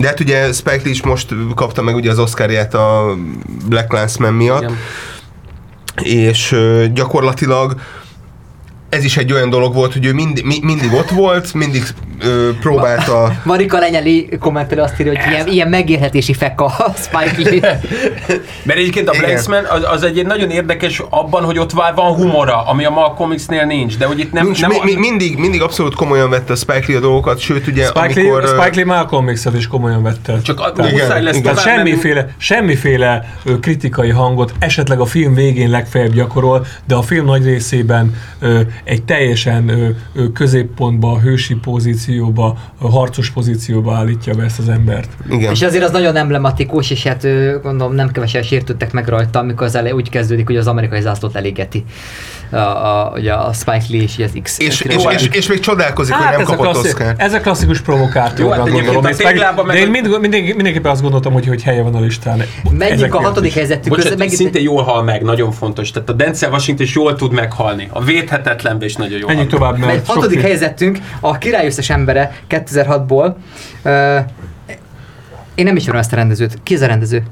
de 0.00 0.06
hát 0.06 0.20
ugye 0.20 0.52
Spike 0.52 0.80
Lee 0.82 0.90
is 0.90 1.02
most 1.02 1.34
kapta 1.54 1.82
meg 1.82 1.94
ugye 1.94 2.10
az 2.10 2.18
Oscarját 2.18 2.74
a 2.74 3.16
Black 3.68 3.88
Clansman 3.88 4.34
miatt, 4.34 4.62
Igen. 4.62 4.76
és 6.26 6.56
gyakorlatilag 6.92 7.74
ez 8.90 9.04
is 9.04 9.16
egy 9.16 9.32
olyan 9.32 9.50
dolog 9.50 9.74
volt, 9.74 9.92
hogy 9.92 10.06
ő 10.06 10.12
mindig, 10.12 10.44
mi, 10.44 10.58
mindig 10.62 10.92
ott 10.92 11.10
volt, 11.10 11.54
mindig 11.54 11.82
ö, 12.22 12.50
próbálta 12.60 13.32
Marika 13.44 13.78
Lenyeli 13.78 14.28
kommentelő 14.40 14.82
azt 14.82 15.00
írja, 15.00 15.12
hogy 15.12 15.32
ilyen, 15.32 15.48
ilyen 15.48 15.68
megélhetési 15.68 16.32
feka 16.34 16.64
a 16.64 16.92
Spike 16.96 17.50
Lee. 17.50 17.80
Mert 18.62 18.78
egyébként 18.78 19.08
a 19.08 19.12
Igen. 19.14 19.24
Blanksman 19.24 19.64
az, 19.64 19.82
az 19.90 20.02
egy 20.02 20.26
nagyon 20.26 20.50
érdekes 20.50 21.02
abban, 21.10 21.44
hogy 21.44 21.58
ott 21.58 21.70
van 21.70 22.14
humora, 22.14 22.66
ami 22.66 22.84
a 22.84 22.90
Malcolm 22.90 23.34
X-nél 23.34 23.64
nincs, 23.64 23.98
de 23.98 24.06
hogy 24.06 24.18
itt 24.18 24.32
nem... 24.32 24.44
Nincs, 24.44 24.60
nem 24.60 24.70
mi, 24.70 24.78
mi, 24.82 24.94
mindig, 24.94 25.38
mindig 25.38 25.62
abszolút 25.62 25.94
komolyan 25.94 26.30
vette 26.30 26.52
a 26.52 26.56
Spike 26.56 26.84
Lee 26.86 26.96
a 26.96 27.00
dolgokat, 27.00 27.38
sőt 27.38 27.66
ugye 27.66 27.84
Spike, 27.84 28.00
amikor... 28.00 28.42
Lee, 28.42 28.60
Spike 28.60 28.76
Lee 28.76 28.84
Malcolm 28.84 29.26
X-et 29.32 29.56
is 29.56 29.66
komolyan 29.66 30.02
vette. 30.02 30.40
csak 30.42 30.60
a, 30.60 30.72
Igen, 30.76 30.90
muszáj 30.90 31.22
lesz 31.22 31.36
igen. 31.36 31.54
Tehát 31.54 31.76
semmiféle, 31.76 32.34
semmiféle 32.36 33.34
ö, 33.44 33.58
kritikai 33.58 34.10
hangot 34.10 34.52
esetleg 34.58 35.00
a 35.00 35.04
film 35.04 35.34
végén 35.34 35.70
legfeljebb 35.70 36.12
gyakorol, 36.12 36.66
de 36.86 36.94
a 36.94 37.02
film 37.02 37.24
nagy 37.24 37.44
részében 37.44 38.14
ö, 38.38 38.60
egy 38.84 39.02
teljesen 39.02 39.96
középpontba, 40.34 41.20
hősi 41.20 41.54
pozícióba, 41.54 42.58
harcos 42.78 43.30
pozícióba 43.30 43.94
állítja 43.94 44.34
be 44.34 44.42
ezt 44.42 44.58
az 44.58 44.68
embert. 44.68 45.08
Igen. 45.30 45.52
És 45.52 45.62
azért 45.62 45.84
az 45.84 45.90
nagyon 45.90 46.16
emblematikus, 46.16 46.90
és 46.90 47.02
hát 47.02 47.26
gondolom 47.62 47.94
nem 47.94 48.10
kevesen 48.10 48.42
sértődtek 48.42 48.92
meg 48.92 49.08
rajta, 49.08 49.38
amikor 49.38 49.66
az 49.66 49.74
elej 49.74 49.92
úgy 49.92 50.08
kezdődik, 50.08 50.46
hogy 50.46 50.56
az 50.56 50.66
amerikai 50.66 51.00
zászlót 51.00 51.36
elégeti 51.36 51.84
a, 52.50 52.56
a, 52.56 53.12
ugye 53.14 53.32
a 53.32 53.52
Spike 53.52 53.84
Lee 53.88 54.02
és 54.02 54.18
az 54.18 54.30
X. 54.42 54.58
És, 54.58 54.80
és, 54.80 54.96
és, 55.10 55.28
és, 55.32 55.46
még 55.46 55.60
csodálkozik, 55.60 56.14
hogy 56.14 56.22
nem 56.24 56.32
Hát 56.32 56.40
ez 56.40 56.48
a, 56.48 56.50
kapott 56.50 56.72
klasszi- 56.72 56.88
Oscar. 56.88 57.14
ez 57.16 57.32
a 57.32 57.40
klasszikus 57.40 57.80
provokáció, 57.80 58.44
Jó, 58.44 58.50
hát 58.50 58.70
gondolom. 58.70 59.04
a 59.04 59.08
téglában 59.08 59.66
meg 59.66 59.76
de 59.76 59.82
én 59.82 59.90
mind, 59.90 60.20
mindig, 60.20 60.54
mindenképpen 60.54 60.90
azt 60.90 61.02
gondoltam, 61.02 61.32
hogy, 61.32 61.46
hogy 61.46 61.62
helye 61.62 61.82
van 61.82 61.94
a 61.94 62.00
listán. 62.00 62.42
Menjünk 62.70 63.14
a 63.14 63.20
hatodik 63.20 63.50
is. 63.50 63.56
helyzetű 63.56 63.90
között. 63.90 64.18
Megint 64.18 64.36
szinte 64.36 64.60
jól 64.60 64.82
hal 64.82 65.02
meg, 65.02 65.22
nagyon 65.22 65.52
fontos. 65.52 65.90
Tehát 65.90 66.08
a 66.08 66.12
Denzel 66.12 66.50
Washington 66.50 66.86
is 66.86 66.94
jól 66.94 67.14
tud 67.14 67.32
meghalni. 67.32 67.88
A 67.92 68.02
védhetetlenbe 68.02 68.84
is 68.84 68.96
nagyon 68.96 69.18
jól 69.18 69.28
Menjünk 69.28 69.50
tovább, 69.50 69.78
mert 69.78 70.06
hatodik 70.06 70.40
helyezettünk, 70.40 70.98
a 71.20 71.38
király 71.38 71.66
összes 71.66 71.90
embere 71.90 72.36
2006-ból. 72.48 73.34
Uh, 73.84 74.18
én 75.54 75.64
nem 75.64 75.76
ismerem 75.76 76.00
ezt 76.00 76.12
a 76.12 76.16
rendezőt. 76.16 76.58
Ki 76.62 76.74
ez 76.74 76.82
a 76.82 76.86
rendező? 76.86 77.22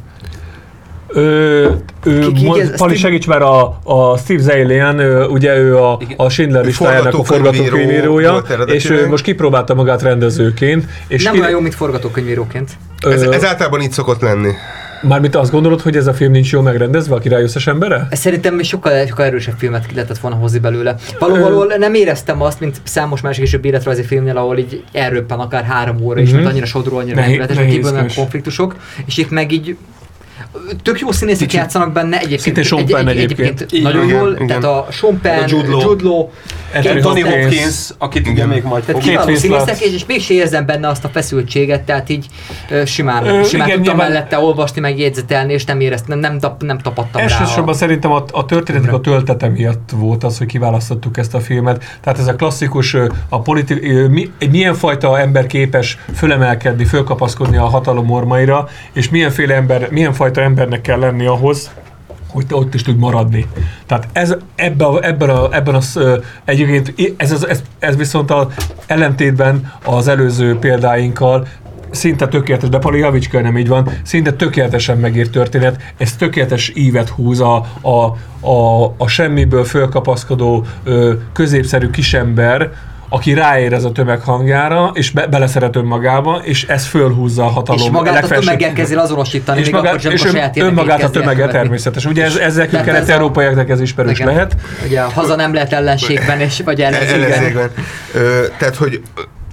Ö, 1.09 1.71
ő, 2.05 2.21
Ki- 2.21 2.33
ki- 2.33 2.45
mo- 2.45 2.59
ez? 2.59 2.67
Pali 2.77 2.77
Steve- 2.77 2.97
segíts 2.99 3.27
már 3.27 3.43
a, 3.43 3.79
a 3.85 4.17
Steve 4.17 4.43
Zalian, 4.43 4.99
ő, 4.99 5.25
ugye 5.25 5.57
ő 5.57 5.77
a, 5.77 5.99
a 6.17 6.29
Schindler 6.29 6.63
Ő 6.63 6.67
listájának 6.67 7.15
a 7.15 7.25
forgatókönyvíró 7.25 7.77
forgatókönyvírója, 7.77 8.43
és 8.67 8.91
ő 8.91 9.09
most 9.09 9.25
kipróbálta 9.25 9.75
magát 9.75 10.03
rendezőként. 10.03 10.85
És 11.09 11.25
nem 11.25 11.33
ki, 11.33 11.39
olyan 11.39 11.51
jó, 11.51 11.61
mint 11.61 11.75
forgatókönyvíróként. 11.75 12.71
ö, 13.05 13.13
Ez, 13.13 13.23
ez 13.23 13.45
általában 13.45 13.81
így 13.81 13.93
szokott 13.93 14.21
lenni. 14.21 14.51
Mármint 15.03 15.37
azt 15.37 15.51
gondolod, 15.51 15.81
hogy 15.81 15.97
ez 15.97 16.07
a 16.07 16.15
film 16.15 16.31
nincs 16.33 16.53
jól 16.53 16.63
megrendezve, 16.63 17.15
a 17.15 17.19
király 17.19 17.43
összes 17.43 17.67
embere? 17.67 18.09
Szerintem 18.11 18.55
még 18.55 18.65
sokkal, 18.65 19.07
sokkal 19.07 19.25
erősebb 19.25 19.55
filmet 19.59 19.87
ki 19.87 19.95
lehetett 19.95 20.19
volna 20.19 20.37
hozni 20.37 20.59
belőle. 20.59 20.95
Valóval 21.19 21.75
nem 21.79 21.95
éreztem 21.95 22.43
azt, 22.43 22.61
mint 22.61 22.81
számos 22.85 23.21
másik 23.21 23.43
később 23.43 23.65
életrajzi 23.65 24.03
filmnél, 24.03 24.37
ahol 24.37 24.59
így 24.59 24.85
elröppen 24.93 25.39
akár 25.39 25.65
három 25.65 25.97
óra, 26.03 26.21
és 26.21 26.31
Mhm. 26.31 26.41
ott 26.41 26.47
annyira 26.51 26.67
sodró, 26.67 26.97
annyira 26.97 27.23
kiből 27.23 27.47
nehézkes. 27.57 28.15
konfliktusok, 28.15 28.77
és 29.07 29.17
itt 29.17 29.31
meg 29.31 29.53
így 29.53 29.77
tök 30.83 31.01
jó 31.01 31.13
színészek 31.13 31.41
Kicsit- 31.47 31.61
játszanak 31.61 31.93
benne, 31.93 32.17
egyébként, 32.17 32.41
Szinte 32.41 32.63
Sean 32.63 32.81
egy, 32.83 32.93
egy, 32.93 33.09
egyébként. 33.09 33.49
egyébként 33.61 33.83
nagyon 33.83 34.05
Igen, 34.05 34.19
jól, 34.19 34.33
igen. 34.35 34.47
tehát 34.47 34.65
a 34.65 34.87
Sean 34.91 35.21
Penn, 35.21 35.43
A 35.43 35.45
Jude 35.49 35.69
Law. 35.69 35.81
Jude 35.81 36.05
Law 36.05 36.29
Anthony 36.75 37.01
Tony 37.03 37.23
Hopkins. 37.23 37.43
Hopkins, 37.45 37.91
akit 37.99 38.29
ugye 38.29 38.47
még 38.47 38.63
majd 38.63 38.85
tehát 38.85 39.03
kiváló 39.03 39.35
színészek, 39.35 39.81
és, 39.81 39.93
és 39.95 40.07
mégse 40.07 40.35
érzem 40.35 40.67
benne 40.67 40.89
azt 40.89 41.05
a 41.05 41.09
feszültséget, 41.09 41.83
tehát 41.83 42.09
így 42.09 42.27
simán, 42.87 43.27
Ö, 43.27 43.45
simán 43.45 43.67
igen, 43.67 43.77
tudtam 43.79 43.81
nyilván- 43.81 43.97
mellette 44.13 44.39
olvasni, 44.39 44.81
meg 44.81 44.99
jegyzetelni, 44.99 45.53
és 45.53 45.65
nem 45.65 45.81
éreztem, 45.81 46.19
nem, 46.19 46.31
nem, 46.31 46.41
tap, 46.41 46.63
nem 46.63 46.79
tapadtam 46.79 47.21
rá. 47.21 47.27
Elsősorban 47.29 47.75
a- 47.75 47.77
szerintem 47.77 48.11
a, 48.13 48.25
a 48.33 48.45
történetek 48.45 48.93
a 48.93 49.01
töltete 49.01 49.49
miatt 49.49 49.91
volt 49.95 50.25
az, 50.25 50.39
hogy 50.39 50.47
kiválasztottuk 50.47 51.17
ezt 51.17 51.35
a 51.35 51.41
filmet. 51.41 51.85
Tehát 52.01 52.19
ez 52.19 52.27
a 52.27 52.35
klasszikus, 52.35 52.97
a 53.29 53.41
politi- 53.43 53.81
mi, 54.11 54.31
milyen 54.51 54.75
fajta 54.75 55.19
ember 55.19 55.47
képes 55.47 55.99
fölemelkedni, 56.15 56.85
fölkapaszkodni 56.85 57.57
a 57.57 57.65
hatalom 57.65 58.11
ormaira, 58.11 58.69
és 58.93 59.09
milyenféle 59.09 59.55
ember, 59.55 59.89
milyen 59.91 60.13
fajta 60.13 60.28
embernek 60.37 60.81
kell 60.81 60.99
lenni 60.99 61.27
ahhoz, 61.27 61.71
hogy 62.29 62.47
te 62.47 62.55
ott 62.55 62.75
is 62.75 62.83
tudj 62.83 62.99
maradni. 62.99 63.47
Tehát 63.87 64.09
ez, 64.13 64.37
ebben 64.55 64.89
a, 64.89 65.07
ebben 65.07 65.31
a, 65.31 65.55
ebben 65.55 65.75
a 65.75 65.81
ö, 65.95 66.19
egyébként 66.45 67.15
ez, 67.17 67.33
ez, 67.33 67.43
ez, 67.43 67.63
ez 67.79 67.97
viszont 67.97 68.31
a 68.31 68.49
ellentétben 68.87 69.73
az 69.85 70.09
előző 70.09 70.59
példáinkkal 70.59 71.47
szinte 71.91 72.29
tökéletes, 72.29 72.69
de 72.69 72.79
Pali 72.79 72.99
Javicska 72.99 73.41
nem 73.41 73.59
így 73.59 73.69
van, 73.69 73.89
szinte 74.03 74.33
tökéletesen 74.33 74.99
megírt 74.99 75.31
történet, 75.31 75.83
ez 75.97 76.17
tökéletes 76.17 76.73
ívet 76.75 77.09
húz 77.09 77.41
a, 77.41 77.67
a, 77.81 78.17
a, 78.49 78.85
a 78.97 79.07
semmiből 79.07 79.65
fölkapaszkodó 79.65 80.67
ö, 80.85 81.13
középszerű 81.33 81.91
kisember, 81.91 82.71
aki 83.09 83.35
ráér 83.35 83.73
a 83.85 83.93
tömeg 83.93 84.21
hangjára, 84.21 84.91
és 84.95 85.11
be, 85.11 85.27
beleszeret 85.27 85.77
önmagába, 85.77 86.41
és 86.45 86.65
ez 86.65 86.87
fölhúzza 86.87 87.45
a 87.45 87.49
hatalom 87.49 87.81
És 87.85 87.91
magát 87.91 88.13
a 88.13 88.19
legfelsőbb- 88.21 88.45
tömeggel 88.45 88.73
kezdi 88.73 88.95
azonosítani, 88.95 89.59
és, 89.59 89.65
még 89.65 89.75
magát, 89.75 89.89
akkor 89.91 90.03
sem, 90.03 90.13
és 90.13 90.23
a 90.23 90.27
ön, 90.27 90.33
saját 90.33 90.57
önmagát 90.59 90.97
a 90.97 91.01
kezdi 91.01 91.13
tömege 91.13 91.31
elkövetni. 91.31 91.59
természetesen. 91.59 92.11
Ugye 92.11 92.25
ez, 92.25 92.37
ez 92.37 92.55
nekünk 92.55 92.71
Tehát 92.73 92.87
ez 92.89 92.95
a- 92.95 92.97
kelet-európaiaknak 92.97 93.69
ez 93.69 93.81
ismerős 93.81 94.19
lehet. 94.21 94.57
Ugye 94.87 95.01
a 95.01 95.09
haza 95.11 95.37
nem 95.37 95.55
lehet 95.55 95.73
ellenségben, 95.73 96.41
és, 96.41 96.63
vagy. 96.65 96.81
Ö, 98.15 98.45
tehát, 98.59 98.77
hogy 98.77 99.01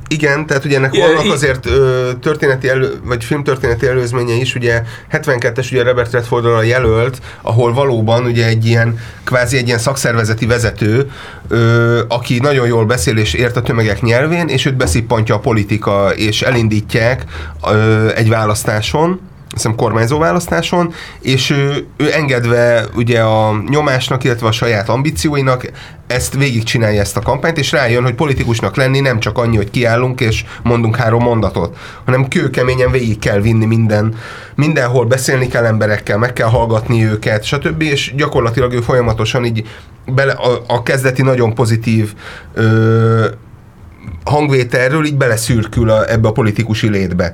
igen, 0.07 0.45
tehát 0.45 0.65
ugye 0.65 0.77
ennek 0.77 0.95
Ja, 0.95 1.05
vannak 1.05 1.33
azért 1.33 1.65
ö, 1.65 2.09
történeti 2.21 2.69
elő, 2.69 2.99
vagy 3.03 3.23
filmtörténeti 3.23 3.87
előzménye 3.87 4.33
is, 4.33 4.55
ugye 4.55 4.83
72-es 5.11 5.71
ugye 5.71 5.83
Robert 5.83 6.11
Redford 6.11 6.45
a 6.45 6.61
jelölt, 6.61 7.21
ahol 7.41 7.73
valóban 7.73 8.25
ugye 8.25 8.45
egy 8.47 8.65
ilyen, 8.65 8.99
kvázi 9.23 9.57
egy 9.57 9.67
ilyen 9.67 9.79
szakszervezeti 9.79 10.45
vezető, 10.45 11.11
ö, 11.47 12.01
aki 12.07 12.39
nagyon 12.39 12.67
jól 12.67 12.85
beszél 12.85 13.17
és 13.17 13.33
ért 13.33 13.57
a 13.57 13.61
tömegek 13.61 14.01
nyelvén, 14.01 14.47
és 14.47 14.65
őt 14.65 14.75
beszippantja 14.75 15.35
a 15.35 15.39
politika, 15.39 16.09
és 16.15 16.41
elindítják 16.41 17.23
ö, 17.71 18.07
egy 18.15 18.29
választáson, 18.29 19.19
hiszem 19.55 19.75
kormányzó 19.75 20.19
választáson, 20.19 20.93
és 21.21 21.49
ő, 21.49 21.85
ő 21.97 22.13
engedve 22.13 22.85
ugye 22.95 23.21
a 23.21 23.63
nyomásnak, 23.69 24.23
illetve 24.23 24.47
a 24.47 24.51
saját 24.51 24.89
ambícióinak 24.89 25.71
ezt 26.07 26.33
végigcsinálja 26.33 27.01
ezt 27.01 27.17
a 27.17 27.21
kampányt, 27.21 27.57
és 27.57 27.71
rájön, 27.71 28.03
hogy 28.03 28.15
politikusnak 28.15 28.75
lenni 28.75 28.99
nem 28.99 29.19
csak 29.19 29.37
annyi, 29.37 29.55
hogy 29.55 29.71
kiállunk 29.71 30.21
és 30.21 30.45
mondunk 30.63 30.95
három 30.95 31.23
mondatot, 31.23 31.77
hanem 32.05 32.27
kőkeményen 32.27 32.91
végig 32.91 33.19
kell 33.19 33.39
vinni 33.39 33.65
minden, 33.65 34.15
mindenhol 34.55 35.05
beszélni 35.05 35.47
kell 35.47 35.65
emberekkel, 35.65 36.17
meg 36.17 36.33
kell 36.33 36.47
hallgatni 36.47 37.05
őket, 37.05 37.43
stb. 37.43 37.81
És 37.81 38.13
gyakorlatilag 38.15 38.73
ő 38.73 38.79
folyamatosan 38.79 39.45
így 39.45 39.67
bele, 40.05 40.31
a, 40.31 40.63
a 40.67 40.83
kezdeti 40.83 41.21
nagyon 41.21 41.53
pozitív 41.53 42.13
ö, 42.53 43.25
hangvételről 44.25 45.05
így 45.05 45.17
beleszürkül 45.17 45.89
a, 45.89 46.11
ebbe 46.11 46.27
a 46.27 46.31
politikusi 46.31 46.89
létbe. 46.89 47.33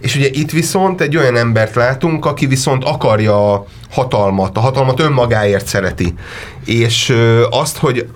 És 0.00 0.16
ugye 0.16 0.28
itt 0.32 0.50
viszont 0.50 1.00
egy 1.00 1.16
olyan 1.16 1.36
embert 1.36 1.74
látunk, 1.74 2.26
aki 2.26 2.46
viszont 2.46 2.84
akarja 2.84 3.52
a 3.52 3.64
hatalmat, 3.90 4.56
a 4.56 4.60
hatalmat 4.60 5.00
önmagáért 5.00 5.66
szereti. 5.66 6.14
És 6.64 7.08
ö, 7.08 7.46
azt, 7.50 7.78
hogy 7.78 8.06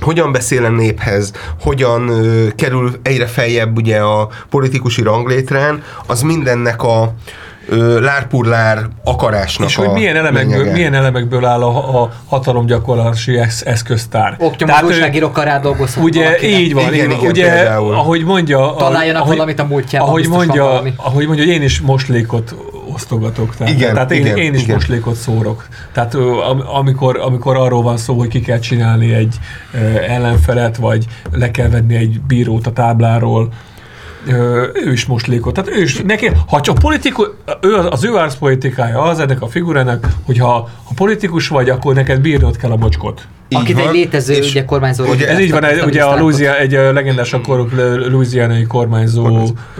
hogyan 0.00 0.32
beszél 0.32 0.64
a 0.64 0.68
néphez, 0.68 1.32
hogyan 1.60 2.08
ö, 2.08 2.46
kerül 2.54 2.92
egyre 3.02 3.26
feljebb 3.26 3.76
ugye 3.76 3.98
a 3.98 4.28
politikusi 4.50 5.02
ranglétrán, 5.02 5.82
az 6.06 6.22
mindennek 6.22 6.82
a 6.82 7.14
lárpurlár 8.00 8.78
akarásnak 9.04 9.68
És 9.68 9.76
a 9.76 9.80
hogy 9.84 9.92
milyen 9.92 10.16
elemekből, 10.16 10.56
lényege. 10.56 10.72
milyen 10.72 10.94
elemekből 10.94 11.44
áll 11.44 11.62
a, 11.62 12.02
a 12.02 12.10
hatalomgyakorlási 12.28 13.38
esz, 13.38 13.62
eszköztár. 13.66 14.36
Oknyomozó 14.38 14.84
ő- 14.84 14.86
újságírók 14.88 15.38
alá 15.38 15.58
dolgozhat 15.58 16.04
Ugye 16.04 16.24
valakinek. 16.24 16.60
így 16.60 16.74
van, 16.74 16.82
Igen, 16.82 16.94
igen, 16.94 17.10
igen, 17.18 17.30
ugye, 17.30 17.52
például. 17.54 17.94
ahogy 17.94 18.24
mondja, 18.24 18.74
Találjanak 18.78 19.22
ahogy, 19.22 19.34
valamit 19.36 19.60
a 19.60 19.64
múltjában, 19.64 20.08
ahogy 20.08 20.28
mondja, 20.28 20.64
valami. 20.64 20.92
ahogy 20.96 21.26
mondja, 21.26 21.44
hogy 21.44 21.52
én 21.54 21.62
is 21.62 21.80
moslékot 21.80 22.54
osztogatok. 22.92 23.56
Tehát, 23.56 23.72
Igen, 23.72 23.94
tehát 23.94 24.10
én, 24.12 24.20
igen, 24.20 24.36
én 24.36 24.54
is 24.54 24.62
igen. 24.62 24.74
moslékot 24.74 25.14
szórok. 25.14 25.66
Tehát 25.92 26.14
amikor, 26.74 27.18
amikor 27.18 27.56
arról 27.56 27.82
van 27.82 27.96
szó, 27.96 28.18
hogy 28.18 28.28
ki 28.28 28.40
kell 28.40 28.58
csinálni 28.58 29.12
egy 29.12 29.36
ellenfelet, 30.08 30.76
vagy 30.76 31.04
le 31.32 31.50
kell 31.50 31.68
venni 31.68 31.94
egy 31.96 32.20
bírót 32.20 32.66
a 32.66 32.72
tábláról, 32.72 33.48
ő 34.74 34.92
is 34.92 35.06
moslékot. 35.06 35.54
Tehát 35.54 35.70
ő 35.70 35.82
is, 35.82 36.00
neki, 36.06 36.30
ha 36.46 36.60
csak 36.60 36.78
politikus, 36.78 37.26
ő, 37.60 37.74
az, 37.74 37.86
az 37.90 38.04
ő 38.04 38.14
arcpolitikája 38.14 39.02
az 39.02 39.20
ennek 39.20 39.42
a 39.42 39.46
figurának, 39.46 40.08
hogy 40.26 40.38
ha, 40.38 40.52
ha 40.84 40.92
politikus 40.94 41.48
vagy, 41.48 41.68
akkor 41.68 41.94
neked 41.94 42.20
bírnod 42.20 42.56
kell 42.56 42.70
a 42.70 42.76
mocskot. 42.76 43.26
Így 43.48 43.58
Akit 43.58 43.78
egy 43.78 43.84
van, 43.84 43.92
létező 43.92 44.34
és 44.34 44.50
ugye, 44.50 44.64
kormányzó. 44.64 45.04
ugye 45.04 45.28
Ez 45.28 45.38
így 45.38 45.50
van, 45.50 45.64
ezt 45.64 45.80
egy, 45.80 45.84
ugye 45.84 46.02
a. 46.02 46.18
Louisiana, 46.18 46.58
egy 46.58 46.72
legendás 46.72 47.32
akkor 47.32 47.66
louisianai 48.10 48.64
kormányzó, 48.64 49.24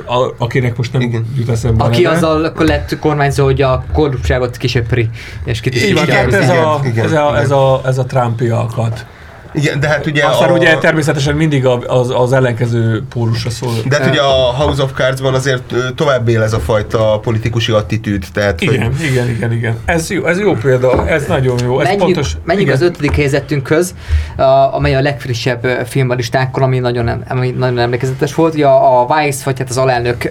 a, 0.07 0.35
akinek 0.39 0.77
most 0.77 0.93
nem 0.93 1.01
Igen. 1.01 1.27
jut 1.37 1.49
eszembe 1.49 1.85
a 1.85 1.87
Aki 1.87 2.05
azzal 2.05 2.45
akkor 2.45 2.67
lett 2.67 2.99
kormányzó, 2.99 3.45
hogy 3.45 3.63
a 3.63 3.85
korruptságot 3.93 4.57
kisöpri, 4.57 5.09
és 5.45 5.61
Így 5.75 5.95
van, 5.95 6.11
ez 6.11 6.49
a, 6.49 6.81
ez 6.97 7.13
a, 7.13 7.39
ez 7.39 7.51
a, 7.51 7.81
ez 7.87 7.99
a 7.99 8.05
Trumpi 8.05 8.49
alkat. 8.49 9.07
Igen, 9.55 9.81
de 9.81 9.89
hát 9.89 10.07
ugye 10.07 10.25
Aztán 10.25 10.49
a, 10.49 10.53
ugye 10.53 10.79
természetesen 10.79 11.35
mindig 11.35 11.67
az, 11.67 12.11
az 12.15 12.33
ellenkező 12.33 13.03
pórusra 13.09 13.51
szól. 13.51 13.73
de 13.89 13.97
hát 13.97 14.11
ugye 14.11 14.21
a 14.21 14.33
House 14.33 14.83
of 14.83 14.93
Cards-ban 14.93 15.35
azért 15.35 15.75
tovább 15.95 16.29
él 16.29 16.43
ez 16.43 16.53
a 16.53 16.59
fajta 16.59 17.19
politikusi 17.23 17.73
attitűd, 17.73 18.25
tehát 18.33 18.59
hogy 18.65 18.73
Igen, 18.73 18.95
igen, 19.11 19.29
igen, 19.29 19.53
igen. 19.53 19.77
Ez 19.85 20.11
jó, 20.11 20.27
ez 20.27 20.39
jó 20.39 20.53
példa, 20.55 21.09
ez 21.09 21.27
nagyon 21.27 21.59
jó. 21.65 21.81
Ez 21.81 21.87
Menjünk, 21.87 22.05
pontos. 22.05 22.37
menjünk 22.45 22.69
igen. 22.69 22.81
az 22.81 22.89
ötödik 22.89 23.15
helyzetünkhöz, 23.17 23.95
a- 24.37 24.43
amely 24.75 24.95
a 24.95 25.01
legfrissebb 25.01 25.65
film 25.87 26.11
a 26.11 26.15
listánkon, 26.15 26.63
ami 26.63 26.79
nagyon, 26.79 27.09
ami 27.29 27.51
nagyon 27.51 27.79
emlékezetes 27.79 28.35
volt. 28.35 28.55
Ugye 28.55 28.67
a 28.67 28.83
a 29.01 29.15
Vice, 29.21 29.41
vagy 29.45 29.59
hát 29.59 29.69
az 29.71 29.77
alelnök 29.79 30.31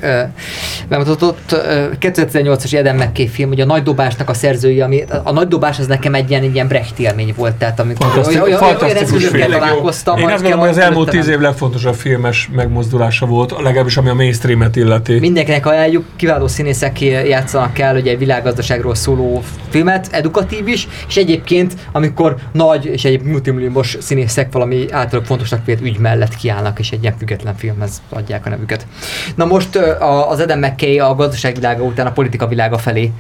bemutatott 0.90 1.52
ö, 1.52 1.86
2018-as 2.00 2.74
Eden 2.74 2.96
McKay 2.96 3.28
film, 3.28 3.50
ugye 3.50 3.64
a 3.64 3.66
Nagy 3.66 3.84
Dobásnak 3.84 4.30
a 4.30 4.34
szerzője, 4.34 4.84
ami 4.84 5.04
a 5.24 5.32
Nagy 5.32 5.48
Dobás 5.48 5.80
az 5.80 5.88
nekem 5.88 6.14
egy 6.14 6.30
ilyen, 6.30 6.44
egy 6.44 6.54
ilyen 6.54 6.68
Brecht 6.68 7.00
élmény 7.00 7.34
volt, 7.38 7.56
tehát 7.56 7.80
amikor 7.80 8.08
olyan, 8.28 8.42
olyan 8.42 8.60
fantasztikus 9.14 9.24
eszközökkel 9.24 9.50
film. 9.50 9.60
találkoztam. 9.60 10.18
Én 10.18 10.26
azt 10.26 10.42
gondolom, 10.42 10.60
hogy 10.60 10.70
az 10.70 10.78
elmúlt 10.78 11.10
tíz 11.10 11.28
év 11.28 11.40
legfontosabb 11.40 11.94
filmes 11.94 12.50
megmozdulása 12.56 13.26
volt, 13.26 13.52
legalábbis 13.62 13.98
ami 13.98 14.10
a 14.10 14.14
mainstreamet 14.14 14.76
illeti. 14.76 15.20
Mindenkinek 15.20 15.66
ajánljuk, 15.66 16.06
kiváló 16.16 16.48
színészek 16.48 17.02
játszanak 17.02 17.80
el 17.80 17.96
ugye 17.96 18.12
egy 18.12 18.18
világgazdaságról 18.18 18.96
szóló 18.96 19.44
filmet, 19.70 20.08
edukatív 20.12 20.68
is, 20.68 20.88
és 21.08 21.16
egyébként, 21.16 21.74
amikor 21.92 22.36
nagy 22.52 22.86
és 22.86 23.06
egy 23.06 23.22
multimilliómos 23.22 23.98
színészek 24.02 24.52
valami 24.52 24.86
általában 24.92 25.24
fontosnak 25.24 25.66
vélt 25.66 25.82
ügy 25.82 25.98
mellett 25.98 26.36
kiállnak, 26.36 26.80
és 26.80 26.92
egy 26.92 27.02
ilyen 27.02 27.18
független 27.18 27.56
filmhez 27.56 28.02
adják 28.10 28.46
a 28.46 28.50
nevüket. 28.50 28.88
Na 29.36 29.46
most 29.46 29.76
az 30.30 30.40
Adam 30.40 30.60
McKay 30.60 31.00
a 31.00 31.16
gazdaságvilága 31.16 31.84
után 31.84 32.06
a 32.06 32.12
politika 32.12 32.48
világa 32.48 32.78
felé 32.78 33.12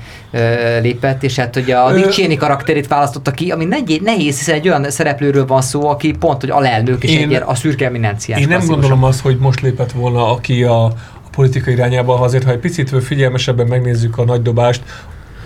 lépett, 0.82 1.24
és 1.24 1.36
hát 1.36 1.56
ugye 1.56 1.76
a 1.76 1.94
Dick 1.94 2.10
Cheney 2.10 2.36
karakterét 2.36 2.88
választotta 2.88 3.32
ki, 3.32 3.52
ami 3.52 3.68
nehéz, 4.04 4.38
hiszen 4.38 4.56
egy 4.56 4.68
olyan 4.68 4.89
szereplőről 4.89 5.46
van 5.46 5.62
szó, 5.62 5.82
aki 5.89 6.11
pont, 6.11 6.41
hogy 6.41 6.49
alelnök, 6.49 7.03
és 7.03 7.11
Én- 7.11 7.29
egy 7.29 7.41
a 7.45 7.55
szürke 7.55 7.86
eminenciás. 7.86 8.39
Én 8.39 8.47
nem 8.47 8.57
klasszikusan. 8.57 8.81
gondolom 8.89 9.09
azt, 9.09 9.21
hogy 9.21 9.38
most 9.38 9.61
lépett 9.61 9.91
volna 9.91 10.31
aki 10.31 10.63
a, 10.63 10.84
a 10.86 10.93
politika 11.31 11.71
irányába, 11.71 12.15
ha 12.15 12.23
azért, 12.23 12.43
ha 12.43 12.51
egy 12.51 12.59
picit 12.59 13.03
figyelmesebben 13.03 13.67
megnézzük 13.67 14.17
a 14.17 14.23
nagy 14.23 14.41
dobást, 14.41 14.84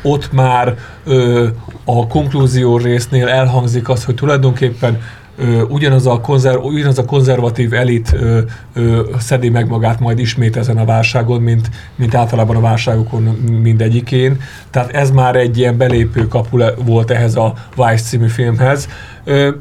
ott 0.02 0.32
már 0.32 0.76
ö, 1.06 1.48
a 1.86 2.08
konklúzió 2.08 2.78
résznél 2.78 3.28
elhangzik 3.28 3.90
az, 3.90 4.04
hogy 4.06 4.16
tulajdonképpen 4.16 5.02
ö, 5.38 5.62
ugyanaz, 5.62 6.08
a 6.08 6.20
konzerv, 6.22 6.64
ugyanaz 6.64 6.98
a 6.98 7.06
konzervatív 7.06 7.74
elit 7.74 8.14
ö, 8.14 8.40
ö, 8.74 9.02
szedi 9.20 9.50
meg 9.50 9.68
magát 9.68 10.00
majd 10.00 10.20
ismét 10.20 10.58
ezen 10.58 10.78
a 10.78 10.86
válságon, 10.86 11.42
mint, 11.42 11.70
mint 11.96 12.16
általában 12.16 12.56
a 12.56 12.60
válságokon 12.60 13.24
mindegyikén. 13.62 14.42
Tehát 14.72 14.92
ez 14.92 15.12
már 15.12 15.36
egy 15.36 15.58
ilyen 15.58 15.78
belépő 15.78 16.28
kapu 16.28 16.58
volt 16.86 17.12
ehhez 17.12 17.36
a 17.36 17.54
Vice 17.76 18.04
című 18.04 18.28
filmhez. 18.28 18.88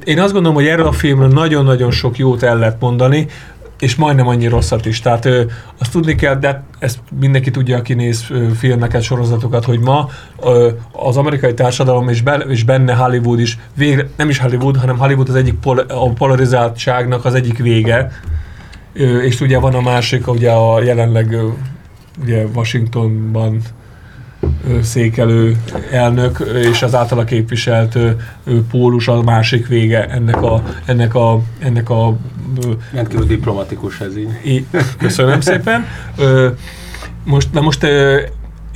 Én 0.05 0.21
azt 0.21 0.33
gondolom, 0.33 0.55
hogy 0.55 0.67
erről 0.67 0.87
a 0.87 0.93
filmről 0.93 1.29
nagyon-nagyon 1.29 1.91
sok 1.91 2.19
jót 2.19 2.43
el 2.43 2.59
lehet 2.59 2.81
mondani, 2.81 3.27
és 3.79 3.95
majdnem 3.95 4.29
annyi 4.29 4.47
rosszat 4.47 4.87
is. 4.87 5.01
Tehát 5.01 5.25
ö, 5.25 5.43
azt 5.79 5.93
tudni 5.93 6.15
kell, 6.15 6.35
de 6.35 6.63
ezt 6.79 6.99
mindenki 7.21 7.51
tudja, 7.51 7.77
aki 7.77 7.95
néz 7.95 8.25
ö, 8.31 8.49
filmeket, 8.59 9.03
sorozatokat, 9.03 9.65
hogy 9.65 9.81
ma 9.81 10.09
ö, 10.43 10.71
az 10.93 11.17
amerikai 11.17 11.55
társadalom 11.55 12.09
és, 12.09 12.23
be, 12.23 12.35
és 12.35 12.65
benne 12.65 12.95
Hollywood 12.95 13.41
is, 13.41 13.59
végre, 13.75 14.09
nem 14.17 14.29
is 14.29 14.39
Hollywood, 14.39 14.77
hanem 14.77 14.99
Hollywood 14.99 15.29
az 15.29 15.35
egyik 15.35 15.55
pol, 15.55 15.79
a 15.79 16.13
polarizáltságnak 16.13 17.25
az 17.25 17.35
egyik 17.35 17.59
vége, 17.59 18.11
ö, 18.93 19.19
és 19.19 19.41
ugye 19.41 19.59
van 19.59 19.75
a 19.75 19.81
másik, 19.81 20.29
ugye 20.29 20.51
a 20.51 20.83
jelenleg 20.83 21.33
ö, 21.33 21.49
ugye 22.23 22.45
Washingtonban 22.55 23.61
székelő 24.83 25.57
elnök 25.91 26.39
és 26.73 26.83
az 26.83 26.95
általa 26.95 27.25
képviselt 27.25 27.99
pólus 28.71 29.09
a 29.09 29.23
másik 29.23 29.67
vége 29.67 30.09
ennek 30.09 30.43
a, 30.43 30.63
ennek 30.85 31.15
a, 31.15 31.41
ennek 31.59 31.91
a 31.91 32.17
Rendkívül 32.93 33.27
diplomatikus 33.27 34.01
ez 34.01 34.17
így. 34.45 34.67
Köszönöm 34.99 35.41
szépen. 35.41 35.87
Most, 37.25 37.53
na 37.53 37.61
most 37.61 37.87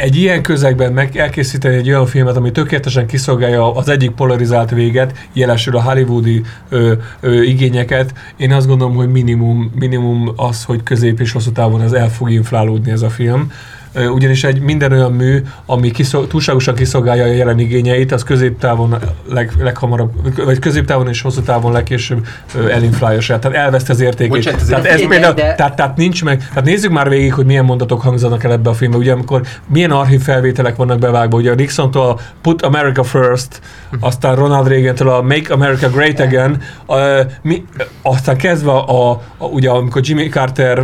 egy 0.01 0.17
ilyen 0.17 0.43
közegben 0.43 0.93
meg 0.93 1.17
elkészíteni 1.17 1.75
egy 1.77 1.89
olyan 1.89 2.07
filmet, 2.07 2.37
ami 2.37 2.51
tökéletesen 2.51 3.07
kiszolgálja 3.07 3.75
az 3.75 3.89
egyik 3.89 4.11
polarizált 4.11 4.71
véget, 4.71 5.29
jelesül 5.33 5.77
a 5.77 5.83
hollywoodi 5.83 6.43
ö, 6.69 6.93
ö, 7.21 7.43
igényeket, 7.43 8.15
én 8.37 8.53
azt 8.53 8.67
gondolom, 8.67 8.95
hogy 8.95 9.09
minimum, 9.09 9.73
minimum 9.79 10.33
az, 10.37 10.65
hogy 10.65 10.83
közép 10.83 11.21
és 11.21 11.33
hosszú 11.33 11.53
távon 11.53 11.83
ez 11.83 11.93
el 11.93 12.11
fog 12.11 12.31
inflálódni 12.31 12.91
ez 12.91 13.03
a 13.03 13.11
film. 13.11 13.53
Ugyanis 13.95 14.45
egy 14.45 14.61
minden 14.61 14.93
olyan 14.93 15.13
mű, 15.13 15.43
ami 15.67 15.91
kiszol, 15.91 16.27
túlságosan 16.27 16.75
kiszolgálja 16.75 17.25
a 17.25 17.27
jelen 17.27 17.59
igényeit, 17.59 18.13
az 18.13 18.23
középtávon 18.23 18.95
leg, 19.29 19.53
leghamarabb, 19.59 20.13
vagy 20.45 20.59
középtávon 20.59 21.09
és 21.09 21.23
hosszú 21.23 21.41
távon 21.41 21.73
legkésőbb 21.73 22.27
elinflálja 22.71 23.21
saját. 23.21 23.43
Tehát 23.43 23.57
elveszti 23.57 23.91
az 23.91 24.01
értékét. 24.01 24.33
Bocsánat, 24.33 24.67
tehát 24.67 24.87
ez 24.87 25.09
például, 25.09 25.35
de- 25.35 25.55
tehát, 25.55 25.77
tehát 25.77 25.97
nincs 25.97 26.25
meg, 26.25 26.49
tehát 26.49 26.65
nézzük 26.65 26.91
már 26.91 27.09
végig, 27.09 27.35
hogy 27.35 27.47
milyen 27.47 27.65
mondatok 27.65 28.01
hangzanak 28.01 28.45
el 28.45 28.53
ebbe 28.53 28.71
a 28.71 28.75
filmbe, 28.75 28.97
ugye 28.97 29.13
amikor 29.13 29.43
milyen 29.69 29.91
archív 29.91 30.21
felvételek 30.21 30.77
vannak 30.77 30.99
bevágva, 30.99 31.37
ugye 31.37 31.51
a 31.51 31.55
Nixontól 31.55 32.09
a 32.09 32.17
Put 32.43 32.63
America 32.63 33.03
First, 33.03 33.61
aztán 34.01 34.35
Ronald 34.35 34.69
Reagan-től 34.69 35.09
a 35.09 35.23
Make 35.23 35.55
America 35.55 35.89
Great 35.89 36.21
Again, 36.21 36.63
a, 36.87 36.95
mi, 37.43 37.65
aztán 38.03 38.37
kezdve 38.37 38.71
a, 38.71 39.11
a, 39.11 39.45
ugye 39.45 39.71
amikor 39.71 40.03
Jimmy 40.05 40.29
Carter 40.29 40.83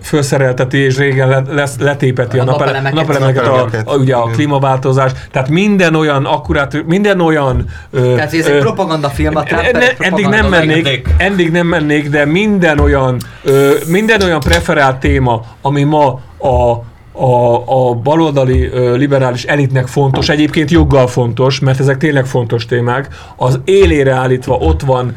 felszerelteti 0.00 0.78
és 0.78 0.96
régen 0.96 1.28
le, 1.28 1.42
lesz, 1.48 1.76
letépeti 2.00 2.38
a, 2.38 2.42
A 2.42 2.44
napele, 2.44 2.80
napelemeket. 2.80 3.44
napelemeket, 3.44 3.86
a, 3.86 3.92
a, 3.92 3.96
ugye 3.96 4.14
a 4.14 4.22
klímaváltozás, 4.22 5.12
tehát 5.30 5.48
minden 5.48 5.94
olyan 5.94 6.24
akkurát, 6.24 6.86
minden 6.86 7.20
olyan 7.20 7.64
ö, 7.90 8.14
Tehát 8.14 8.34
ez 8.34 8.46
egy 8.46 8.54
ö, 8.54 8.58
propagandafilm, 8.58 9.36
a 9.36 9.42
Trump 9.42 9.72
ne, 9.72 9.88
egy 9.88 9.96
eddig 9.98 10.26
nem 10.26 10.46
mennék, 10.46 11.08
eddig 11.16 11.50
nem 11.50 11.66
mennék, 11.66 12.08
de 12.08 12.24
minden 12.24 12.78
olyan, 12.78 13.20
ö, 13.42 13.74
minden 13.86 14.22
olyan 14.22 14.40
preferált 14.40 14.96
téma, 14.96 15.44
ami 15.62 15.82
ma 15.82 16.20
a, 16.38 16.82
a, 17.12 17.54
a 17.66 17.94
baloldali 17.94 18.66
ö, 18.66 18.96
liberális 18.96 19.44
elitnek 19.44 19.86
fontos, 19.86 20.28
egyébként 20.28 20.70
joggal 20.70 21.06
fontos, 21.06 21.60
mert 21.60 21.80
ezek 21.80 21.96
tényleg 21.96 22.26
fontos 22.26 22.66
témák, 22.66 23.08
az 23.36 23.60
élére 23.64 24.12
állítva 24.12 24.54
ott 24.54 24.80
van 24.82 25.14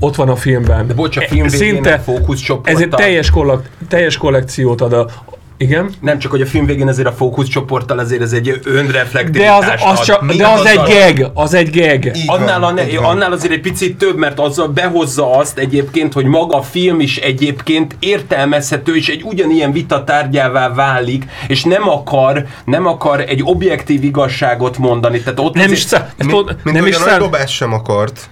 ott 0.00 0.16
van 0.16 0.28
a 0.28 0.36
filmben. 0.36 0.86
De 0.86 0.94
bocs, 0.94 1.16
a 1.16 1.20
film 1.20 1.46
végén 1.46 1.84
a 1.84 1.98
fókuszcsoporttal- 1.98 2.74
ez 2.74 2.80
egy 2.80 2.88
teljes, 2.88 3.30
kollek, 3.30 3.58
teljes 3.88 4.16
kollekciót 4.16 4.80
ad 4.80 4.92
a, 4.92 5.06
igen? 5.60 5.90
Nem 6.00 6.18
csak, 6.18 6.30
hogy 6.30 6.40
a 6.40 6.46
film 6.46 6.66
végén 6.66 6.88
ezért 6.88 7.08
a 7.08 7.12
fókuszcsoporttal 7.12 7.98
azért 7.98 8.22
ez 8.22 8.32
egy 8.32 8.50
De 8.50 8.70
önreflektivitást 8.70 9.84
az, 9.84 9.90
az, 9.92 9.98
ad. 9.98 10.04
csak, 10.04 10.32
de 10.32 10.46
az 10.48 10.64
egy 10.66 10.76
azzal- 10.76 10.88
geg, 10.88 11.26
az 11.34 11.54
egy 11.54 11.70
geg. 11.70 12.10
Így 12.16 12.26
van, 12.26 12.40
Annál, 12.40 12.62
a 12.64 12.70
ne, 12.72 12.82
annál 12.98 13.32
azért 13.32 13.52
egy 13.52 13.60
picit 13.60 13.96
több, 13.98 14.16
mert 14.16 14.38
azzal 14.38 14.68
behozza 14.68 15.36
azt 15.36 15.58
egyébként, 15.58 16.12
hogy 16.12 16.24
maga 16.24 16.56
a 16.56 16.62
film 16.62 17.00
is 17.00 17.16
egyébként 17.16 17.96
értelmezhető, 17.98 18.96
és 18.96 19.08
egy 19.08 19.22
ugyanilyen 19.24 19.72
vita 19.72 20.04
tárgyává 20.04 20.68
válik, 20.74 21.24
és 21.48 21.62
nem 21.64 21.88
akar, 21.88 22.44
nem 22.64 22.86
akar 22.86 23.20
egy 23.20 23.40
objektív 23.44 24.04
igazságot 24.04 24.78
mondani. 24.78 25.20
Tehát 25.20 25.38
ott 25.38 25.54
Nem 25.54 25.62
azért- 25.64 25.78
is, 25.78 25.84
szá- 25.86 26.14
Mint, 26.18 26.62
mint 26.64 26.76
nem 26.76 26.86
is 26.86 26.94
szám, 26.96 27.18
dobás 27.18 27.54
sem 27.54 27.72
akart. 27.72 28.28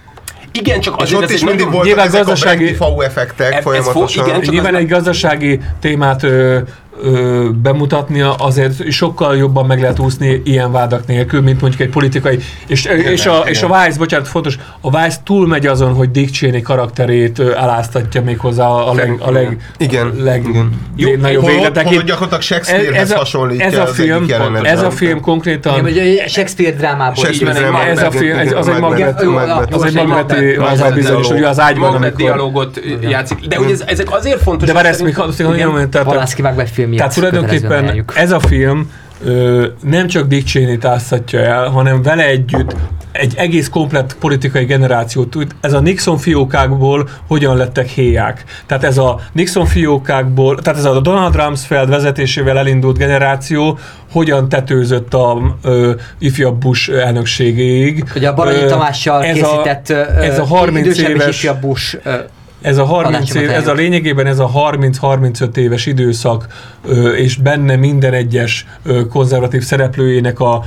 Igen, 0.52 0.80
csak 0.80 0.94
És 0.96 1.02
azért 1.02 1.22
ott 1.22 1.30
is 1.30 1.40
egy 1.40 1.46
mindig 1.46 1.70
voltak 1.70 1.98
ezek 1.98 2.10
gazdasági- 2.24 2.76
a 2.78 3.02
effektek 3.04 3.52
ez 3.54 3.62
folyamatosan. 3.62 4.06
fo- 4.24 4.26
igen, 4.26 4.40
csak 4.42 4.52
Nyilván 4.52 4.74
az- 4.74 4.80
egy 4.80 4.88
gazdasági 4.88 5.60
témát 5.80 6.22
ö, 6.22 6.58
ö, 7.02 7.48
bemutatnia 7.62 8.34
azért 8.34 8.90
sokkal 8.90 9.36
jobban 9.36 9.66
meg 9.66 9.80
lehet 9.80 9.98
úszni 9.98 10.40
ilyen 10.44 10.72
vádak 10.72 11.06
nélkül, 11.06 11.40
mint 11.40 11.60
mondjuk 11.60 11.82
egy 11.82 11.88
politikai. 11.88 12.38
És, 12.66 12.84
és, 12.84 13.26
a, 13.26 13.42
és 13.46 13.62
a 13.62 13.66
Vice, 13.66 13.98
bocsánat, 13.98 14.28
fontos, 14.28 14.58
a 14.80 14.90
Vice 14.90 15.16
túlmegy 15.24 15.66
azon, 15.66 15.94
hogy 15.94 16.10
Dick 16.10 16.34
Cheney 16.34 16.62
karakterét 16.62 17.38
aláztatja 17.38 18.22
még 18.22 18.38
hozzá 18.38 18.66
a 18.68 18.94
leg, 18.94 19.16
a 19.20 19.30
leg, 19.30 19.72
Igen, 19.78 20.12
leg, 20.18 20.46
igen. 20.48 20.70
Jó, 20.96 21.14
nagyobb 21.16 21.42
Hol- 21.42 21.82
hol 21.84 22.02
gyakorlatilag 22.02 22.42
Shakespearehez 22.42 23.12
hasonlítja 23.12 23.66
ez 23.66 23.76
a 23.76 23.82
az 23.82 23.94
film, 23.94 24.16
egyik 24.16 24.28
jelenetet. 24.28 24.72
ez 24.72 24.82
a 24.82 24.90
film 24.90 25.20
konkrétan 25.20 25.86
Igen, 25.86 26.06
egy 26.06 26.28
Shakespeare 26.28 26.76
drámából. 26.76 27.14
Shakespeare 27.14 27.58
dráma, 27.58 27.84
ez 27.84 28.02
a 28.02 28.10
film, 28.10 28.38
ez, 28.38 28.52
az 28.52 28.68
egy 28.68 28.80
Macbeth. 28.80 29.22
az 29.74 29.84
egy 29.84 30.06
Macbeth, 30.06 30.72
az 30.72 30.80
a 30.80 30.90
bizonyos, 30.90 31.28
hogy 31.28 31.42
az 31.42 31.60
ágyban, 31.60 31.90
Magnet 31.90 32.14
amikor... 32.14 32.36
dialógot 32.36 32.80
játszik. 33.00 33.46
De 33.46 33.56
hogy 33.56 33.70
ez, 33.70 33.82
ezek 33.86 34.12
azért 34.12 34.42
fontos. 34.42 34.68
De 34.68 34.74
várj, 34.74 34.88
ezt 34.88 35.02
még 35.02 35.16
hadd 35.16 35.30
Igen. 35.38 35.46
mondjam, 35.46 35.90
tehát 35.90 36.06
Polanski 36.06 36.42
Filmjét. 36.86 36.98
Tehát 36.98 37.14
tulajdonképpen 37.14 38.04
ez 38.14 38.32
a 38.32 38.40
film 38.40 38.90
ö, 39.24 39.66
nem 39.82 40.06
csak 40.06 40.26
Dick 40.26 40.46
Cheney-t 40.46 40.84
áztatja 40.84 41.40
el, 41.40 41.68
hanem 41.68 42.02
vele 42.02 42.26
együtt 42.26 42.76
egy 43.12 43.34
egész 43.36 43.68
komplett 43.68 44.16
politikai 44.16 44.64
generációt. 44.64 45.36
Ez 45.60 45.72
a 45.72 45.80
Nixon 45.80 46.18
fiókákból 46.18 47.08
hogyan 47.26 47.56
lettek 47.56 47.88
héják. 47.88 48.44
Tehát 48.66 48.84
ez 48.84 48.98
a 48.98 49.20
Nixon 49.32 49.66
fiókákból, 49.66 50.58
tehát 50.58 50.78
ez 50.78 50.84
a 50.84 51.00
Donald 51.00 51.36
Rumsfeld 51.36 51.88
vezetésével 51.88 52.58
elindult 52.58 52.98
generáció 52.98 53.78
hogyan 54.12 54.48
tetőzött 54.48 55.14
a 55.14 55.56
ö, 55.62 55.92
ifjabb 56.18 56.58
Bush 56.58 56.90
elnökségéig. 56.90 58.04
Ugye 58.16 58.28
a 58.28 58.34
Baranyi 58.34 58.66
Tamással 58.66 59.24
ez 59.24 59.34
készített 59.34 59.88
a, 59.88 60.22
ez 60.22 60.38
a 60.38 60.44
30 60.44 60.86
idősebb 60.86 61.08
és 61.08 61.14
éves 61.14 61.36
ifjabb 61.36 61.60
Bush 61.60 61.98
ö, 62.02 62.14
ez 62.60 62.78
a 62.78 62.84
30 62.84 63.12
Tanácsomat 63.12 63.42
év, 63.42 63.50
ez 63.50 63.68
a 63.68 63.72
lényegében 63.72 64.26
ez 64.26 64.38
a 64.38 64.50
30-35 64.70 65.56
éves 65.56 65.86
időszak, 65.86 66.46
és 67.16 67.36
benne 67.36 67.76
minden 67.76 68.12
egyes 68.12 68.66
konzervatív 69.08 69.62
szereplőjének 69.62 70.40
a 70.40 70.64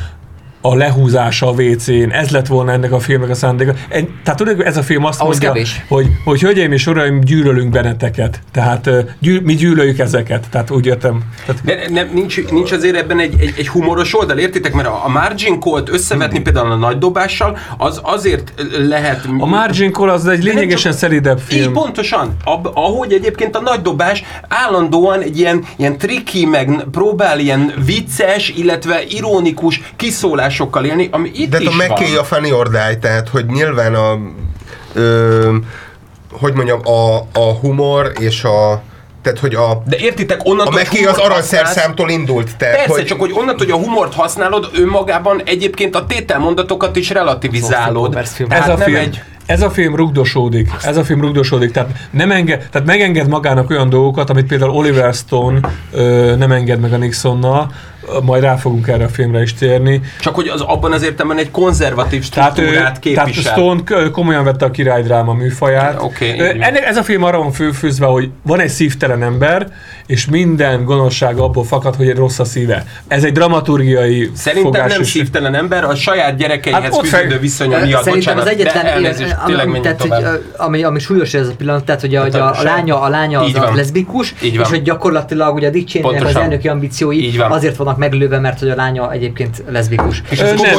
a 0.61 0.75
lehúzása 0.75 1.47
a 1.47 1.51
WC-n, 1.51 2.09
ez 2.11 2.29
lett 2.29 2.47
volna 2.47 2.71
ennek 2.71 2.91
a 2.91 2.99
filmnek 2.99 3.29
a 3.29 3.35
szándéka. 3.35 3.73
En, 3.89 4.19
tehát 4.23 4.39
tudod, 4.39 4.61
ez 4.61 4.77
a 4.77 4.81
film 4.83 5.05
azt 5.05 5.19
Ahhoz 5.19 5.31
mondja, 5.39 5.51
kevés. 5.51 5.85
hogy, 5.87 6.07
hogy 6.23 6.41
hölgyeim 6.41 6.71
és 6.71 6.87
uraim, 6.87 7.19
gyűlölünk 7.19 7.69
benneteket. 7.71 8.39
Tehát 8.51 8.89
gyűl, 9.19 9.41
mi 9.41 9.53
gyűlöljük 9.55 9.99
ezeket. 9.99 10.47
Tehát 10.49 10.71
úgy 10.71 10.85
értem. 10.85 11.23
Tehát, 11.45 11.61
De 11.63 11.89
nem, 11.89 12.09
nincs, 12.13 12.49
nincs 12.51 12.71
azért 12.71 12.95
ebben 12.95 13.19
egy, 13.19 13.33
egy, 13.39 13.53
egy 13.57 13.67
humoros 13.67 14.15
oldal, 14.15 14.37
értitek? 14.37 14.73
Mert 14.73 14.87
a, 14.87 15.01
a 15.05 15.09
margin 15.09 15.59
call-t 15.59 15.89
összevetni 15.89 16.39
például 16.39 16.71
a 16.71 16.75
nagy 16.75 16.97
dobással, 16.97 17.57
az 17.77 17.99
azért 18.03 18.53
lehet... 18.87 19.25
a 19.39 19.45
Margin 19.45 19.91
Call 19.91 20.09
az 20.09 20.27
egy 20.27 20.43
lényegesen 20.43 20.91
csak- 20.91 20.99
szelidebb 20.99 21.41
Így 21.51 21.59
film. 21.59 21.73
pontosan. 21.73 22.35
Ab, 22.43 22.69
ahogy 22.73 23.11
egyébként 23.13 23.55
a 23.55 23.61
nagy 23.61 23.81
dobás 23.81 24.23
állandóan 24.47 25.21
egy 25.21 25.37
ilyen, 25.39 25.63
ilyen 25.77 25.97
triki, 25.97 26.45
meg 26.45 26.83
próbál 26.91 27.39
ilyen 27.39 27.73
vicces, 27.85 28.49
illetve 28.49 29.01
ironikus 29.09 29.81
kiszólásokkal 30.49 30.85
élni, 30.85 31.07
ami 31.11 31.31
itt 31.33 31.49
De 31.49 31.59
is 31.59 31.67
a 31.67 31.71
McKay 31.71 32.13
van. 32.13 32.17
a 32.17 32.23
Funny 32.23 32.51
or 32.51 32.69
Die, 32.69 32.97
tehát 32.97 33.29
hogy 33.29 33.45
nyilván 33.45 33.93
a 33.93 34.19
ö, 34.93 35.55
hogy 36.31 36.53
mondjam, 36.53 36.79
a, 36.83 37.17
a 37.33 37.53
humor 37.61 38.11
és 38.19 38.43
a 38.43 38.81
tehát, 39.21 39.39
hogy 39.39 39.55
a, 39.55 39.81
De 39.85 39.97
értitek, 39.97 40.39
a 40.39 40.49
onnantól, 40.49 40.73
hogy 40.73 40.81
McKay 40.81 41.05
az 41.05 41.17
aranyszerszámtól 41.17 42.09
indult. 42.09 42.57
Tehát, 42.57 42.75
Persze, 42.75 42.91
hogy, 42.91 43.05
csak 43.05 43.19
hogy 43.19 43.31
onnantól, 43.31 43.67
hogy 43.67 43.71
a 43.71 43.77
humort 43.77 44.13
használod, 44.13 44.69
önmagában 44.73 45.41
egyébként 45.45 45.95
a 45.95 46.05
tételmondatokat 46.05 46.95
is 46.95 47.09
relativizálod. 47.09 48.25
Film. 48.25 48.51
ez 48.51 48.63
a 48.63 48.67
nem 48.67 48.77
film, 48.77 48.95
egy... 48.95 49.21
ez 49.45 49.61
a 49.61 49.69
film 49.69 49.95
rugdosódik, 49.95 50.69
ez 50.83 50.97
a 50.97 51.03
film 51.03 51.21
rugdosódik, 51.21 51.71
tehát, 51.71 51.89
nem 52.11 52.31
enged, 52.31 52.67
tehát 52.71 52.87
megenged 52.87 53.27
magának 53.27 53.69
olyan 53.69 53.89
dolgokat, 53.89 54.29
amit 54.29 54.45
például 54.45 54.71
Oliver 54.71 55.13
Stone 55.13 55.59
ö, 55.91 56.35
nem 56.35 56.51
enged 56.51 56.79
meg 56.79 56.93
a 56.93 56.97
Nixonnal, 56.97 57.71
majd 58.23 58.43
rá 58.43 58.55
fogunk 58.55 58.87
erre 58.87 59.03
a 59.03 59.07
filmre 59.07 59.41
is 59.41 59.53
térni. 59.53 60.01
Csak 60.19 60.35
hogy 60.35 60.47
az 60.47 60.61
abban 60.61 60.91
az 60.91 61.03
értelemben 61.03 61.37
egy 61.45 61.51
konzervatív 61.51 62.29
Tehát, 62.29 62.57
ő, 62.57 62.61
struktúrát 62.61 62.99
tehát 62.99 63.27
képvisel. 63.29 63.53
Stone 63.53 63.81
k- 63.83 64.11
komolyan 64.11 64.43
vette 64.43 64.65
a 64.65 64.71
királydráma 64.71 65.33
műfaját. 65.33 65.99
Van. 65.99 66.11
ennek, 66.61 66.85
ez 66.85 66.97
a 66.97 67.03
film 67.03 67.23
arra 67.23 67.37
van 67.37 67.51
főfűzve, 67.51 68.05
hogy 68.05 68.29
van 68.41 68.59
egy 68.59 68.69
szívtelen 68.69 69.23
ember, 69.23 69.67
és 70.05 70.25
minden 70.25 70.83
gonoszság 70.83 71.37
abból 71.37 71.63
fakad, 71.63 71.95
hogy 71.95 72.09
egy 72.09 72.15
rossz 72.15 72.39
a 72.39 72.45
szíve. 72.45 72.85
Ez 73.07 73.23
egy 73.23 73.31
dramaturgiai 73.31 74.31
Szerintem 74.35 74.71
fogás 74.71 74.93
nem 74.93 75.03
szívtelen 75.03 75.55
ember, 75.55 75.83
a 75.83 75.95
saját 75.95 76.37
gyerekeihez 76.37 76.81
Hát 76.83 76.97
fűződő 76.99 77.27
fel- 77.29 77.39
viszonya 77.39 77.85
miatt, 77.85 78.03
Szerintem 78.03 78.35
bocsánat, 78.35 78.43
az 78.43 78.49
egyetlen, 78.49 78.83
de 78.83 78.91
elnézést, 78.91 79.35
ami, 79.43 79.53
menjünk 79.55 79.81
tehát, 79.81 80.01
hogy, 80.01 80.41
ami, 80.57 80.83
ami 80.83 80.99
súlyos 80.99 81.33
ez 81.33 81.47
a 81.47 81.55
pillanat, 81.57 81.83
tehát 81.83 82.01
hogy 82.01 82.15
a, 82.15 82.21
hogy 82.21 82.35
a, 82.35 82.59
a 82.59 82.63
lánya, 82.63 83.01
a 83.01 83.09
lánya 83.09 83.39
az 83.39 83.55
a 83.55 83.71
leszbikus, 83.73 84.33
és 84.41 84.69
hogy 84.69 84.81
gyakorlatilag 84.81 85.55
ugye 85.55 85.67
a 85.67 85.71
Dick 85.71 86.05
az 86.25 86.35
elnöki 86.35 86.67
ambíciói 86.67 87.37
azért 87.37 87.75
vannak 87.75 87.97
meglőve, 87.99 88.39
mert 88.39 88.59
hogy 88.59 88.69
a 88.69 88.75
lánya 88.75 89.11
egyébként 89.11 89.63
leszbikus. 89.69 90.21
És 90.29 90.39
ez 90.39 90.47
nem, 90.51 90.55
nem, 90.55 90.77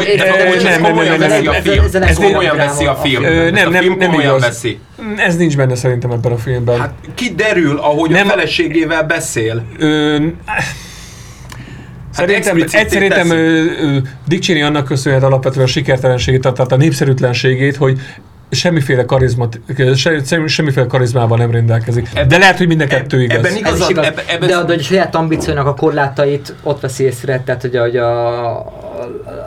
nem, 0.81 1.18
nem, 1.18 1.23
ez- 1.53 1.62
film. 1.62 1.85
ez- 1.85 1.95
ez 1.95 2.03
Ez 2.03 2.18
nem 2.18 2.29
komolyan 2.31 2.57
veszi 2.57 2.87
a 2.87 2.95
film. 2.95 3.23
nem, 3.23 3.53
nem, 3.53 3.71
nem 3.71 3.97
komolyan 3.99 4.39
veszi. 4.41 4.79
Ez 5.16 5.37
nincs 5.37 5.57
benne 5.57 5.75
szerintem 5.75 6.11
ebben 6.11 6.33
a 6.33 6.37
filmben. 6.37 6.79
Hát 6.81 6.93
kiderül, 7.14 7.79
ahogy 7.79 8.11
Nem 8.11 8.27
a 8.27 8.31
feleségével 8.31 9.03
beszél. 9.03 9.64
Ö, 9.79 10.16
Szerintem, 12.12 12.57
egy, 12.57 12.68
szerintem 12.68 13.31
ö, 13.31 13.97
Dick 14.27 14.43
Cheney 14.43 14.62
annak 14.62 14.85
köszönhet 14.85 15.23
alapvetően 15.23 15.64
a 15.64 15.68
sikertelenségét, 15.68 16.41
tehát 16.41 16.73
a 16.73 16.77
népszerűtlenségét, 16.77 17.77
hogy 17.77 17.99
semmiféle, 18.51 19.05
karizmat, 19.05 19.61
se, 19.94 20.24
sem- 20.24 20.46
semmiféle 20.46 20.86
karizmával 20.86 21.38
nem 21.38 21.51
rendelkezik. 21.51 22.09
De 22.28 22.38
lehet, 22.38 22.57
hogy 22.59 22.66
mind 22.66 22.80
a 22.80 22.86
kettő 22.86 23.22
igaz. 23.22 23.36
Ebben 23.36 23.53
Ez 23.53 23.59
igazad, 23.59 23.90
ebben, 23.90 24.24
ebben 24.26 24.48
de, 24.48 24.62
de 24.64 24.74
a 24.74 24.82
saját 24.82 25.14
ambíciónak 25.14 25.66
a 25.66 25.74
korlátait 25.74 26.55
ott 26.62 26.80
veszi 26.80 27.05
észre, 27.05 27.42
tehát 27.44 27.61
hogy 27.61 27.76
a, 27.76 27.80
hogy 27.80 27.96
a 27.96 28.89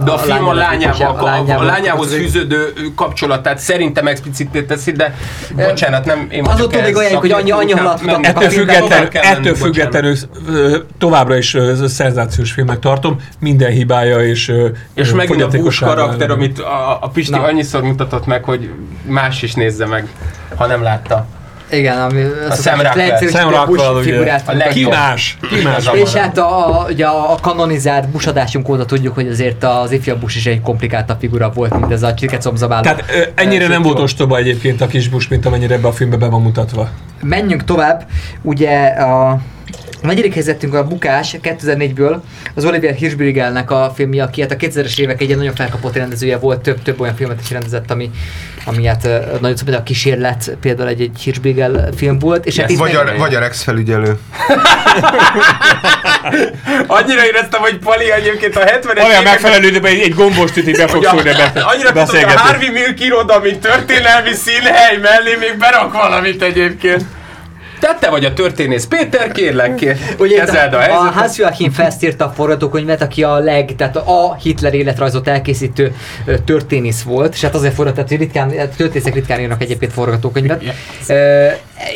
De 0.06 0.12
a 0.12 0.18
film 0.18 0.47
a 0.47 0.54
lányával, 0.54 1.08
a, 1.16 1.22
a, 1.22 1.24
lányával 1.26 1.66
lányához 1.66 1.99
kapcsolódik. 1.99 2.32
fűződő 2.32 2.74
kapcsolatát 2.95 3.58
szerintem 3.58 4.08
explicitté 4.08 4.62
teszi, 4.64 4.91
de 4.91 5.16
bocsánat, 5.56 6.06
nem 6.06 6.28
én 6.32 6.39
Az 6.45 6.51
vagyok 6.51 6.68
utóbbi 6.68 6.84
ehhez 6.86 6.95
olyan, 6.95 7.16
hogy 7.16 7.32
annyi- 7.32 7.51
annyi 7.51 7.72
halat 7.72 8.01
nem- 8.01 8.14
tudnak 8.22 8.26
Ettől 8.26 8.47
a 8.47 9.56
függetlenül, 9.56 10.16
ettől 10.16 10.86
továbbra 10.97 11.38
is 11.38 11.58
szenzációs 11.86 12.51
filmnek 12.51 12.80
tartom, 12.80 13.22
minden 13.39 13.72
hibája 13.72 14.20
és 14.26 14.51
És 14.93 15.12
ö, 15.12 15.16
megint 15.16 15.41
a 15.41 15.47
Bush 15.47 15.84
karakter, 15.84 16.30
amit 16.32 16.60
a, 16.60 16.97
a 17.01 17.08
Pisti 17.10 17.32
Na. 17.32 17.41
annyiszor 17.41 17.82
mutatott 17.82 18.26
meg, 18.26 18.43
hogy 18.43 18.70
más 19.06 19.41
is 19.41 19.54
nézze 19.54 19.86
meg, 19.86 20.08
ha 20.56 20.66
nem 20.66 20.82
látta. 20.84 21.26
Igen, 21.74 21.98
ami 21.98 22.22
A 22.22 23.50
Rockwell, 23.50 23.94
ugye. 23.94 24.12
figurát 24.12 24.50
A. 24.50 24.68
Ki 24.68 24.88
más? 24.88 25.38
Ki 25.50 25.62
más? 25.64 25.88
Az 25.88 25.96
És 25.98 26.14
hát 26.14 26.38
a, 26.38 26.80
a, 26.82 26.86
ugye 26.90 27.06
a 27.06 27.38
kanonizált 27.42 28.10
Bush 28.10 28.28
adásunk 28.28 28.70
óta 28.70 28.86
tudjuk, 28.86 29.14
hogy 29.16 29.28
azért 29.28 29.64
az 29.64 29.92
ifjabb 29.92 30.20
Bush 30.20 30.38
is 30.38 30.46
egy 30.46 30.62
komplikáltabb 30.62 31.20
figura 31.20 31.52
volt, 31.52 31.80
mint 31.80 31.92
ez 31.92 32.04
a 32.04 32.14
csirkecomzabáló. 32.14 32.82
Tehát 32.82 33.04
ö, 33.16 33.22
ennyire 33.36 33.68
nem 33.68 33.82
volt 33.82 34.00
ostoba 34.00 34.38
egyébként 34.38 34.82
a 34.82 34.88
kis 34.88 35.10
Bush, 35.10 35.30
mint 35.30 35.46
amennyire 35.46 35.74
ebbe 35.74 35.88
a 35.88 35.92
filmbe 35.92 36.18
be 36.18 36.28
van 36.28 36.42
mutatva. 36.42 36.90
Menjünk 37.22 37.64
tovább. 37.64 38.08
Ugye 38.42 38.86
a 38.86 39.40
negyedik 40.08 40.34
helyzetünk 40.34 40.74
a 40.74 40.88
Bukás 40.88 41.36
2004-ből, 41.43 42.16
az 42.56 42.66
Oliver 42.66 42.93
Hirschbiegelnek 42.93 43.72
a 43.72 43.91
filmje, 43.95 44.24
aki 44.24 44.41
hát 44.41 44.51
a 44.51 44.56
2000-es 44.56 44.99
évek 44.99 45.22
egy 45.22 45.38
nagyon 45.38 45.56
felkapott 45.56 45.95
rendezője 45.95 46.38
volt, 46.38 46.62
több, 46.62 46.82
több 46.82 46.99
olyan 46.99 47.16
filmet 47.16 47.41
is 47.41 47.51
rendezett, 47.51 47.91
ami, 47.91 48.12
ami 48.66 48.86
hát 48.86 49.04
nagyon 49.41 49.56
szó, 49.58 49.64
például 49.64 49.78
a 49.78 49.84
kísérlet 49.84 50.58
például 50.62 50.89
egy, 50.89 51.01
egy 51.01 51.20
Hirschbiegel 51.24 51.89
film 51.95 52.20
volt, 52.20 52.45
és 52.45 52.58
hát 52.58 52.70
Yes. 52.70 52.80
itt 52.80 52.86
vagy, 52.86 52.95
a, 52.95 53.18
vagy 53.18 53.36
a 53.36 53.39
Rex 53.39 53.62
felügyelő. 53.64 54.18
Annyira 56.88 57.26
éreztem, 57.26 57.62
hogy 57.62 57.78
Pali 57.78 58.12
egyébként 58.12 58.56
a 58.56 58.64
70-es 58.64 59.06
Olyan 59.06 59.24
megfelelő 59.24 59.68
időben 59.68 59.91
egy, 59.91 59.99
egy 59.99 60.14
gombostűt 60.14 60.68
így 60.68 60.78
be 60.78 60.88
fog 60.88 61.04
szólni 61.06 61.32
be, 61.32 61.51
annyira 61.72 61.91
tudod, 61.91 62.24
a. 62.24 62.39
Harvey 62.39 62.70
Milk 62.70 62.99
iroda, 62.99 63.39
mint 63.39 63.60
történelmi 63.60 64.34
színhely 64.34 64.97
mellé 64.97 65.36
még 65.39 65.58
berak 65.58 65.93
valamit 65.93 66.41
egyébként. 66.41 67.04
Tehát 67.84 68.00
te 68.00 68.10
vagy 68.10 68.26
a 68.26 68.34
történész. 68.34 68.86
Péter, 68.86 69.32
kérlek, 69.32 69.76
kér, 69.76 69.98
Ugye 70.20 70.40
kezeld 70.40 70.74
a 70.74 70.78
a, 70.78 70.92
a. 70.92 71.12
Hans 71.12 71.38
Joachim 71.38 71.72
Fest 71.72 72.04
írta 72.04 72.26
a 72.26 72.30
forgatókönyvet, 72.36 73.02
aki 73.02 73.24
a 73.24 73.38
leg, 73.38 73.76
tehát 73.76 73.96
a 73.96 74.36
Hitler 74.42 74.74
életrajzot 74.74 75.28
elkészítő 75.28 75.96
történész 76.46 77.02
volt, 77.02 77.34
és 77.34 77.42
hát 77.42 77.56
azért 77.56 77.74
forgatott, 77.74 78.08
hogy 78.08 78.18
ritkán, 78.18 78.50
történészek 78.78 79.14
ritkán 79.14 79.40
írnak 79.40 79.62
egyébként 79.62 79.94
forgatókönyvet. 79.94 80.64
Yes. 80.64 80.76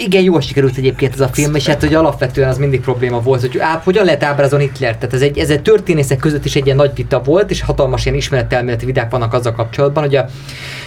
Igen, 0.05 0.23
jól 0.23 0.41
sikerült 0.41 0.77
egyébként 0.77 1.13
ez 1.13 1.19
a 1.19 1.27
film, 1.27 1.55
és 1.55 1.67
hát 1.67 1.81
hogy 1.81 1.93
alapvetően 1.93 2.49
az 2.49 2.57
mindig 2.57 2.81
probléma 2.81 3.21
volt, 3.21 3.41
hogy 3.41 3.57
á, 3.59 3.81
hogyan 3.83 4.05
lehet 4.05 4.23
ábrázolni 4.23 4.65
Hitler. 4.65 4.97
Tehát 4.97 5.13
ez 5.13 5.21
egy, 5.21 5.37
ez 5.37 5.49
egy 5.49 5.61
történészek 5.61 6.17
között 6.17 6.45
is 6.45 6.55
egy 6.55 6.65
ilyen 6.65 6.77
nagy 6.77 6.91
vita 6.95 7.21
volt, 7.21 7.49
és 7.49 7.61
hatalmas 7.61 8.05
ilyen 8.05 8.17
ismeretelméleti 8.17 8.85
vidák 8.85 9.11
vannak 9.11 9.33
azzal 9.33 9.53
kapcsolatban, 9.53 10.03
hogy 10.03 10.15
a, 10.15 10.25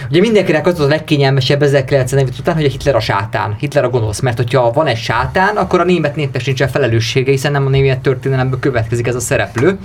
ugye 0.09 0.19
mindenkinek 0.19 0.67
az 0.67 0.79
a 0.79 0.87
legkényelmesebb 0.87 1.61
1940 1.61 2.39
után, 2.39 2.55
hogy 2.55 2.65
a 2.65 2.69
Hitler 2.69 2.95
a 2.95 2.99
sátán, 2.99 3.55
Hitler 3.59 3.83
a 3.83 3.89
gonosz, 3.89 4.19
mert 4.19 4.37
hogyha 4.37 4.71
van 4.71 4.87
egy 4.87 4.97
sátán, 4.97 5.57
akkor 5.57 5.79
a 5.79 5.83
német 5.83 6.15
népnek 6.15 6.45
nincsen 6.45 6.67
felelőssége, 6.67 7.31
hiszen 7.31 7.51
nem 7.51 7.65
a 7.65 7.69
német 7.69 7.99
történelemből 7.99 8.59
következik 8.59 9.07
ez 9.07 9.15
a 9.15 9.19
szereplő. 9.19 9.77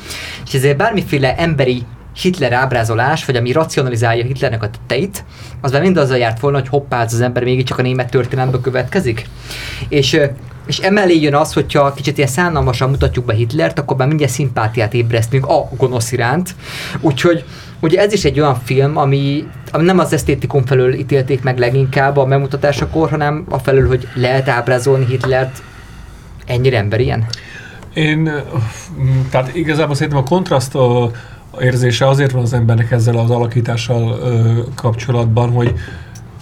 És 0.46 0.54
ezért 0.54 0.76
bármiféle 0.76 1.36
emberi 1.36 1.84
Hitler 2.16 2.52
ábrázolás, 2.52 3.24
vagy 3.24 3.36
ami 3.36 3.52
racionalizálja 3.52 4.24
Hitlernek 4.24 4.62
a 4.62 4.70
tetteit, 4.70 5.24
az 5.60 5.72
már 5.72 5.82
mind 5.82 5.96
azzal 5.96 6.16
járt 6.16 6.40
volna, 6.40 6.58
hogy 6.58 6.68
hoppá, 6.68 7.02
az 7.02 7.20
ember 7.20 7.44
mégiscsak 7.44 7.78
a 7.78 7.82
német 7.82 8.10
történelemből 8.10 8.60
következik. 8.60 9.28
És 9.88 10.20
és 10.66 10.78
emellé 10.78 11.20
jön 11.20 11.34
az, 11.34 11.52
hogyha 11.52 11.92
kicsit 11.92 12.16
ilyen 12.16 12.28
szánalmasan 12.28 12.90
mutatjuk 12.90 13.24
be 13.24 13.34
Hitlert, 13.34 13.78
akkor 13.78 13.96
már 13.96 14.08
mindjárt 14.08 14.32
szimpátiát 14.32 14.94
ébresztünk 14.94 15.46
a 15.46 15.68
gonosz 15.76 16.12
iránt. 16.12 16.54
Úgyhogy 17.00 17.44
ugye 17.80 18.00
ez 18.00 18.12
is 18.12 18.24
egy 18.24 18.40
olyan 18.40 18.60
film, 18.64 18.96
ami, 18.96 19.48
ami 19.72 19.84
nem 19.84 19.98
az 19.98 20.12
esztétikum 20.12 20.64
felől 20.64 20.94
ítélték 20.94 21.42
meg 21.42 21.58
leginkább 21.58 22.16
a 22.16 22.24
bemutatásakor, 22.24 23.10
hanem 23.10 23.44
a 23.48 23.58
felől, 23.58 23.88
hogy 23.88 24.08
lehet 24.14 24.48
ábrázolni 24.48 25.06
Hitlert 25.06 25.62
ennyire 26.46 26.78
emberien. 26.78 27.26
Én, 27.94 28.30
tehát 29.30 29.54
igazából 29.54 29.94
szerintem 29.94 30.22
a 30.22 30.22
kontraszt 30.22 30.74
a 30.74 31.10
érzése 31.60 32.08
azért 32.08 32.30
van 32.30 32.42
az 32.42 32.52
embernek 32.52 32.90
ezzel 32.90 33.16
az 33.18 33.30
alakítással 33.30 34.18
ö, 34.22 34.60
kapcsolatban, 34.74 35.50
hogy 35.50 35.74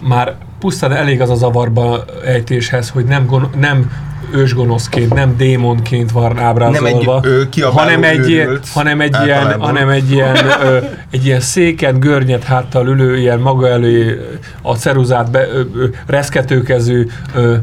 már 0.09 0.35
pusztán 0.59 0.93
elég 0.93 1.21
az 1.21 1.31
a 1.31 1.35
zavarba 1.35 2.05
ejtéshez, 2.25 2.89
hogy 2.91 3.05
nem, 3.05 3.27
gon, 3.27 3.49
nem 3.61 3.91
ősgonoszként, 4.33 5.15
nem 5.15 5.37
démonként 5.37 6.11
van 6.12 6.39
ábrázolva, 6.39 7.21
Nem 7.21 7.25
egy, 7.25 7.31
ö, 7.31 7.49
kiabáló 7.49 7.77
hanem 7.79 8.03
egy, 8.03 8.29
ilyen- 8.31 8.47
őrült 8.47 8.69
hanem 8.69 9.01
egy 9.01 9.17
ilyen, 9.25 9.61
hanem 9.61 9.89
egy 9.89 10.11
ilyen, 10.11 10.37
ö, 10.62 10.77
egy 11.11 11.27
ilyen 11.27 11.41
széken, 11.41 12.01
görnyet 12.01 12.45
háttal 12.45 12.87
ülő, 12.89 13.19
ilyen 13.19 13.39
maga 13.41 13.69
elé 13.69 14.19
a 14.62 14.75
ceruzát 14.75 15.31
be, 15.31 15.47
ö, 15.49 15.61
ö, 15.75 15.87
reszketőkező, 16.07 17.07
ö, 17.35 17.55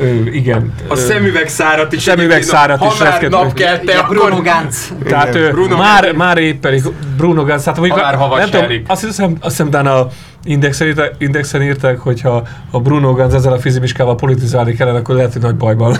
ö, 0.00 0.04
igen. 0.32 0.74
A 0.88 0.96
ö, 0.96 0.96
szemüvegszárat 0.96 1.92
is. 1.92 2.02
Szemüvegszárat 2.02 2.80
egyébként, 2.82 2.92
is 2.92 2.98
Ha 2.98 3.04
már 3.04 3.44
napkelte, 3.44 3.92
Ja, 3.92 4.06
Bruno 4.08 4.26
akkor... 4.26 4.42
Ganz. 4.42 4.92
Tehát 5.04 5.50
Bruno 5.50 5.76
már, 5.76 6.12
már 6.12 6.38
éppen 6.38 6.72
Bruno 7.16 7.44
Gans, 7.44 7.62
tehát 7.62 7.78
mondjuk, 7.78 7.98
Ha 7.98 8.04
már 8.04 8.14
havas 8.14 8.38
nem 8.38 8.50
tudom, 8.50 8.82
azt 8.86 9.04
hiszem, 9.04 9.36
azt 9.40 9.56
hiszem, 9.56 9.70
a 9.86 10.08
indexen, 10.44 10.86
írták, 10.86 11.14
indexen 11.18 11.62
írták, 11.62 11.98
hogy 11.98 12.20
ha 12.20 12.46
a 12.70 12.80
Bruno 12.80 13.12
Gans 13.12 13.34
ezzel 13.34 13.52
a 13.52 13.58
fizimiskával 13.58 14.14
politizálni 14.14 14.74
kellene, 14.74 14.98
akkor 14.98 15.14
lehet, 15.14 15.32
hogy 15.32 15.42
nagy 15.42 15.56
bajban. 15.56 15.96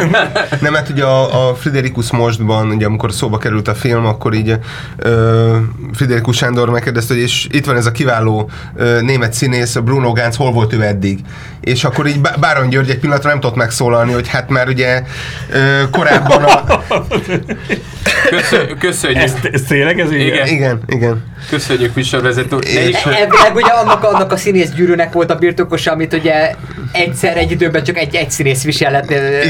Nem, 0.60 0.74
hát 0.74 0.88
ugye 0.88 1.04
a, 1.04 1.48
a 1.48 1.54
Friderikus 1.54 2.10
mostban, 2.10 2.70
ugye 2.70 2.86
amikor 2.86 3.12
szóba 3.12 3.38
került 3.38 3.68
a 3.68 3.74
film, 3.74 4.06
akkor 4.06 4.34
így 4.34 4.58
ö, 4.96 5.56
Friderikus 5.92 6.36
Sándor 6.36 6.70
megkérdezte, 6.70 7.14
hogy 7.14 7.22
és 7.22 7.46
itt 7.50 7.66
van 7.66 7.76
ez 7.76 7.86
a 7.86 7.92
kiváló 7.92 8.50
ö, 8.76 9.00
német 9.00 9.32
színész, 9.32 9.76
a 9.76 9.82
Bruno 9.82 10.12
Gantz, 10.12 10.36
hol 10.36 10.52
volt 10.52 10.72
ő 10.72 10.82
eddig? 10.82 11.20
És 11.60 11.84
akkor 11.84 12.06
így 12.06 12.20
Bá- 12.20 12.38
Báron 12.40 12.68
György 12.68 12.90
egy 12.90 12.98
pillanatra 12.98 13.30
nem 13.30 13.40
tudott 13.40 13.56
megszólalni, 13.56 14.12
hogy 14.12 14.28
hát 14.28 14.48
már 14.48 14.68
ugye 14.68 15.02
ö, 15.52 15.82
korábban 15.90 16.42
a... 16.44 16.62
Köszönjük, 18.30 18.78
köszönjük, 18.78 19.22
ez, 19.22 19.34
ez 19.52 19.62
tényleg 19.62 20.00
ez 20.00 20.12
így? 20.12 20.26
Igen. 20.26 20.46
Igen, 20.46 20.80
igen. 20.86 21.22
Köszönjük 21.48 21.94
műsorvezető. 21.94 22.56
És- 22.56 22.88
is, 22.88 23.04
Ebben 23.04 23.52
ugye 23.54 23.72
annak, 23.72 24.04
annak 24.04 24.32
a 24.32 24.36
színész 24.36 24.70
gyűrűnek 24.70 25.12
volt 25.12 25.30
a 25.30 25.34
birtokosa, 25.34 25.92
amit 25.92 26.12
ugye 26.12 26.54
egyszer 26.92 27.36
egy 27.36 27.50
időben 27.50 27.84
csak 27.84 27.98
egy, 27.98 28.14
egy 28.14 28.30
színész 28.30 28.62
viselhet. 28.62 29.10
Igen, 29.10 29.42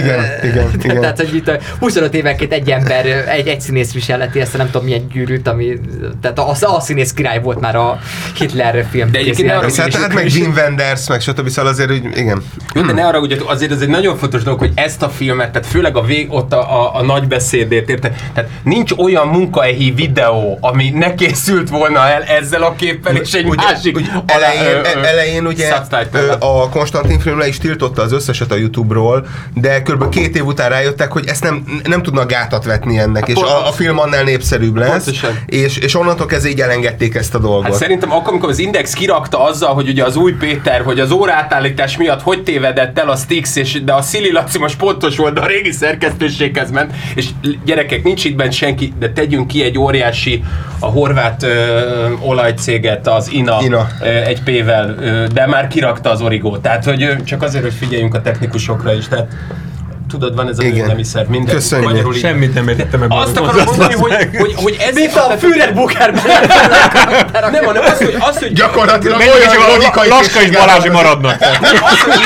igen, 0.42 0.70
igen. 0.82 1.00
Tehát, 1.00 1.16
hogy 1.16 1.34
itt 1.34 1.48
a 1.48 1.58
25 1.78 2.14
évenként 2.14 2.52
egy 2.52 2.70
ember, 2.70 3.06
egy, 3.06 3.46
egy 3.46 3.60
színész 3.60 3.92
viselheti 3.92 4.40
ezt 4.40 4.56
nem 4.56 4.66
tudom 4.66 4.84
milyen 4.84 5.08
gyűrűt, 5.12 5.48
ami, 5.48 5.78
tehát 6.20 6.38
a, 6.38 6.50
a 6.76 6.80
színész 6.80 7.12
király 7.12 7.40
volt 7.40 7.60
már 7.60 7.76
a 7.76 7.98
Hitler 8.38 8.86
film. 8.90 9.10
De 9.10 9.18
egyébként 9.18 9.48
ne 9.48 9.56
arra 9.56 9.68
hát, 9.76 9.94
hát 9.94 10.14
meg 10.14 10.34
Jim 10.34 10.52
Wenders, 10.56 11.08
meg 11.08 11.20
stb. 11.20 11.48
Szóval 11.48 11.70
azért, 11.70 11.88
hogy 11.88 12.02
igen. 12.14 12.42
Jó, 12.74 12.82
de 12.82 12.92
ne 12.92 13.06
arra, 13.06 13.18
hogy 13.18 13.42
azért 13.46 13.72
ez 13.72 13.80
egy 13.80 13.88
nagyon 13.88 14.16
fontos 14.16 14.42
dolog, 14.42 14.58
hogy 14.58 14.72
ezt 14.74 15.02
a 15.02 15.08
filmet, 15.08 15.52
tehát 15.52 15.68
főleg 15.68 15.96
a 15.96 16.02
vég, 16.02 16.32
ott 16.32 16.52
a, 16.52 16.82
a, 16.82 16.94
a 16.94 17.02
nagy 17.02 17.28
beszédét, 17.28 17.88
érted? 17.88 18.14
Tehát 18.34 18.50
nincs 18.62 18.92
olyan 18.92 19.26
munkahelyi 19.28 19.90
videó, 19.90 20.58
ami 20.60 20.90
ne 20.90 21.14
készült 21.14 21.68
volna 21.68 21.87
el 21.96 22.22
ezzel 22.22 22.62
a 22.62 22.74
képpel, 22.74 23.16
és 23.16 23.32
egy 23.32 23.46
ugye, 23.46 23.62
másik 23.62 23.96
ugye 23.96 24.08
elején, 24.26 24.84
ö, 24.84 24.98
ö, 24.98 25.04
elején 25.04 25.46
ugye 25.46 25.74
ö, 26.12 26.32
a 26.38 26.68
Konstantin 26.68 27.18
film 27.18 27.38
le 27.38 27.48
is 27.48 27.58
tiltotta 27.58 28.02
az 28.02 28.12
összeset 28.12 28.52
a 28.52 28.56
Youtube-ról, 28.56 29.26
de 29.54 29.82
kb. 29.82 30.08
két 30.08 30.36
év 30.36 30.44
után 30.46 30.68
rájöttek, 30.68 31.12
hogy 31.12 31.26
ezt 31.26 31.42
nem, 31.42 31.64
nem 31.84 32.02
tudnak 32.02 32.28
gátat 32.28 32.64
vetni 32.64 32.98
ennek, 32.98 33.28
és 33.28 33.34
pont- 33.34 33.48
a, 33.48 33.68
a 33.68 33.72
film 33.72 33.98
annál 33.98 34.22
népszerűbb 34.24 34.76
lesz, 34.76 35.04
Pontosan. 35.04 35.38
és, 35.46 35.76
és 35.76 35.94
onnantól 35.94 36.26
kezdve 36.26 36.50
így 36.50 36.60
elengedték 36.60 37.14
ezt 37.14 37.34
a 37.34 37.38
dolgot. 37.38 37.64
Hát 37.64 37.74
szerintem 37.74 38.12
akkor, 38.12 38.28
amikor 38.28 38.48
az 38.48 38.58
Index 38.58 38.92
kirakta 38.92 39.44
azzal, 39.44 39.74
hogy 39.74 39.88
ugye 39.88 40.04
az 40.04 40.16
új 40.16 40.32
Péter, 40.32 40.82
hogy 40.82 41.00
az 41.00 41.10
órátállítás 41.10 41.96
miatt 41.96 42.22
hogy 42.22 42.42
tévedett 42.42 42.98
el 42.98 43.08
a 43.08 43.16
Stix, 43.16 43.56
és, 43.56 43.84
de 43.84 43.92
a 43.92 44.02
Szili 44.02 44.32
Laci 44.32 44.58
most 44.58 44.76
pontos 44.76 45.16
volt, 45.16 45.34
de 45.34 45.40
a 45.40 45.46
régi 45.46 45.70
szerkesztőséghez 45.72 46.70
ment, 46.70 46.92
és 47.14 47.28
gyerekek, 47.64 48.02
nincs 48.02 48.24
itt 48.24 48.36
bent 48.36 48.52
senki, 48.52 48.92
de 48.98 49.10
tegyünk 49.12 49.46
ki 49.46 49.62
egy 49.62 49.78
óriási, 49.78 50.44
a 50.78 50.86
horvát 50.86 51.42
ö, 51.42 51.77
olajcéget, 52.20 53.06
az 53.08 53.30
INA, 53.32 53.58
INA. 53.62 53.86
Ö, 54.00 54.04
egy 54.06 54.42
P-vel, 54.42 54.94
ö, 55.00 55.24
de 55.32 55.46
már 55.46 55.66
kirakta 55.68 56.10
az 56.10 56.20
origót. 56.20 56.60
Tehát, 56.60 56.84
hogy 56.84 57.02
ö, 57.02 57.22
csak 57.24 57.42
azért, 57.42 57.62
hogy 57.64 57.74
figyeljünk 57.74 58.14
a 58.14 58.20
technikusokra 58.22 58.92
is. 58.94 59.08
Tehát 59.08 59.26
tudod, 60.08 60.34
van 60.34 60.48
ez 60.48 60.58
a 60.58 60.62
Igen. 60.62 60.76
nőnemiszer, 60.78 61.26
minden. 61.26 61.54
Köszönjük. 61.54 61.88
Magyarul 61.88 62.14
így- 62.14 62.20
Semmit 62.20 62.54
nem 62.54 62.68
értettem 62.68 63.00
meg. 63.00 63.08
Azt 63.12 63.36
akarom 63.36 63.64
mondani, 63.64 63.94
hogy, 63.94 64.10
meg. 64.10 64.36
hogy, 64.38 64.54
hogy 64.56 64.76
ez 64.88 64.94
Mint 64.94 65.14
a 65.16 65.20
Führer 65.38 65.74
Bukerben. 65.74 66.22
nem, 67.52 67.64
hanem 67.64 67.82
az, 67.84 67.98
hogy, 67.98 68.16
az, 68.20 68.38
hogy 68.38 68.52
Gyakorlatilag 68.52 69.18
olyan 69.18 69.70
logikai 69.74 70.08
Laska 70.08 70.42
és 70.42 70.50
Balázsi 70.50 70.88
maradnak. 70.88 71.38
Nem, 71.40 71.50
az, 71.82 72.00
hogy 72.00 72.20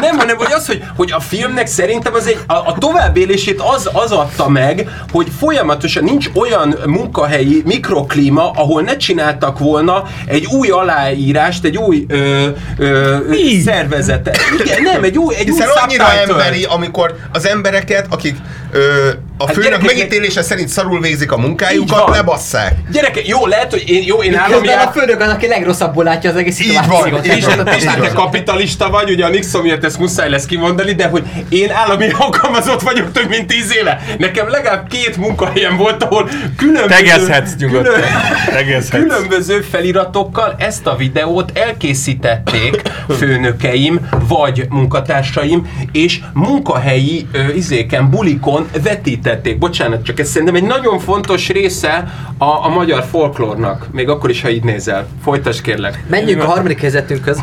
nem, 0.00 0.10
nem, 0.10 0.18
hanem 0.18 0.36
hogy 0.36 0.52
az, 0.52 0.66
hogy, 0.66 0.82
hogy 0.96 1.12
a 1.12 1.20
filmnek 1.20 1.66
szerintem 1.66 2.14
az 2.14 2.26
egy, 2.26 2.38
a, 2.46 2.54
a 2.54 2.76
továbbélését 2.78 3.60
az, 3.60 3.90
az 3.92 4.12
adta 4.12 4.48
meg, 4.48 4.88
hogy 5.12 5.26
folyamatosan 5.38 6.04
nincs 6.04 6.28
olyan 6.34 6.74
munkahelyi 6.86 7.62
mikroklíma, 7.64 8.50
ahol 8.50 8.82
ne 8.82 8.96
csináltak 8.96 9.58
volna 9.58 10.02
egy 10.26 10.46
új 10.46 10.68
aláírást, 10.68 11.64
egy 11.64 11.76
új 11.76 12.04
ö, 12.08 12.46
ö, 12.78 13.16
Mi? 13.28 13.60
szervezetet. 13.60 14.38
Igen, 14.64 14.82
nem, 14.82 15.02
egy 15.02 15.18
új, 15.18 15.34
egy 15.34 15.44
Hiszen 15.44 15.68
új 15.68 15.74
annyira 15.82 16.12
emberi, 16.12 16.64
amikor 16.64 17.14
az 17.32 17.46
embereket, 17.46 18.06
akik 18.10 18.36
ö, 18.72 19.10
a 19.40 19.46
Hát 19.46 19.54
főnök 19.54 19.70
gyerekek, 19.70 19.96
megítélése 19.96 20.42
szerint 20.42 20.68
szarul 20.68 21.00
végzik 21.00 21.32
a 21.32 21.36
munkájukat, 21.36 22.08
lebasszák. 22.16 22.74
Gyerekek, 22.92 23.28
jó, 23.28 23.46
lehet, 23.46 23.70
hogy 23.70 23.84
én, 23.88 24.02
jó, 24.06 24.22
én 24.22 24.34
állami 24.36 24.66
Közben 24.66 24.86
a 24.86 24.90
főnök 24.90 25.20
az, 25.20 25.28
aki 25.28 25.46
legrosszabbul 25.46 26.04
látja 26.04 26.30
az 26.30 26.36
egész 26.36 26.54
szituációt. 26.54 27.26
így 27.26 27.36
És 27.36 27.44
van. 27.44 27.64
te, 27.64 27.76
és 27.76 27.82
te 27.84 28.10
kapitalista 28.14 28.90
vagy, 28.90 29.10
ugye 29.10 29.24
a 29.24 29.28
Nixon 29.28 29.62
miatt 29.62 29.84
ezt 29.84 29.98
muszáj 29.98 30.30
lesz 30.30 30.44
kimondani, 30.46 30.92
de 30.92 31.06
hogy 31.06 31.22
én 31.48 31.70
állami 31.70 32.06
alkalmazott 32.18 32.80
vagyok 32.82 33.12
több 33.12 33.28
mint 33.28 33.46
tíz 33.46 33.74
éve. 33.76 34.00
Nekem 34.18 34.48
legalább 34.48 34.88
két 34.88 35.16
munkahelyem 35.16 35.76
volt, 35.76 36.02
ahol 36.02 36.28
különböző... 36.56 36.86
Tegezhetsz 36.88 37.54
nyugodtan. 37.58 37.92
külön- 37.92 38.08
Tegezhetsz. 38.52 39.02
Különböző 39.02 39.60
feliratokkal 39.60 40.54
ezt 40.58 40.86
a 40.86 40.96
videót 40.96 41.58
elkészítették 41.58 42.82
főnökeim, 43.18 44.08
vagy 44.28 44.66
munkatársaim, 44.68 45.66
és 45.92 46.18
munkahelyi 46.32 47.26
ö, 47.32 47.38
izéken, 47.52 48.10
bulikon 48.10 48.68
vetítették. 48.82 49.28
Bocsánat, 49.58 50.04
csak 50.04 50.20
ez 50.20 50.28
szerintem 50.28 50.54
egy 50.54 50.62
nagyon 50.62 50.98
fontos 50.98 51.48
része 51.48 52.04
a, 52.38 52.44
a 52.44 52.68
magyar 52.68 53.04
folklórnak. 53.04 53.86
Még 53.92 54.08
akkor 54.08 54.30
is, 54.30 54.42
ha 54.42 54.50
így 54.50 54.64
nézel. 54.64 55.06
Folytasd 55.22 55.60
kérlek. 55.60 56.04
Menjünk 56.08 56.42
a 56.42 56.46
harmadik 56.46 56.80
helyzetünkhöz. 56.80 57.38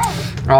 A, 0.47 0.53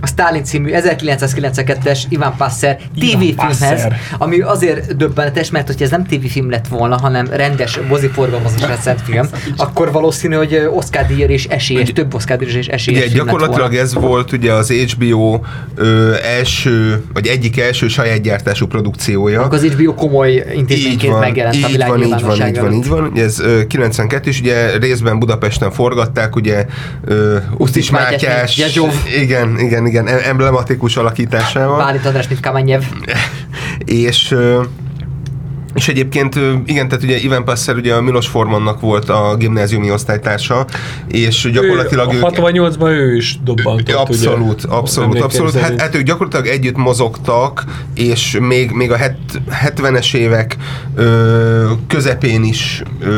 a 0.00 0.06
Stalin 0.06 0.44
című 0.44 0.70
1992-es 0.74 1.98
Ivan 2.08 2.34
Passer 2.36 2.78
TV-filmhez, 3.00 3.86
ami 4.18 4.40
azért 4.40 4.96
döbbenetes, 4.96 5.50
mert 5.50 5.66
hogyha 5.66 5.84
ez 5.84 5.90
nem 5.90 6.04
TV-film 6.04 6.50
lett 6.50 6.68
volna, 6.68 6.96
hanem 6.96 7.26
rendes 7.30 7.78
moziforgalmazásra 7.88 8.76
szent 8.80 9.00
film, 9.00 9.28
akkor 9.56 9.92
valószínű, 9.92 10.34
hogy 10.34 10.68
Oscar 10.74 11.06
díjra 11.06 11.32
és 11.32 11.44
esélyes, 11.44 11.92
több 11.92 12.14
Oscar 12.14 12.36
díjra 12.36 12.58
és 12.58 12.66
esélyes 12.66 13.00
Ugye 13.00 13.10
film 13.10 13.24
lett 13.26 13.26
gyakorlatilag 13.26 13.68
volna. 13.70 13.84
ez 13.84 13.94
volt 13.94 14.32
ugye 14.32 14.52
az 14.52 14.70
HBO 14.72 15.40
ö, 15.74 16.14
első, 16.22 17.04
vagy 17.12 17.26
egyik 17.26 17.60
első 17.60 17.88
saját 17.88 18.20
gyártású 18.22 18.66
produkciója. 18.66 19.42
Akkor 19.42 19.58
az 19.58 19.64
HBO 19.64 19.94
komoly 19.94 20.44
intézményként 20.54 21.12
van, 21.12 21.20
megjelent 21.20 21.54
a 21.54 21.58
így 21.58 21.66
világ 21.66 21.88
van, 21.88 22.02
így 22.02 22.20
van, 22.20 22.46
így 22.48 22.58
van, 22.58 22.72
így 22.72 22.88
van. 22.88 23.04
Ugye 23.04 23.22
ez 23.22 23.40
ö, 23.40 23.66
92 23.66 24.28
és 24.28 24.40
ugye 24.40 24.78
részben 24.78 25.18
Budapesten 25.18 25.70
forgatták, 25.70 26.36
ugye 26.36 26.66
ö, 27.04 27.36
Usztis 27.56 27.90
Mátyás, 27.90 28.22
Mátyás. 28.22 28.56
Igen, 29.32 29.58
igen, 29.58 29.86
igen, 29.86 30.06
em- 30.06 30.22
emblematikus 30.24 30.96
alakításával. 30.96 31.78
Bálint 31.78 32.06
András, 32.06 32.28
mint 32.28 32.40
Kamenyev. 32.40 32.82
és 33.84 34.34
és 35.74 35.88
egyébként, 35.88 36.34
igen, 36.64 36.88
tehát 36.88 37.04
ugye 37.04 37.16
Ivan 37.16 37.44
Passer 37.44 37.76
ugye 37.76 37.94
a 37.94 38.00
Milos 38.00 38.26
Formannak 38.26 38.80
volt 38.80 39.08
a 39.08 39.34
gimnáziumi 39.38 39.90
osztálytársa, 39.90 40.66
és 41.08 41.50
gyakorlatilag 41.52 42.12
ő, 42.12 42.16
ők... 42.16 42.22
a 42.24 42.30
68-ban 42.30 42.88
ő 42.88 43.16
is 43.16 43.38
dobbantott, 43.44 43.94
Abszolút, 43.94 44.64
ugye? 44.64 44.74
abszolút, 44.74 45.20
abszolút. 45.20 45.54
Hát, 45.54 45.80
hát 45.80 45.94
ők 45.94 46.02
gyakorlatilag 46.02 46.46
együtt 46.46 46.76
mozogtak, 46.76 47.64
és 47.94 48.38
még, 48.40 48.70
még 48.70 48.90
a 48.90 48.96
het, 48.96 49.16
70-es 49.66 50.14
évek 50.14 50.56
ö, 50.94 51.70
közepén 51.86 52.44
is 52.44 52.82
ö, 53.00 53.10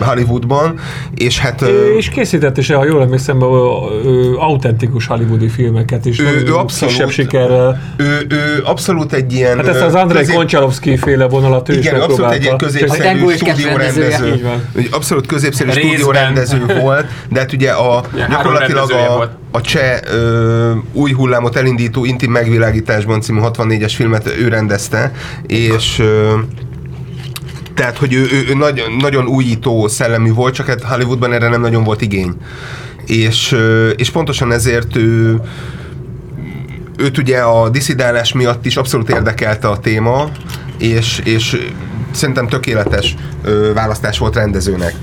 Hollywoodban, 0.00 0.78
és 1.14 1.38
hát... 1.38 1.62
Ö, 1.62 1.96
És 1.96 2.08
készített 2.08 2.58
is, 2.58 2.70
ha 2.70 2.84
jól 2.84 3.02
emlékszem, 3.02 3.42
autentikus 4.38 5.06
hollywoodi 5.06 5.48
filmeket 5.48 6.06
is. 6.06 6.20
Ő- 6.20 6.44
ő 6.46 6.54
abszolút- 6.54 6.94
Kisebb 6.94 7.10
sikerrel. 7.10 7.80
ő, 7.96 8.26
ő 8.28 8.62
abszolút 8.64 9.12
egy 9.12 9.32
ilyen... 9.32 9.56
Hát 9.56 9.66
ezt 9.68 9.80
az 9.80 9.94
Andrei 9.94 10.26
Koncsalovszki 10.26 10.96
féle 10.96 11.28
vonalat 11.28 11.65
próbált, 11.66 11.68
ő 11.68 11.78
is 11.78 11.86
Igen, 11.86 12.00
abszolút 12.00 12.32
egy 12.32 12.42
ilyen 12.42 12.56
középszerű 12.56 13.36
stúdiórendező. 13.36 14.50
abszolút 14.90 15.26
középszerű 15.26 15.70
stúdiórendező 15.70 16.66
volt, 16.80 17.06
de 17.28 17.40
hát 17.40 17.52
ugye 17.52 17.70
a, 17.70 18.04
három 18.12 18.28
gyakorlatilag 18.30 18.90
a, 18.90 19.14
volt. 19.16 19.30
a 19.50 19.60
cseh 19.60 20.00
ö, 20.12 20.72
új 20.92 21.12
hullámot 21.12 21.56
elindító 21.56 22.04
Intim 22.04 22.30
megvilágításban 22.30 23.20
című 23.20 23.40
64-es 23.42 23.92
filmet 23.94 24.32
ő 24.38 24.48
rendezte, 24.48 25.12
és 25.46 25.98
ö, 25.98 26.34
tehát, 27.74 27.96
hogy 27.98 28.12
ő, 28.12 28.20
ő, 28.32 28.44
ő 28.48 28.54
nagy, 28.54 28.82
nagyon 28.98 29.26
újító 29.26 29.88
szellemű 29.88 30.32
volt, 30.32 30.54
csak 30.54 30.66
hát 30.66 30.82
Hollywoodban 30.82 31.32
erre 31.32 31.48
nem 31.48 31.60
nagyon 31.60 31.84
volt 31.84 32.00
igény. 32.00 32.34
És, 33.06 33.52
ö, 33.52 33.88
és 33.88 34.10
pontosan 34.10 34.52
ezért 34.52 34.96
ő, 34.96 35.40
őt 36.96 37.18
ugye 37.18 37.38
a 37.38 37.68
diszidálás 37.68 38.32
miatt 38.32 38.66
is 38.66 38.76
abszolút 38.76 39.10
érdekelte 39.10 39.68
a 39.68 39.78
téma, 39.78 40.30
és, 40.78 41.20
és 41.24 41.56
szerintem 42.10 42.48
tökéletes 42.48 43.14
ö, 43.42 43.70
választás 43.74 44.18
volt 44.18 44.34
rendezőnek. 44.34 44.94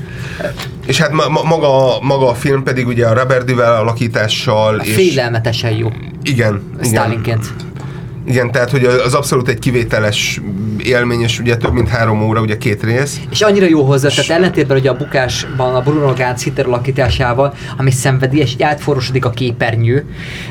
És 0.85 0.97
hát 1.01 1.11
ma, 1.11 1.27
ma- 1.27 1.43
maga, 1.43 1.99
maga 2.01 2.29
a 2.29 2.33
film 2.33 2.63
pedig 2.63 2.87
ugye 2.87 3.07
a 3.07 3.13
Robert 3.13 3.45
Duval 3.45 3.75
alakítással, 3.75 4.79
és 4.79 4.93
Félelmetesen 4.93 5.71
jó. 5.71 5.91
igen, 6.23 6.61
igen, 6.81 6.83
Stalinként. 6.83 7.45
igen, 7.45 7.71
tehát 8.51 8.69
hogy 8.69 8.83
az 8.83 9.13
abszolút 9.13 9.47
egy 9.47 9.59
kivételes 9.59 10.41
élmény, 10.83 11.21
és 11.21 11.39
ugye 11.39 11.57
több 11.57 11.73
mint 11.73 11.89
három 11.89 12.23
óra, 12.23 12.41
ugye 12.41 12.57
két 12.57 12.83
rész. 12.83 13.19
És 13.29 13.41
annyira 13.41 13.65
jó 13.65 13.83
hozzá, 13.83 14.09
tehát 14.09 14.29
ellentétben 14.29 14.77
ugye 14.77 14.89
a 14.89 14.95
bukásban 14.95 15.75
a 15.75 15.81
Bruno 15.81 16.13
Gantz 16.13 16.43
hitteralakításával, 16.43 17.53
ami 17.77 17.91
szenvedélyes, 17.91 18.53
így 18.53 18.63
átforosodik 18.63 19.25
a 19.25 19.29
képernyő 19.29 20.05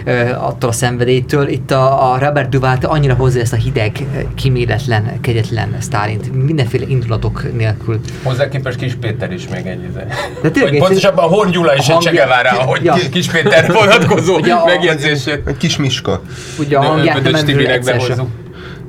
ö, 0.05 0.31
attól 0.31 0.71
a 0.71 0.73
szenvedélytől. 0.73 1.49
Itt 1.49 1.71
a, 1.71 2.13
a 2.13 2.19
Robert 2.19 2.49
Duval 2.49 2.79
annyira 2.83 3.15
hozza 3.15 3.41
ezt 3.41 3.53
a 3.53 3.57
hideg, 3.57 3.93
kiméletlen, 4.35 5.21
kegyetlen 5.21 5.77
Stálint, 5.81 6.45
mindenféle 6.45 6.85
indulatok 6.89 7.53
nélkül. 7.57 8.01
Hozzá 8.23 8.49
képest 8.49 8.79
Kis 8.79 8.95
Péter 8.95 9.33
is 9.33 9.49
még 9.49 9.67
egy 9.67 9.83
izé. 9.91 10.01
De 10.43 10.51
tényleg 10.51 10.79
pontosabban 10.79 11.29
Horn 11.29 11.51
Gyula 11.51 11.75
is 11.77 11.89
a 11.89 11.93
egy 11.93 11.99
Csegevárá, 11.99 12.51
ahogy 12.51 12.85
Ja. 12.85 12.95
Kis 13.11 13.29
Péter 13.29 13.73
vonatkozó 13.81 14.39
megjegyzését. 14.67 15.43
Egy 15.47 15.57
kis 15.57 15.77
miska. 15.77 16.23
Ugye 16.59 16.77
a 16.77 16.83
hangját 16.83 17.23
nem 17.23 17.45
Sem. 17.71 17.83
behozzuk. 17.85 18.29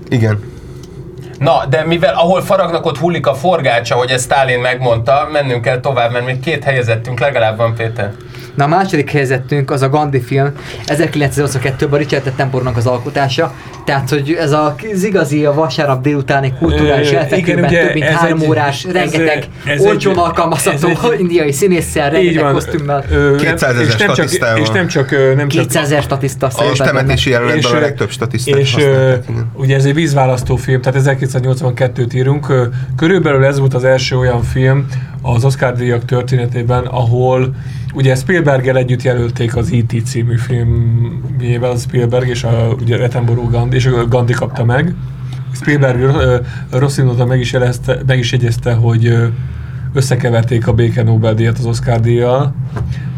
Igen. 0.10 0.52
Na, 1.40 1.66
de 1.70 1.86
mivel 1.86 2.14
ahol 2.14 2.42
faragnak, 2.42 2.86
ott 2.86 2.98
hullik 2.98 3.28
a 3.28 3.34
forgácsa, 3.34 3.96
hogy 3.96 4.10
ezt 4.10 4.24
Stálin 4.24 4.60
megmondta, 4.60 5.28
mennünk 5.32 5.62
kell 5.62 5.80
tovább, 5.80 6.12
mert 6.12 6.26
még 6.26 6.40
két 6.40 6.64
helyezettünk 6.64 7.20
legalább 7.20 7.58
van, 7.58 7.76
Péter. 7.76 8.14
Na 8.56 8.64
a 8.64 8.68
második 8.68 9.10
helyzetünk 9.12 9.72
az 9.72 9.82
a 9.82 9.90
Gandhi 9.90 10.22
film, 10.22 10.52
1982-ben 10.86 12.00
Richard 12.00 12.28
Attenborough-nak 12.28 12.78
az 12.78 12.86
alkotása, 12.86 13.54
tehát 13.86 14.10
hogy 14.10 14.38
ez 14.40 14.52
a, 14.52 14.76
az 14.94 15.04
igazi 15.04 15.46
a 15.46 15.54
vasárnap 15.54 16.02
délutáni 16.02 16.54
kulturális 16.60 17.10
elfekvőben 17.10 17.70
több 17.70 17.94
mint 17.94 18.06
ez 18.06 18.14
három 18.16 18.40
egy- 18.42 18.48
órás, 18.48 18.84
ez- 18.86 18.92
rengeteg 18.92 19.48
ez 19.66 19.82
olcsón 19.86 20.14
egy- 20.14 20.20
alkalmazható 20.20 20.88
ez 20.90 20.98
egy- 21.12 21.20
indiai 21.20 21.52
színésszel, 21.52 22.10
rengeteg 22.10 22.44
van. 22.44 22.54
kosztümmel. 22.54 23.04
Ö, 23.12 23.30
nem- 23.30 23.38
200 23.38 23.76
ezer 23.76 23.86
és 23.88 23.96
nem 23.96 24.08
csak, 24.08 24.16
statisztával. 24.16 24.62
és 24.62 24.70
nem 24.70 24.88
csak, 24.88 25.12
nem 25.36 25.48
csak 25.48 25.62
200 25.62 25.84
ezer 25.84 26.02
statiszta 26.02 26.52
És 26.72 26.78
temetési 26.78 27.30
jelenetben 27.30 27.72
a 27.76 27.80
legtöbb 27.80 28.10
statisztát 28.10 28.58
és 28.60 28.76
ugye 29.54 29.76
ez 29.76 29.86
egy 29.86 29.94
vízválasztó 29.94 30.56
film, 30.56 30.82
tehát 30.82 31.02
1982-t 31.02 32.14
írunk. 32.16 32.48
Körülbelül 32.98 33.46
ez 33.46 33.60
volt 33.60 33.74
az 33.74 33.84
első 33.84 34.18
olyan 34.18 34.44
film 34.44 34.86
az 35.22 35.46
Oscar 35.46 35.74
díjak 35.74 36.06
történetében, 36.06 36.86
ahol 36.86 37.56
ugye 37.94 38.16
Spielberggel 38.16 38.78
együtt 38.78 39.02
jelölték 39.02 39.56
az 39.56 39.72
E.T. 39.72 40.06
című 40.06 40.38
filmjével, 40.38 41.72
a 41.72 41.76
Spielberg 41.76 42.28
és 42.28 42.44
a, 42.44 42.76
ugye 42.82 43.04
Attenborough 43.04 43.52
Gandhi, 43.52 43.76
és 43.76 43.86
a 43.86 44.08
Gandhi 44.08 44.34
kapta 44.34 44.64
meg. 44.64 44.96
Spielberg 45.52 46.16
rossz 46.72 46.98
indulata 46.98 47.26
meg 47.26 47.40
is, 47.40 47.52
jelezte, 47.52 48.00
meg 48.06 48.20
is 48.20 48.32
jegyezte, 48.32 48.74
hogy 48.74 49.14
összekeverték 49.94 50.68
a 50.68 50.74
béke 50.74 51.04
Nobel-díjat 51.04 51.58
az 51.58 51.66
Oscar 51.66 52.00
díjjal, 52.00 52.56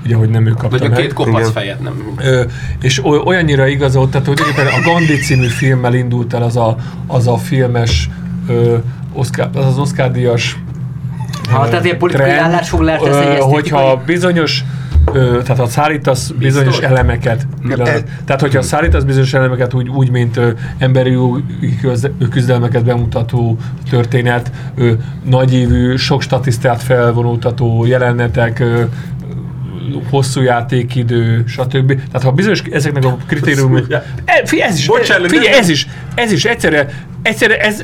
ugye, 0.05 0.15
hogy 0.15 0.30
nem 0.30 0.45
ő 0.47 0.51
kapta 0.51 0.78
Vagy 0.78 0.91
a 0.91 0.95
két 0.95 1.13
kopasz 1.13 1.51
fejet, 1.51 1.82
nem? 1.82 2.15
Ö, 2.17 2.43
és 2.82 3.05
oly- 3.05 3.21
olyannyira 3.26 3.67
igazolt, 3.67 4.11
tehát 4.11 4.28
hogy 4.28 4.36
tulajdonképpen 4.36 4.82
a 4.82 4.93
Gandhi 4.93 5.15
című 5.15 5.47
filmmel 5.47 5.93
indult 5.93 6.34
el 6.34 6.43
az 6.43 6.57
a, 6.57 6.76
az 7.07 7.28
a 7.28 7.38
filmes 7.38 8.09
ö, 8.47 8.78
Oscar, 9.13 9.49
az 9.53 9.65
az 9.65 9.78
Oscar 9.78 10.11
díjas 10.11 10.59
Ha, 11.49 11.67
tehát 11.69 11.85
ilyen 11.85 11.97
politikai 11.97 12.29
trend, 12.29 12.41
állásfoglalás 12.45 13.01
lesz 13.01 13.15
ö, 13.15 13.19
egy 13.31 13.39
hogyha 13.39 13.77
esztétikai- 13.79 14.05
bizonyos 14.05 14.63
ö, 15.13 15.41
tehát 15.43 15.57
ha 15.57 15.67
szállítasz 15.67 16.29
bizonyos 16.29 16.67
Biztos? 16.67 16.85
elemeket, 16.89 17.47
pillanat. 17.61 17.87
e- 17.87 18.03
tehát 18.25 18.41
hogyha 18.41 18.61
szállítasz 18.61 19.03
bizonyos 19.03 19.33
elemeket 19.33 19.73
úgy, 19.73 19.89
úgy 19.89 20.09
mint 20.09 20.37
ö, 20.37 20.49
emberi 20.77 21.17
küzdelmeket 22.29 22.83
bemutató 22.85 23.57
történet, 23.89 24.51
ö, 24.75 24.91
nagyévű, 25.23 25.95
sok 25.95 26.21
statisztát 26.21 26.83
felvonultató 26.83 27.85
jelenetek, 27.85 28.59
ö, 28.59 28.81
hosszú 30.09 30.41
játékidő, 30.41 31.43
stb. 31.47 31.87
Tehát 31.87 32.23
ha 32.23 32.31
bizonyos 32.31 32.61
ezeknek 32.71 33.05
a 33.05 33.17
kritériumok... 33.27 33.85
E, 34.25 34.41
figyelj, 34.45 34.69
ez 34.69 34.77
is, 34.77 34.87
Bocsánat, 34.87 35.29
figyelj, 35.29 35.47
ez 35.57 35.69
is, 35.69 35.87
ez 36.15 36.31
is 36.31 36.45
egyszerre, 36.45 36.89
egyszerre 37.26 37.57
ez... 37.57 37.84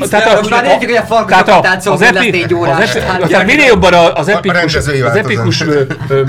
X-tel, 0.00 0.20
tehát 0.22 0.36
most 0.36 0.50
már 0.50 0.64
értjük, 0.64 0.90
hogy 0.90 0.98
a 0.98 1.02
farkasokat 1.02 1.62
tátszolni 1.62 2.04
lesz 2.12 2.24
négy 2.30 2.54
órás. 2.54 2.78
Az 2.90 2.96
epi, 2.96 3.06
Hát, 3.06 3.28
tehát 3.28 3.46
minél 3.46 3.66
jobban 3.66 3.92
a- 3.92 4.12
az 4.12 4.28
A 4.28 4.30
epikus, 4.30 4.74
az 4.74 4.88
epikus 5.16 5.64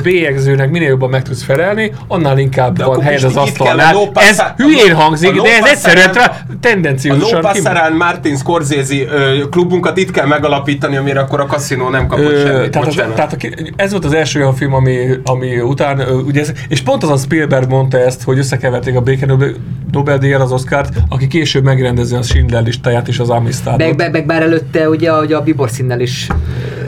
bélyegzőnek 0.03 0.69
minél 0.69 0.87
jobban 0.87 1.09
meg 1.09 1.21
tudsz 1.21 1.43
felelni, 1.43 1.91
annál 2.07 2.37
inkább 2.37 2.77
De 2.77 2.85
van 2.85 3.01
helyed 3.01 3.23
az 3.23 3.31
itt 3.31 3.37
a 3.37 3.41
asztalnál. 3.41 4.11
Ez 4.13 4.41
hülyén 4.57 4.91
a 4.93 4.95
hangzik, 4.95 5.39
a 5.39 5.43
de 5.43 5.57
ez 5.57 5.65
egyszerűen 5.65 6.09
A 6.09 6.31
tendenciózusan 6.61 7.41
No 7.41 7.49
kim- 7.51 7.63
Passarán 7.63 7.93
Martin 7.93 8.37
Scorsese 8.37 8.95
klubunkat 9.51 9.97
itt 9.97 10.11
kell 10.11 10.25
megalapítani, 10.25 10.95
amire 10.97 11.19
akkor 11.19 11.39
a 11.39 11.45
kaszinó 11.45 11.89
nem 11.89 12.07
kapott 12.07 12.37
semmit. 12.45 12.71
tehát, 12.71 12.87
az, 12.87 12.97
a, 12.97 13.71
ez 13.75 13.91
volt 13.91 14.05
az 14.05 14.13
első 14.13 14.39
olyan 14.39 14.55
film, 14.55 14.73
ami, 14.73 15.07
ami 15.23 15.59
után, 15.59 15.99
ö, 15.99 16.11
ugye 16.13 16.41
ez, 16.41 16.51
és 16.67 16.81
pont 16.81 17.03
az 17.03 17.09
a 17.09 17.17
Spielberg 17.17 17.69
mondta 17.69 17.97
ezt, 17.99 18.23
hogy 18.23 18.37
összekeverték 18.37 18.95
a 18.95 19.01
béke 19.01 19.25
Nobel- 19.91 20.13
Nobel-díjjal 20.15 20.41
az 20.41 20.51
Oscárt, 20.51 20.97
aki 21.09 21.27
később 21.27 21.63
megrendezi 21.63 22.15
a 22.15 22.21
Schindler 22.21 22.63
listáját 22.63 23.07
és 23.07 23.19
az 23.19 23.29
Amistadot. 23.29 23.77
Meg, 23.79 23.95
meg, 23.97 24.11
meg 24.11 24.25
már 24.25 24.41
előtte 24.41 24.89
ugye, 24.89 25.13
ugye 25.13 25.35
a 25.35 25.41
Bibor 25.41 25.69
színnel 25.69 25.99
is 25.99 26.27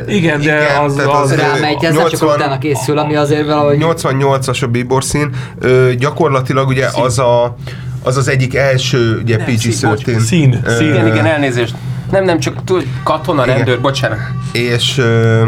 Igen, 0.08 0.42
de 0.42 0.44
Igen, 0.44 0.84
az, 0.84 0.98
az, 0.98 1.06
az- 1.08 1.36
rámegy, 1.36 1.84
ez 1.84 1.94
nem 1.94 2.02
csak 2.04 2.12
80 2.12 2.36
utána 2.36 2.58
készül, 2.58 2.98
ami 2.98 3.16
azért 3.16 3.46
valahogy... 3.46 3.78
88-as 3.80 4.64
a 4.64 4.68
bíbor 4.68 5.04
szín, 5.04 5.30
ö, 5.60 5.92
gyakorlatilag 5.98 6.68
ugye 6.68 6.88
az 6.94 7.20
a 7.20 7.56
az 8.04 8.18
az 8.18 8.28
egyik 8.28 8.56
első 8.56 9.20
ugye 9.24 9.38
Nem, 9.38 9.46
PG-13. 9.50 10.04
szín, 10.06 10.20
szín, 10.20 10.62
szín. 10.68 10.88
Igen, 10.90 11.08
igen, 11.08 11.26
elnézést. 11.26 11.76
Nem, 12.12 12.24
nem, 12.24 12.40
csak 12.40 12.64
tudod, 12.64 12.84
katona, 13.04 13.44
Igen. 13.44 13.56
rendőr, 13.56 13.82
bocsánat. 13.82 14.18
És, 14.52 14.98
ö, 14.98 15.48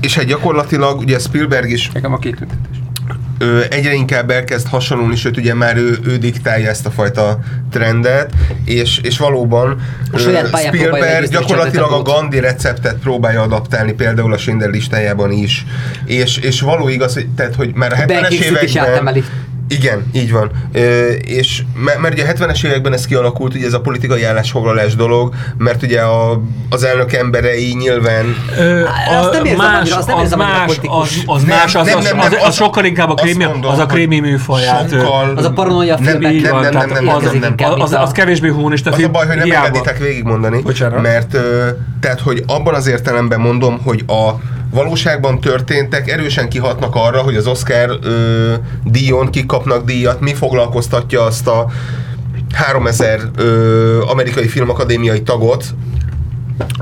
és 0.00 0.14
hát 0.14 0.24
gyakorlatilag 0.24 0.98
ugye 0.98 1.18
Spielberg 1.18 1.70
is 1.70 1.90
Nekem 1.90 2.12
a 2.12 2.18
kitüntetés. 2.18 2.76
Ö, 3.38 3.60
egyre 3.70 3.92
inkább 3.92 4.30
elkezd 4.30 4.68
hasonlulni, 4.68 5.16
sőt 5.16 5.36
ugye 5.36 5.54
már 5.54 5.76
ő, 5.76 5.98
ő 6.04 6.16
diktálja 6.16 6.68
ezt 6.68 6.86
a 6.86 6.90
fajta 6.90 7.38
trendet, 7.70 8.32
és, 8.64 8.98
és 9.02 9.18
valóban 9.18 9.80
ö, 10.12 10.18
Spielberg 10.66 11.28
gyakorlatilag 11.28 11.92
a 11.92 12.02
Gandhi 12.02 12.40
receptet 12.40 12.96
próbálja 12.96 13.42
adaptálni 13.42 13.92
például 13.92 14.32
a 14.32 14.38
Schindler 14.38 14.70
listájában 14.70 15.32
is. 15.32 15.66
És, 16.04 16.36
és 16.36 16.60
való 16.60 16.88
igaz, 16.88 17.14
hogy, 17.14 17.28
tehát, 17.28 17.54
hogy 17.54 17.74
már 17.74 17.92
a 17.92 17.96
70-es 17.96 18.06
Beegészít 18.06 18.62
is 18.62 18.74
években... 18.74 19.24
Igen, 19.68 20.06
így 20.12 20.32
van. 20.32 20.50
Ö, 20.72 21.06
és 21.08 21.62
mert, 21.84 21.98
mert 21.98 22.14
ugye 22.14 22.24
a 22.24 22.32
70-es 22.32 22.64
években 22.66 22.92
ez 22.92 23.06
kialakult, 23.06 23.54
ugye 23.54 23.66
ez 23.66 23.72
a 23.72 23.80
politikai 23.80 24.24
állásfoglalás 24.24 24.94
dolog, 24.96 25.34
mert 25.58 25.82
ugye 25.82 26.00
a, 26.00 26.40
az 26.70 26.84
elnök 26.84 27.12
emberei 27.12 27.74
nyilván 27.78 28.24
Ö, 28.58 28.84
Azt 29.20 29.32
nem 29.32 29.44
érzem 29.44 29.66
más, 29.66 29.80
annyira, 29.80 29.96
azt 29.96 30.06
nem 30.06 30.16
az 30.16 30.22
érzem 30.22 30.40
annyira 30.40 30.58
más, 30.58 30.78
az, 30.86 31.22
az 31.26 31.42
Nem, 31.42 31.56
más, 31.56 31.74
az, 31.74 31.86
nem, 31.86 31.96
az, 31.98 32.04
nem, 32.04 32.18
az, 32.18 32.30
nem, 32.30 32.40
az, 32.40 32.46
az- 32.48 32.54
sokkal 32.54 32.84
inkább 32.84 33.10
a 33.10 33.14
krémi, 33.14 33.44
mondom, 33.44 33.70
az 33.70 33.78
a 33.78 33.86
krémi 33.86 34.18
műfaját. 34.20 34.90
sokkal... 34.90 35.32
Az 35.36 35.44
a 35.44 35.50
paranoia 35.52 35.98
Nem, 36.00 36.18
nem, 36.18 36.34
nem, 36.34 36.60
nem, 36.60 36.88
nem, 36.88 37.08
az, 37.08 37.22
nem, 37.22 37.38
nem. 37.38 37.50
inkább, 37.50 37.70
az, 37.78 37.92
az 37.92 38.08
a- 38.08 38.12
kevésbé 38.12 38.48
humanista 38.48 38.88
Az 38.90 38.94
a 38.96 38.98
film. 38.98 39.12
baj, 39.12 39.26
hogy 39.26 39.36
nem 39.36 39.50
engeditek 39.50 39.98
végigmondani, 39.98 40.62
Bocsánat. 40.62 41.02
mert 41.02 41.36
tehát, 42.00 42.20
hogy 42.20 42.42
abban 42.46 42.74
az 42.74 42.86
értelemben 42.86 43.40
mondom, 43.40 43.80
hogy 43.84 44.04
a 44.06 44.30
valóságban 44.70 45.40
történtek 45.40 46.10
erősen 46.10 46.48
kihatnak 46.48 46.94
arra, 46.94 47.20
hogy 47.20 47.36
az 47.36 47.46
Oscar 47.46 47.98
ö, 48.02 48.54
díjon 48.84 49.30
kik 49.30 49.46
kapnak 49.46 49.84
díjat, 49.84 50.20
mi 50.20 50.34
foglalkoztatja 50.34 51.22
azt 51.22 51.46
a 51.46 51.70
3000 52.52 53.20
ö, 53.36 54.02
amerikai 54.02 54.48
filmakadémiai 54.48 55.22
tagot, 55.22 55.64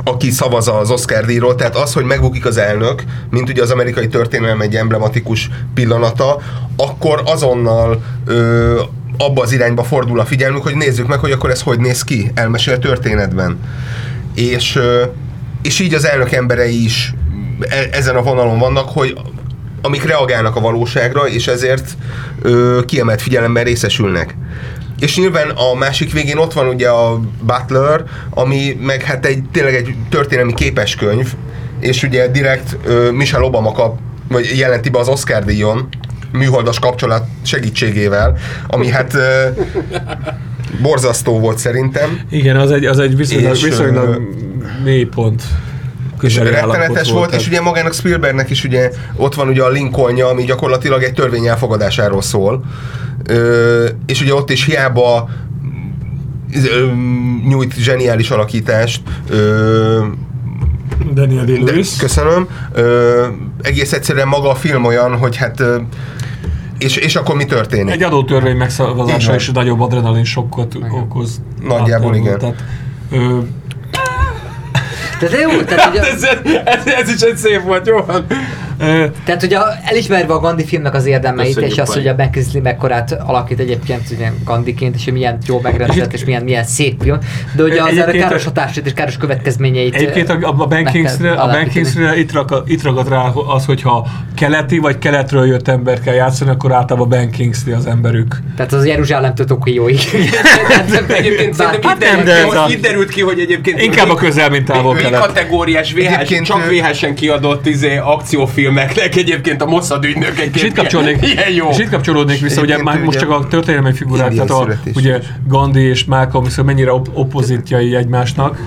aki 0.04 0.30
szavaz 0.30 0.68
az 0.68 0.90
Oscar 0.90 1.24
díjról, 1.24 1.54
tehát 1.54 1.76
az, 1.76 1.92
hogy 1.92 2.04
megbukik 2.04 2.46
az 2.46 2.56
elnök, 2.56 3.02
mint 3.30 3.48
ugye 3.48 3.62
az 3.62 3.70
amerikai 3.70 4.08
történelem 4.08 4.60
egy 4.60 4.74
emblematikus 4.74 5.50
pillanata, 5.74 6.40
akkor 6.76 7.22
azonnal 7.24 8.02
ö, 8.26 8.80
abba 9.18 9.42
az 9.42 9.52
irányba 9.52 9.84
fordul 9.84 10.20
a 10.20 10.24
figyelmük, 10.24 10.62
hogy 10.62 10.74
nézzük 10.74 11.06
meg, 11.06 11.18
hogy 11.18 11.32
akkor 11.32 11.50
ez 11.50 11.62
hogy 11.62 11.78
néz 11.78 12.02
ki, 12.02 12.30
elmesél 12.34 12.78
történetben. 12.78 13.58
És, 14.34 14.76
ö, 14.76 15.02
és 15.62 15.78
így 15.78 15.94
az 15.94 16.06
elnök 16.06 16.32
emberei 16.32 16.84
is 16.84 17.14
ezen 17.90 18.16
a 18.16 18.22
vonalon 18.22 18.58
vannak, 18.58 18.88
hogy 18.88 19.18
amik 19.82 20.04
reagálnak 20.04 20.56
a 20.56 20.60
valóságra, 20.60 21.28
és 21.28 21.46
ezért 21.46 21.96
ö, 22.42 22.80
kiemelt 22.86 23.22
figyelemben 23.22 23.64
részesülnek. 23.64 24.34
és 24.98 25.16
nyilván 25.16 25.48
a 25.50 25.74
másik 25.74 26.12
végén 26.12 26.36
ott 26.36 26.52
van 26.52 26.66
ugye 26.68 26.88
a 26.88 27.20
Butler, 27.42 28.04
ami 28.30 28.78
meg 28.80 29.02
hát 29.02 29.26
egy, 29.26 29.42
tényleg 29.52 29.74
egy 29.74 29.94
történelmi 30.08 30.54
képeskönyv, 30.54 31.34
és 31.80 32.02
ugye 32.02 32.28
direkt 32.28 32.76
uh, 32.86 33.10
Michelle 33.10 33.44
Obama 33.44 33.72
kap, 33.72 33.98
vagy 34.28 34.52
jelenti 34.56 34.88
be 34.88 34.98
az 34.98 35.08
Oscar 35.08 35.44
díjon, 35.44 35.88
műholdas 36.32 36.78
kapcsolat 36.78 37.24
segítségével, 37.42 38.36
ami 38.66 38.88
hát 38.88 39.14
uh, 39.14 39.20
borzasztó 40.82 41.38
volt 41.38 41.58
szerintem. 41.58 42.20
Igen, 42.30 42.56
az 42.56 42.70
egy, 42.70 42.84
az 42.84 42.98
egy 42.98 43.16
viszonylag, 43.16 43.54
És, 43.54 43.62
viszonylag 43.62 44.08
ö, 44.08 44.18
mély 44.84 45.04
pont. 45.04 45.42
És 46.22 46.36
rettenetes 46.36 47.10
volt, 47.10 47.24
és 47.24 47.30
tehát- 47.30 47.46
ugye 47.46 47.60
magának 47.60 47.94
Spielbergnek 47.94 48.50
is 48.50 48.64
ugye 48.64 48.90
ott 49.16 49.34
van 49.34 49.48
ugye 49.48 49.62
a 49.62 49.68
Lincolnja, 49.68 50.28
ami 50.28 50.44
gyakorlatilag 50.44 51.02
egy 51.02 51.12
törvény 51.12 51.46
elfogadásáról 51.46 52.22
szól. 52.22 52.64
Ö, 53.24 53.86
és 54.06 54.20
ugye 54.20 54.34
ott 54.34 54.50
is 54.50 54.64
hiába 54.64 55.28
ö, 56.54 56.86
nyújt 57.48 57.74
zseniális 57.74 58.30
alakítást, 58.30 59.02
ö, 59.30 60.04
Daniel 61.12 61.44
de, 61.44 61.72
köszönöm. 61.98 62.48
Ö, 62.72 63.26
egész 63.62 63.92
egyszerűen 63.92 64.28
maga 64.28 64.50
a 64.50 64.54
film 64.54 64.84
olyan, 64.84 65.16
hogy 65.16 65.36
hát 65.36 65.60
ö, 65.60 65.76
és, 66.78 66.96
és 66.96 67.16
akkor 67.16 67.36
mi 67.36 67.44
történik? 67.44 67.94
Egy 67.94 68.02
adótörvény 68.02 68.56
megszavazása 68.56 69.34
is 69.34 69.50
nagyobb 69.50 69.80
adrenalin 69.80 70.24
sokkot 70.24 70.74
okoz. 70.90 71.40
Nagyjából 71.62 72.14
igen. 72.14 72.38
Tehát, 72.38 72.64
ö, 73.12 73.38
Tehát 75.18 75.40
jó, 75.40 75.62
tehát 75.62 75.90
ugye, 75.90 76.00
Ez, 76.00 76.22
ez, 76.64 76.86
ez 76.86 77.08
is 77.14 77.20
egy 77.20 77.36
szép 77.36 77.62
volt, 77.62 77.86
jó 77.86 77.96
van. 77.96 78.26
Tehát 79.24 79.42
ugye 79.42 79.58
elismerve 79.84 80.32
a 80.32 80.38
Gandhi 80.38 80.64
filmnek 80.64 80.94
az 80.94 81.06
érdemeit, 81.06 81.46
Köszönjük, 81.46 81.72
és 81.72 81.78
azt, 81.78 81.92
hogy 81.92 82.06
a 82.06 82.14
Ben 82.14 82.30
Kingsley 82.30 82.62
mekkorát 82.62 83.12
alakít 83.12 83.58
egyébként 83.60 84.02
ugye 84.10 84.30
Gandhiként, 84.44 84.94
és 84.94 85.04
hogy 85.04 85.12
milyen 85.12 85.38
jó 85.46 85.60
megrendezett, 85.62 86.12
és 86.12 86.24
milyen, 86.24 86.42
milyen 86.42 86.64
szép 86.64 87.02
film, 87.02 87.18
de 87.56 87.62
ugye 87.62 87.82
az 87.82 87.98
erre 87.98 88.18
káros 88.18 88.44
hatásait 88.44 88.86
és 88.86 88.92
káros 88.92 89.16
következményeit 89.16 89.94
Egyébként 89.94 90.28
a, 90.28 90.54
a 90.56 90.66
Ben 90.66 90.84
Kingsley, 90.84 91.38
a 91.38 91.46
Ben. 91.46 91.68
Kingsley 91.68 92.14
itt, 92.18 92.32
rak, 92.32 92.62
itt 92.66 92.82
ragad 92.82 93.08
rá 93.08 93.30
az, 93.54 93.64
hogyha 93.64 94.06
keleti 94.36 94.78
vagy 94.78 94.98
keletről 94.98 95.46
jött 95.46 95.68
ember 95.68 96.00
kell 96.00 96.14
játszani, 96.14 96.50
akkor 96.50 96.72
általában 96.72 97.08
Ben 97.08 97.30
Kingsley 97.30 97.76
az 97.76 97.86
emberük. 97.86 98.36
Tehát 98.56 98.72
az 98.72 98.86
Jeruzsálemtől 98.86 99.46
Tokióig. 99.46 99.98
Egyébként 101.08 101.54
szerintem 101.54 101.82
Hát 101.82 102.02
itt, 102.02 102.08
nem, 102.08 102.24
derült 102.24 102.24
de 102.24 102.32
ki, 102.32 102.38
ez 102.38 102.44
most 102.44 102.56
a- 102.56 102.68
itt 102.70 102.82
derült 102.82 103.08
ki, 103.08 103.20
hogy 103.20 103.38
egyébként 103.38 103.82
Inkább 103.82 104.08
a 104.10 104.14
közel, 104.14 104.50
mint 104.50 104.64
távol 104.64 104.94
mi 104.94 105.00
kelet. 105.00 105.20
kategóriás 105.20 105.92
VHS, 105.92 106.40
csak 106.42 106.66
VHS-en 106.70 107.14
kiadott 107.14 107.66
izé, 107.66 107.96
akciófilmeknek 108.66 109.16
egyébként 109.16 109.62
a 109.62 109.66
Mossad 109.66 110.04
ügynök 110.04 110.38
egy 110.38 110.56
És 110.56 110.62
itt, 110.62 110.74
kapcsolódnék, 110.74 111.22
ilyen 111.22 111.52
jó. 111.52 111.68
és 111.68 111.78
itt 111.78 111.88
kapcsolódnék 111.88 112.40
vissza, 112.40 112.60
ugye 112.60 112.74
Egyébként 112.74 112.96
már 112.96 113.04
most 113.04 113.18
csak 113.18 113.30
a 113.30 113.46
történelmi 113.46 113.92
figurák, 113.92 114.34
tehát 114.34 114.50
a, 114.50 114.68
ugye. 114.94 115.20
Gandhi 115.48 115.80
és 115.80 116.04
Malcolm 116.04 116.44
szóval 116.48 116.64
mennyire 116.64 116.92
op- 116.92 117.10
opozitjai 117.12 117.94
egymásnak. 117.94 118.58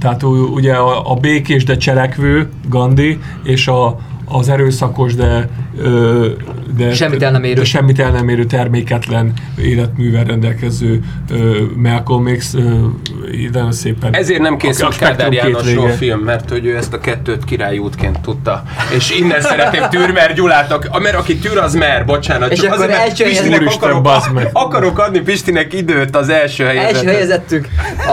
Tehát 0.00 0.22
ugye 0.22 0.74
a, 0.74 1.10
a 1.12 1.14
békés, 1.14 1.64
de 1.64 1.76
cselekvő 1.76 2.48
Gandhi, 2.68 3.18
és 3.44 3.68
a, 3.68 3.98
az 4.24 4.48
erőszakos, 4.48 5.14
de, 5.14 5.48
de, 6.76 6.94
Semmit 6.94 7.22
el 7.22 7.30
nem 7.30 7.44
érő. 7.44 7.54
de 7.54 7.64
semmit 7.64 8.00
el 8.00 8.10
nem 8.10 8.28
érő 8.28 8.44
terméketlen 8.44 9.32
életművel 9.58 10.24
rendelkező 10.24 11.00
Malcolm 11.76 12.36
X 12.36 12.54
nagyon 13.52 13.72
szépen. 13.72 14.14
Ezért 14.14 14.40
nem 14.40 14.56
készült 14.56 14.88
a 14.88 14.92
spektrum 14.92 15.30
Kádár 15.30 15.48
Jánosról 15.48 15.90
film, 15.90 16.20
mert 16.20 16.50
hogy 16.50 16.66
ő 16.66 16.76
ezt 16.76 16.92
a 16.92 16.98
kettőt 16.98 17.44
királyi 17.44 17.78
útként 17.78 18.20
tudta. 18.20 18.62
És 18.96 19.10
innen 19.18 19.40
szeretném 19.40 19.82
Türmer 19.90 20.34
Gyulátok, 20.34 21.00
mert 21.02 21.16
aki 21.16 21.36
tűr, 21.36 21.58
az 21.58 21.74
mer, 21.74 22.04
bocsánat. 22.04 22.52
És 22.52 22.58
csak 22.58 22.72
akkor 22.72 22.84
azért, 22.84 22.98
mert 22.98 23.08
első 23.10 23.24
Pistinek 23.24 23.60
Úristen, 23.60 23.90
akarok, 23.90 24.32
meg. 24.32 24.50
akarok 24.52 24.98
adni 24.98 25.20
Pistinek 25.20 25.72
időt 25.72 26.16
az 26.16 26.28
első 26.28 26.64
helyezetre. 26.64 26.96
Első 26.96 27.08
helyezettünk 27.08 27.68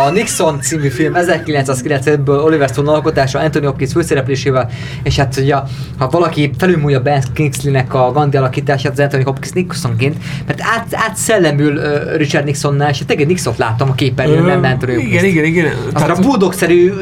a 0.05 0.09
Nixon 0.09 0.61
című 0.61 0.89
film 0.89 1.13
1990-ből 1.15 2.43
Oliver 2.43 2.69
Stone 2.69 2.91
alkotása 2.91 3.39
Anthony 3.39 3.65
Hopkins 3.65 3.91
főszereplésével, 3.91 4.69
és 5.03 5.17
hát 5.17 5.37
ugye, 5.37 5.55
ha 5.97 6.09
valaki 6.09 6.51
felülmúlja 6.57 7.01
Ben 7.01 7.23
Kingsley-nek 7.53 7.93
a 7.93 8.11
Gandhi 8.11 8.37
alakítását 8.37 8.91
az 8.91 8.99
Anthony 8.99 9.23
Hopkins 9.23 9.51
Nixonként, 9.51 10.17
mert 10.47 10.61
át, 10.61 10.87
átszellemül 10.91 11.75
uh, 11.75 12.17
Richard 12.17 12.45
Nixonnál, 12.45 12.89
és 12.89 13.01
tényleg 13.05 13.27
Nixont 13.27 13.57
látom 13.57 13.89
a 13.89 13.93
képernyőn, 13.93 14.43
nem 14.43 14.63
Anthony 14.63 14.95
Hopkins. 14.95 15.11
Igen, 15.11 15.25
igen, 15.25 15.43
igen. 15.43 15.73
Az 15.93 16.01
a 16.01 16.21
bulldog-szerű 16.21 16.93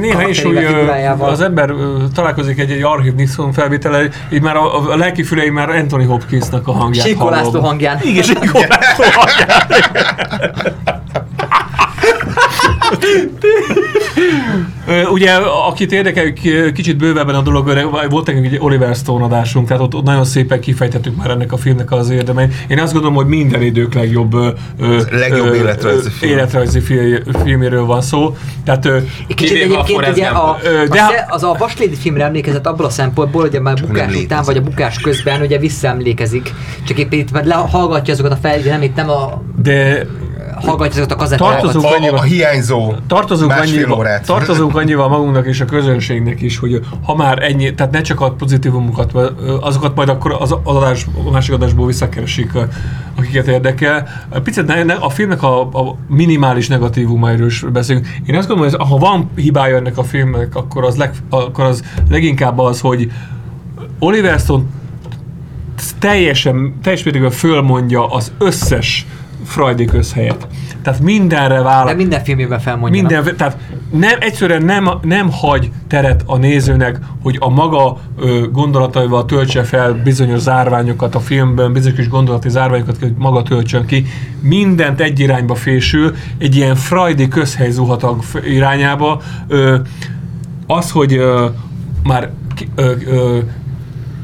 Néha 0.00 0.28
is 0.28 0.44
úgy 0.44 0.56
ö, 0.56 0.90
az 1.18 1.40
ember 1.40 1.70
ö, 1.70 2.04
találkozik 2.14 2.58
egy, 2.58 2.70
egy 2.70 2.82
archív 2.82 3.14
Nixon 3.14 3.52
felvétele, 3.52 4.08
így 4.32 4.42
már 4.42 4.56
a, 4.56 4.90
a 4.92 4.96
lelki 4.96 5.22
fülei 5.22 5.50
már 5.50 5.68
Anthony 5.68 6.06
Hopkinsnak 6.06 6.68
a 6.68 6.72
hangját 6.72 7.12
hallom. 7.12 7.32
László 7.32 7.60
hangján. 7.60 7.98
Igen, 8.02 8.24
László 8.68 9.04
hangján. 9.12 9.62
Ugye, 15.12 15.32
akit 15.68 15.92
érdekel, 15.92 16.32
kicsit 16.72 16.96
bővebben 16.96 17.34
a 17.34 17.40
dolog, 17.40 17.88
volt 18.10 18.26
nekünk 18.26 18.46
egy 18.46 18.58
Oliver 18.60 18.94
Stone 18.94 19.24
adásunk, 19.24 19.66
tehát 19.66 19.82
ott, 19.82 19.94
ott 19.94 20.04
nagyon 20.04 20.24
szépen 20.24 20.60
kifejtettük 20.60 21.16
már 21.16 21.30
ennek 21.30 21.52
a 21.52 21.56
filmnek 21.56 21.92
az 21.92 22.10
érdemeit. 22.10 22.54
Én 22.68 22.78
azt 22.78 22.92
gondolom, 22.92 23.16
hogy 23.16 23.26
minden 23.26 23.62
idők 23.62 23.94
legjobb, 23.94 24.34
ö, 24.34 25.00
Legjobb 25.10 25.46
ö, 25.46 25.54
életrajzi 25.54 26.10
film. 26.10 26.32
életrajzi 26.32 26.80
fi- 26.80 27.22
filméről 27.44 27.84
van 27.84 28.00
szó. 28.00 28.36
Tehát 28.64 28.88
kicsit 29.26 29.56
a 29.56 29.64
egyébként 29.64 30.08
ugye 30.08 30.26
a. 30.26 30.58
Ö, 30.64 30.80
a, 30.80 30.86
de 30.86 31.02
ha- 31.02 31.10
sze- 31.10 31.26
az 31.28 31.42
a 31.42 31.56
Vaslédi 31.58 31.94
filmre 31.96 32.24
emlékezett 32.24 32.66
abból 32.66 32.86
a 32.86 32.90
szempontból, 32.90 33.48
hogy 33.50 33.60
már 33.60 33.86
bukás 33.86 34.14
után 34.14 34.42
vagy 34.44 34.56
a 34.56 34.60
bukás 34.62 34.98
közben 34.98 35.40
ugye 35.40 35.58
visszaemlékezik. 35.58 36.54
Csak 36.86 36.98
éppen 36.98 37.18
itt 37.18 37.32
már 37.32 37.44
lehallgatja 37.44 38.12
azokat 38.12 38.32
a 38.32 38.36
fel, 38.36 38.58
nem 38.64 38.82
itt 38.82 38.94
nem 38.94 39.10
a 39.10 39.42
de 39.62 40.06
hallgatja 40.54 41.02
a 41.02 41.16
kazettákat. 41.16 41.52
Tartozunk 41.52 41.84
A, 41.84 41.96
annyival- 41.96 42.20
a 42.20 42.22
hiányzó 42.22 42.92
tartozunk 43.06 43.52
annyival, 43.52 43.98
órát. 43.98 44.26
tartozunk 44.26 44.76
annyival 44.76 45.08
magunknak 45.08 45.46
és 45.46 45.60
a 45.60 45.64
közönségnek 45.64 46.40
is, 46.42 46.58
hogy 46.58 46.80
ha 47.04 47.14
már 47.14 47.42
ennyi, 47.42 47.74
tehát 47.74 47.92
ne 47.92 48.00
csak 48.00 48.20
a 48.20 48.30
pozitívumokat, 48.30 49.12
azokat 49.60 49.94
majd 49.94 50.08
akkor 50.08 50.36
az 50.40 50.54
adás, 50.62 51.06
a 51.26 51.30
másik 51.30 51.54
adásból 51.54 51.86
visszakeresik, 51.86 52.50
akiket 53.16 53.46
érdekel. 53.46 54.08
Picit 54.44 54.66
ne, 54.66 54.82
ne, 54.82 54.94
a 54.94 55.08
filmnek 55.08 55.42
a, 55.42 55.60
a 55.60 55.96
minimális 56.08 56.68
negatívumairól 56.68 57.46
is 57.46 57.64
beszélünk. 57.72 58.06
Én 58.26 58.36
azt 58.36 58.48
gondolom, 58.48 58.72
hogy 58.72 58.88
ha 58.88 58.96
van 58.96 59.30
hibája 59.36 59.76
ennek 59.76 59.98
a 59.98 60.04
filmnek, 60.04 60.54
akkor 60.54 60.84
az, 60.84 60.96
leg, 60.96 61.14
akkor 61.30 61.64
az 61.64 61.82
leginkább 62.10 62.58
az, 62.58 62.80
hogy 62.80 63.10
Oliver 63.98 64.38
Stone 64.38 64.64
teljesen, 65.98 66.78
teljes 66.82 67.02
mértékben 67.02 67.30
fölmondja 67.30 68.06
az 68.06 68.32
összes 68.38 69.06
Freudi 69.44 69.84
közhelyet. 69.84 70.46
Tehát 70.82 71.00
mindenre 71.00 71.62
vállal. 71.62 71.84
De 71.86 71.94
minden 71.94 72.24
filmében 72.24 72.58
felmondja. 72.58 73.00
Minden, 73.00 73.36
tehát 73.36 73.56
nem, 73.90 74.16
egyszerűen 74.18 74.64
nem, 74.64 74.90
nem 75.02 75.30
hagy 75.30 75.70
teret 75.88 76.22
a 76.26 76.36
nézőnek, 76.36 76.98
hogy 77.22 77.36
a 77.40 77.48
maga 77.48 77.98
ö, 78.18 78.46
gondolataival 78.52 79.24
töltse 79.24 79.62
fel 79.62 79.92
bizonyos 80.04 80.38
zárványokat 80.38 81.14
a 81.14 81.20
filmben, 81.20 81.72
bizonyos 81.72 82.08
gondolati 82.08 82.48
zárványokat, 82.48 82.96
hogy 83.00 83.14
maga 83.18 83.42
töltsön 83.42 83.86
ki. 83.86 84.06
Mindent 84.40 85.00
egy 85.00 85.20
irányba 85.20 85.54
fésül, 85.54 86.14
egy 86.38 86.56
ilyen 86.56 86.74
frajdi 86.74 87.28
közhely 87.28 87.70
zuhatag 87.70 88.22
f- 88.22 88.46
irányába. 88.46 89.20
Ö, 89.48 89.76
az, 90.66 90.90
hogy 90.90 91.14
ö, 91.14 91.46
már 92.02 92.30
ö, 92.74 92.92
ö, 93.06 93.38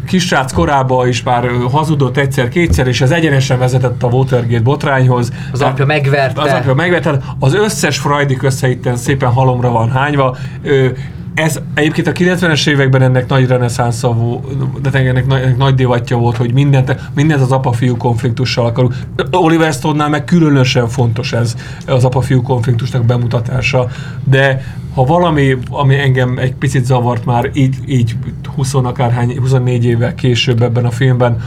kisrác 0.07 0.53
korában 0.53 1.09
is 1.09 1.23
már 1.23 1.51
hazudott 1.71 2.17
egyszer-kétszer, 2.17 2.87
és 2.87 3.01
ez 3.01 3.11
egyenesen 3.11 3.59
vezetett 3.59 4.03
a 4.03 4.07
Watergate 4.07 4.63
botrányhoz. 4.63 5.33
Az 5.53 5.59
Tehát- 5.59 5.73
apja 5.73 5.87
megverte. 5.87 6.41
Az 6.41 6.53
apja 6.53 6.75
megverte. 6.75 7.19
Az 7.39 7.55
összes 7.55 7.99
Freudi 7.99 8.37
összeitten 8.41 8.97
szépen 8.97 9.31
halomra 9.33 9.71
van 9.71 9.91
hányva. 9.91 10.37
Ö, 10.63 10.89
ez 11.37 11.61
egyébként 11.75 12.07
a 12.07 12.13
90-es 12.13 12.67
években 12.69 13.03
ennek 13.03 13.29
nagy 13.29 13.47
reneszánsza 13.47 14.13
volt, 14.13 14.81
de 14.81 14.99
ennek, 14.99 15.25
ennek 15.29 15.57
nagy 15.57 15.75
divatja 15.75 16.17
volt, 16.17 16.37
hogy 16.37 16.53
mindent, 16.53 16.97
mindent 17.15 17.41
az 17.43 17.53
apa-fiú 17.53 17.97
konfliktussal 17.97 18.67
akarunk. 18.67 18.95
Oliver 19.31 19.73
Stone-nál 19.73 20.09
meg 20.09 20.25
különösen 20.25 20.89
fontos 20.89 21.33
ez 21.33 21.55
az 21.87 22.05
apa-fiú 22.05 22.43
konfliktusnak 22.43 23.05
bemutatása, 23.05 23.87
de 24.25 24.65
ha 24.97 25.05
valami, 25.05 25.57
ami 25.71 25.99
engem 25.99 26.39
egy 26.39 26.55
picit 26.55 26.85
zavart 26.85 27.25
már 27.25 27.51
így, 27.55 27.77
így 27.87 28.17
20 28.55 28.75
akárhány, 28.75 29.39
24 29.39 29.85
évvel 29.85 30.15
később 30.15 30.63
ebben 30.63 30.85
a 30.85 30.91
filmben, 30.91 31.45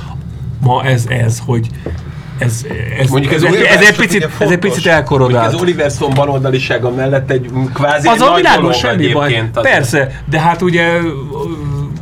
ma 0.62 0.84
ez 0.84 1.06
ez, 1.10 1.42
hogy 1.46 1.68
ez, 2.38 2.66
ez, 3.00 3.10
Mondjuk 3.10 3.34
ez 3.34 3.44
ez, 3.44 3.48
ez, 3.50 3.56
Oliver 3.56 3.72
ez, 3.72 3.88
egy 3.88 3.96
picit, 3.96 4.16
ugye 4.16 4.26
ez 4.26 4.32
egy 4.42 4.48
fontos. 4.48 4.70
picit 4.70 4.86
elkorodált. 4.86 5.54
Az 5.54 5.62
Oliver 5.62 5.92
Stone 5.92 6.14
baloldalisága 6.16 6.90
mellett 6.92 7.32
egy 7.32 7.50
kvázi 7.74 8.08
Az 8.08 8.22
egy 8.22 8.22
a 8.46 8.56
dolog 8.56 8.74
semmi 8.74 9.12
baj. 9.12 9.50
Az- 9.54 9.62
Persze, 9.62 10.22
de 10.30 10.40
hát 10.40 10.62
ugye 10.62 11.00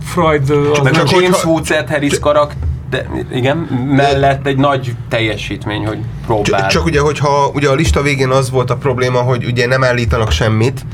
Freud... 0.03 0.49
Az 0.49 0.79
de 0.83 0.89
A 0.89 0.91
csak 0.93 1.11
James 1.11 1.27
hogyha- 1.29 1.49
Woods 1.49 1.69
Ed 1.69 1.89
Harris 1.89 2.19
karakter, 2.19 3.07
igen, 3.33 3.57
mellett 3.95 4.47
egy 4.47 4.57
nagy 4.57 4.95
teljesítmény, 5.09 5.85
hogy 5.85 5.97
próbál. 6.25 6.43
Csak, 6.43 6.67
csak 6.67 6.85
ugye, 6.85 6.99
hogyha 6.99 7.51
ugye 7.53 7.69
a 7.69 7.73
lista 7.73 8.01
végén 8.01 8.29
az 8.29 8.49
volt 8.49 8.69
a 8.69 8.75
probléma, 8.75 9.19
hogy 9.19 9.45
ugye 9.45 9.67
nem 9.67 9.83
állítanak 9.83 10.31
semmit, 10.31 10.85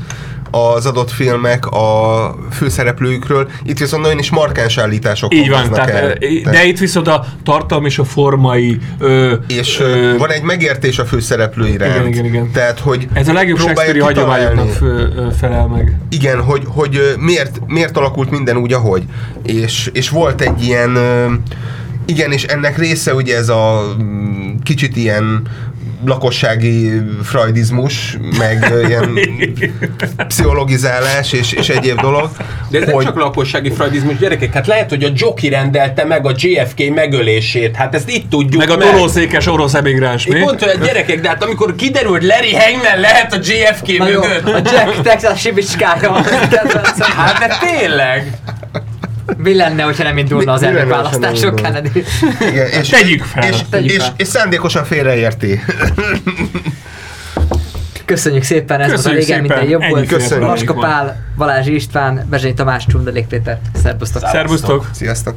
az 0.54 0.86
adott 0.86 1.10
filmek 1.10 1.66
a 1.66 2.34
főszereplőikről, 2.52 3.48
itt 3.64 3.78
viszont 3.78 4.02
nagyon 4.02 4.18
is 4.18 4.30
markáns 4.30 4.78
állítások 4.78 5.34
Így 5.34 5.48
van, 5.50 5.70
tehát, 5.70 5.90
el. 5.90 6.16
ö, 6.20 6.50
de 6.50 6.64
itt 6.64 6.78
viszont 6.78 7.08
a 7.08 7.26
tartalom 7.42 7.84
és 7.84 7.98
a 7.98 8.04
formai 8.04 8.78
ö, 8.98 9.34
És 9.48 9.80
ö, 9.80 10.16
van 10.18 10.30
egy 10.30 10.42
megértés 10.42 10.98
a 10.98 11.04
főszereplő 11.04 11.66
iránt. 11.68 11.94
Igen, 11.94 12.06
igen, 12.06 12.24
igen. 12.24 12.50
Tehát, 12.50 12.78
hogy 12.78 13.08
ez 13.12 13.28
a 13.28 13.32
legjobb 13.32 13.58
Shakespeare 13.58 14.02
hagyományoknak 14.02 14.68
felel 15.38 15.66
meg. 15.66 15.96
Igen, 16.08 16.42
hogy, 16.42 16.62
hogy 16.66 17.14
miért, 17.18 17.60
miért 17.66 17.96
alakult 17.96 18.30
minden 18.30 18.56
úgy, 18.56 18.72
ahogy. 18.72 19.02
És, 19.42 19.90
és 19.92 20.08
volt 20.08 20.40
egy 20.40 20.62
ilyen, 20.62 20.94
ö, 20.94 21.32
igen, 22.06 22.32
és 22.32 22.44
ennek 22.44 22.78
része 22.78 23.14
ugye 23.14 23.36
ez 23.36 23.48
a 23.48 23.94
mm, 24.02 24.54
kicsit 24.62 24.96
ilyen 24.96 25.42
lakossági 26.06 27.02
freudizmus, 27.22 28.18
meg 28.38 28.72
ilyen 28.88 29.18
pszichologizálás 30.28 31.32
és, 31.32 31.52
és 31.52 31.68
egyéb 31.68 32.00
dolog. 32.00 32.30
De 32.70 32.80
ez 32.80 32.86
nem 32.86 32.98
csak 32.98 33.16
lakossági 33.16 33.70
freudizmus, 33.70 34.16
gyerekek, 34.16 34.52
hát 34.52 34.66
lehet, 34.66 34.88
hogy 34.88 35.04
a 35.04 35.08
Jockey 35.14 35.48
rendelte 35.48 36.04
meg 36.04 36.26
a 36.26 36.32
JFK 36.36 36.94
megölését, 36.94 37.76
hát 37.76 37.94
ezt 37.94 38.08
itt 38.08 38.30
tudjuk 38.30 38.66
Meg 38.66 38.70
a 38.70 38.76
tolószékes 38.76 39.46
orosz 39.46 39.74
emigráns, 39.74 40.26
mi? 40.26 40.40
Pont 40.40 40.62
olyan 40.62 40.80
gyerekek, 40.80 41.20
de 41.20 41.28
hát 41.28 41.42
amikor 41.42 41.74
kiderült 41.74 42.22
Larry 42.22 42.54
Hangman 42.54 43.00
lehet 43.00 43.32
a 43.32 43.36
JFK 43.36 43.98
Na 43.98 44.08
jó, 44.08 44.20
mögött. 44.20 44.68
a 44.68 44.70
Jack 44.72 45.02
Texas 45.02 45.40
Sibicskája. 45.40 46.12
Hát 47.16 47.38
de 47.38 47.56
tényleg. 47.66 48.32
Mi 49.44 49.54
lenne, 49.54 49.82
hogyha 49.82 50.02
nem 50.02 50.18
indulna 50.18 50.52
az 50.52 50.62
elnökválasztások 50.62 51.54
Kennedy? 51.54 52.04
Igen, 52.40 52.66
és, 52.66 52.88
Tegyük 52.88 53.22
fel. 53.22 53.48
És, 53.48 53.56
Tegyük 53.70 53.90
és, 53.90 53.96
fel. 53.96 54.14
és 54.16 54.26
szándékosan 54.26 54.84
félreérti. 54.84 55.60
Köszönjük 58.04 58.42
szépen, 58.42 58.80
ez 58.80 58.90
Köszönjük 58.90 59.04
volt 59.04 59.16
a 59.16 59.18
régen 59.18 59.40
minden 59.40 59.68
jobb 59.68 59.88
volt. 59.88 60.06
Köszönjük. 60.06 60.48
Laska 60.48 60.74
Pál, 60.74 61.16
Balázs 61.36 61.66
István, 61.66 62.26
Bezsényi 62.30 62.54
Tamás, 62.54 62.86
Csundalék 62.86 63.26
Péter. 63.26 63.60
Szerbusztok! 63.82 64.28
Szervusztok! 64.28 64.88
Sziasztok! 64.92 65.34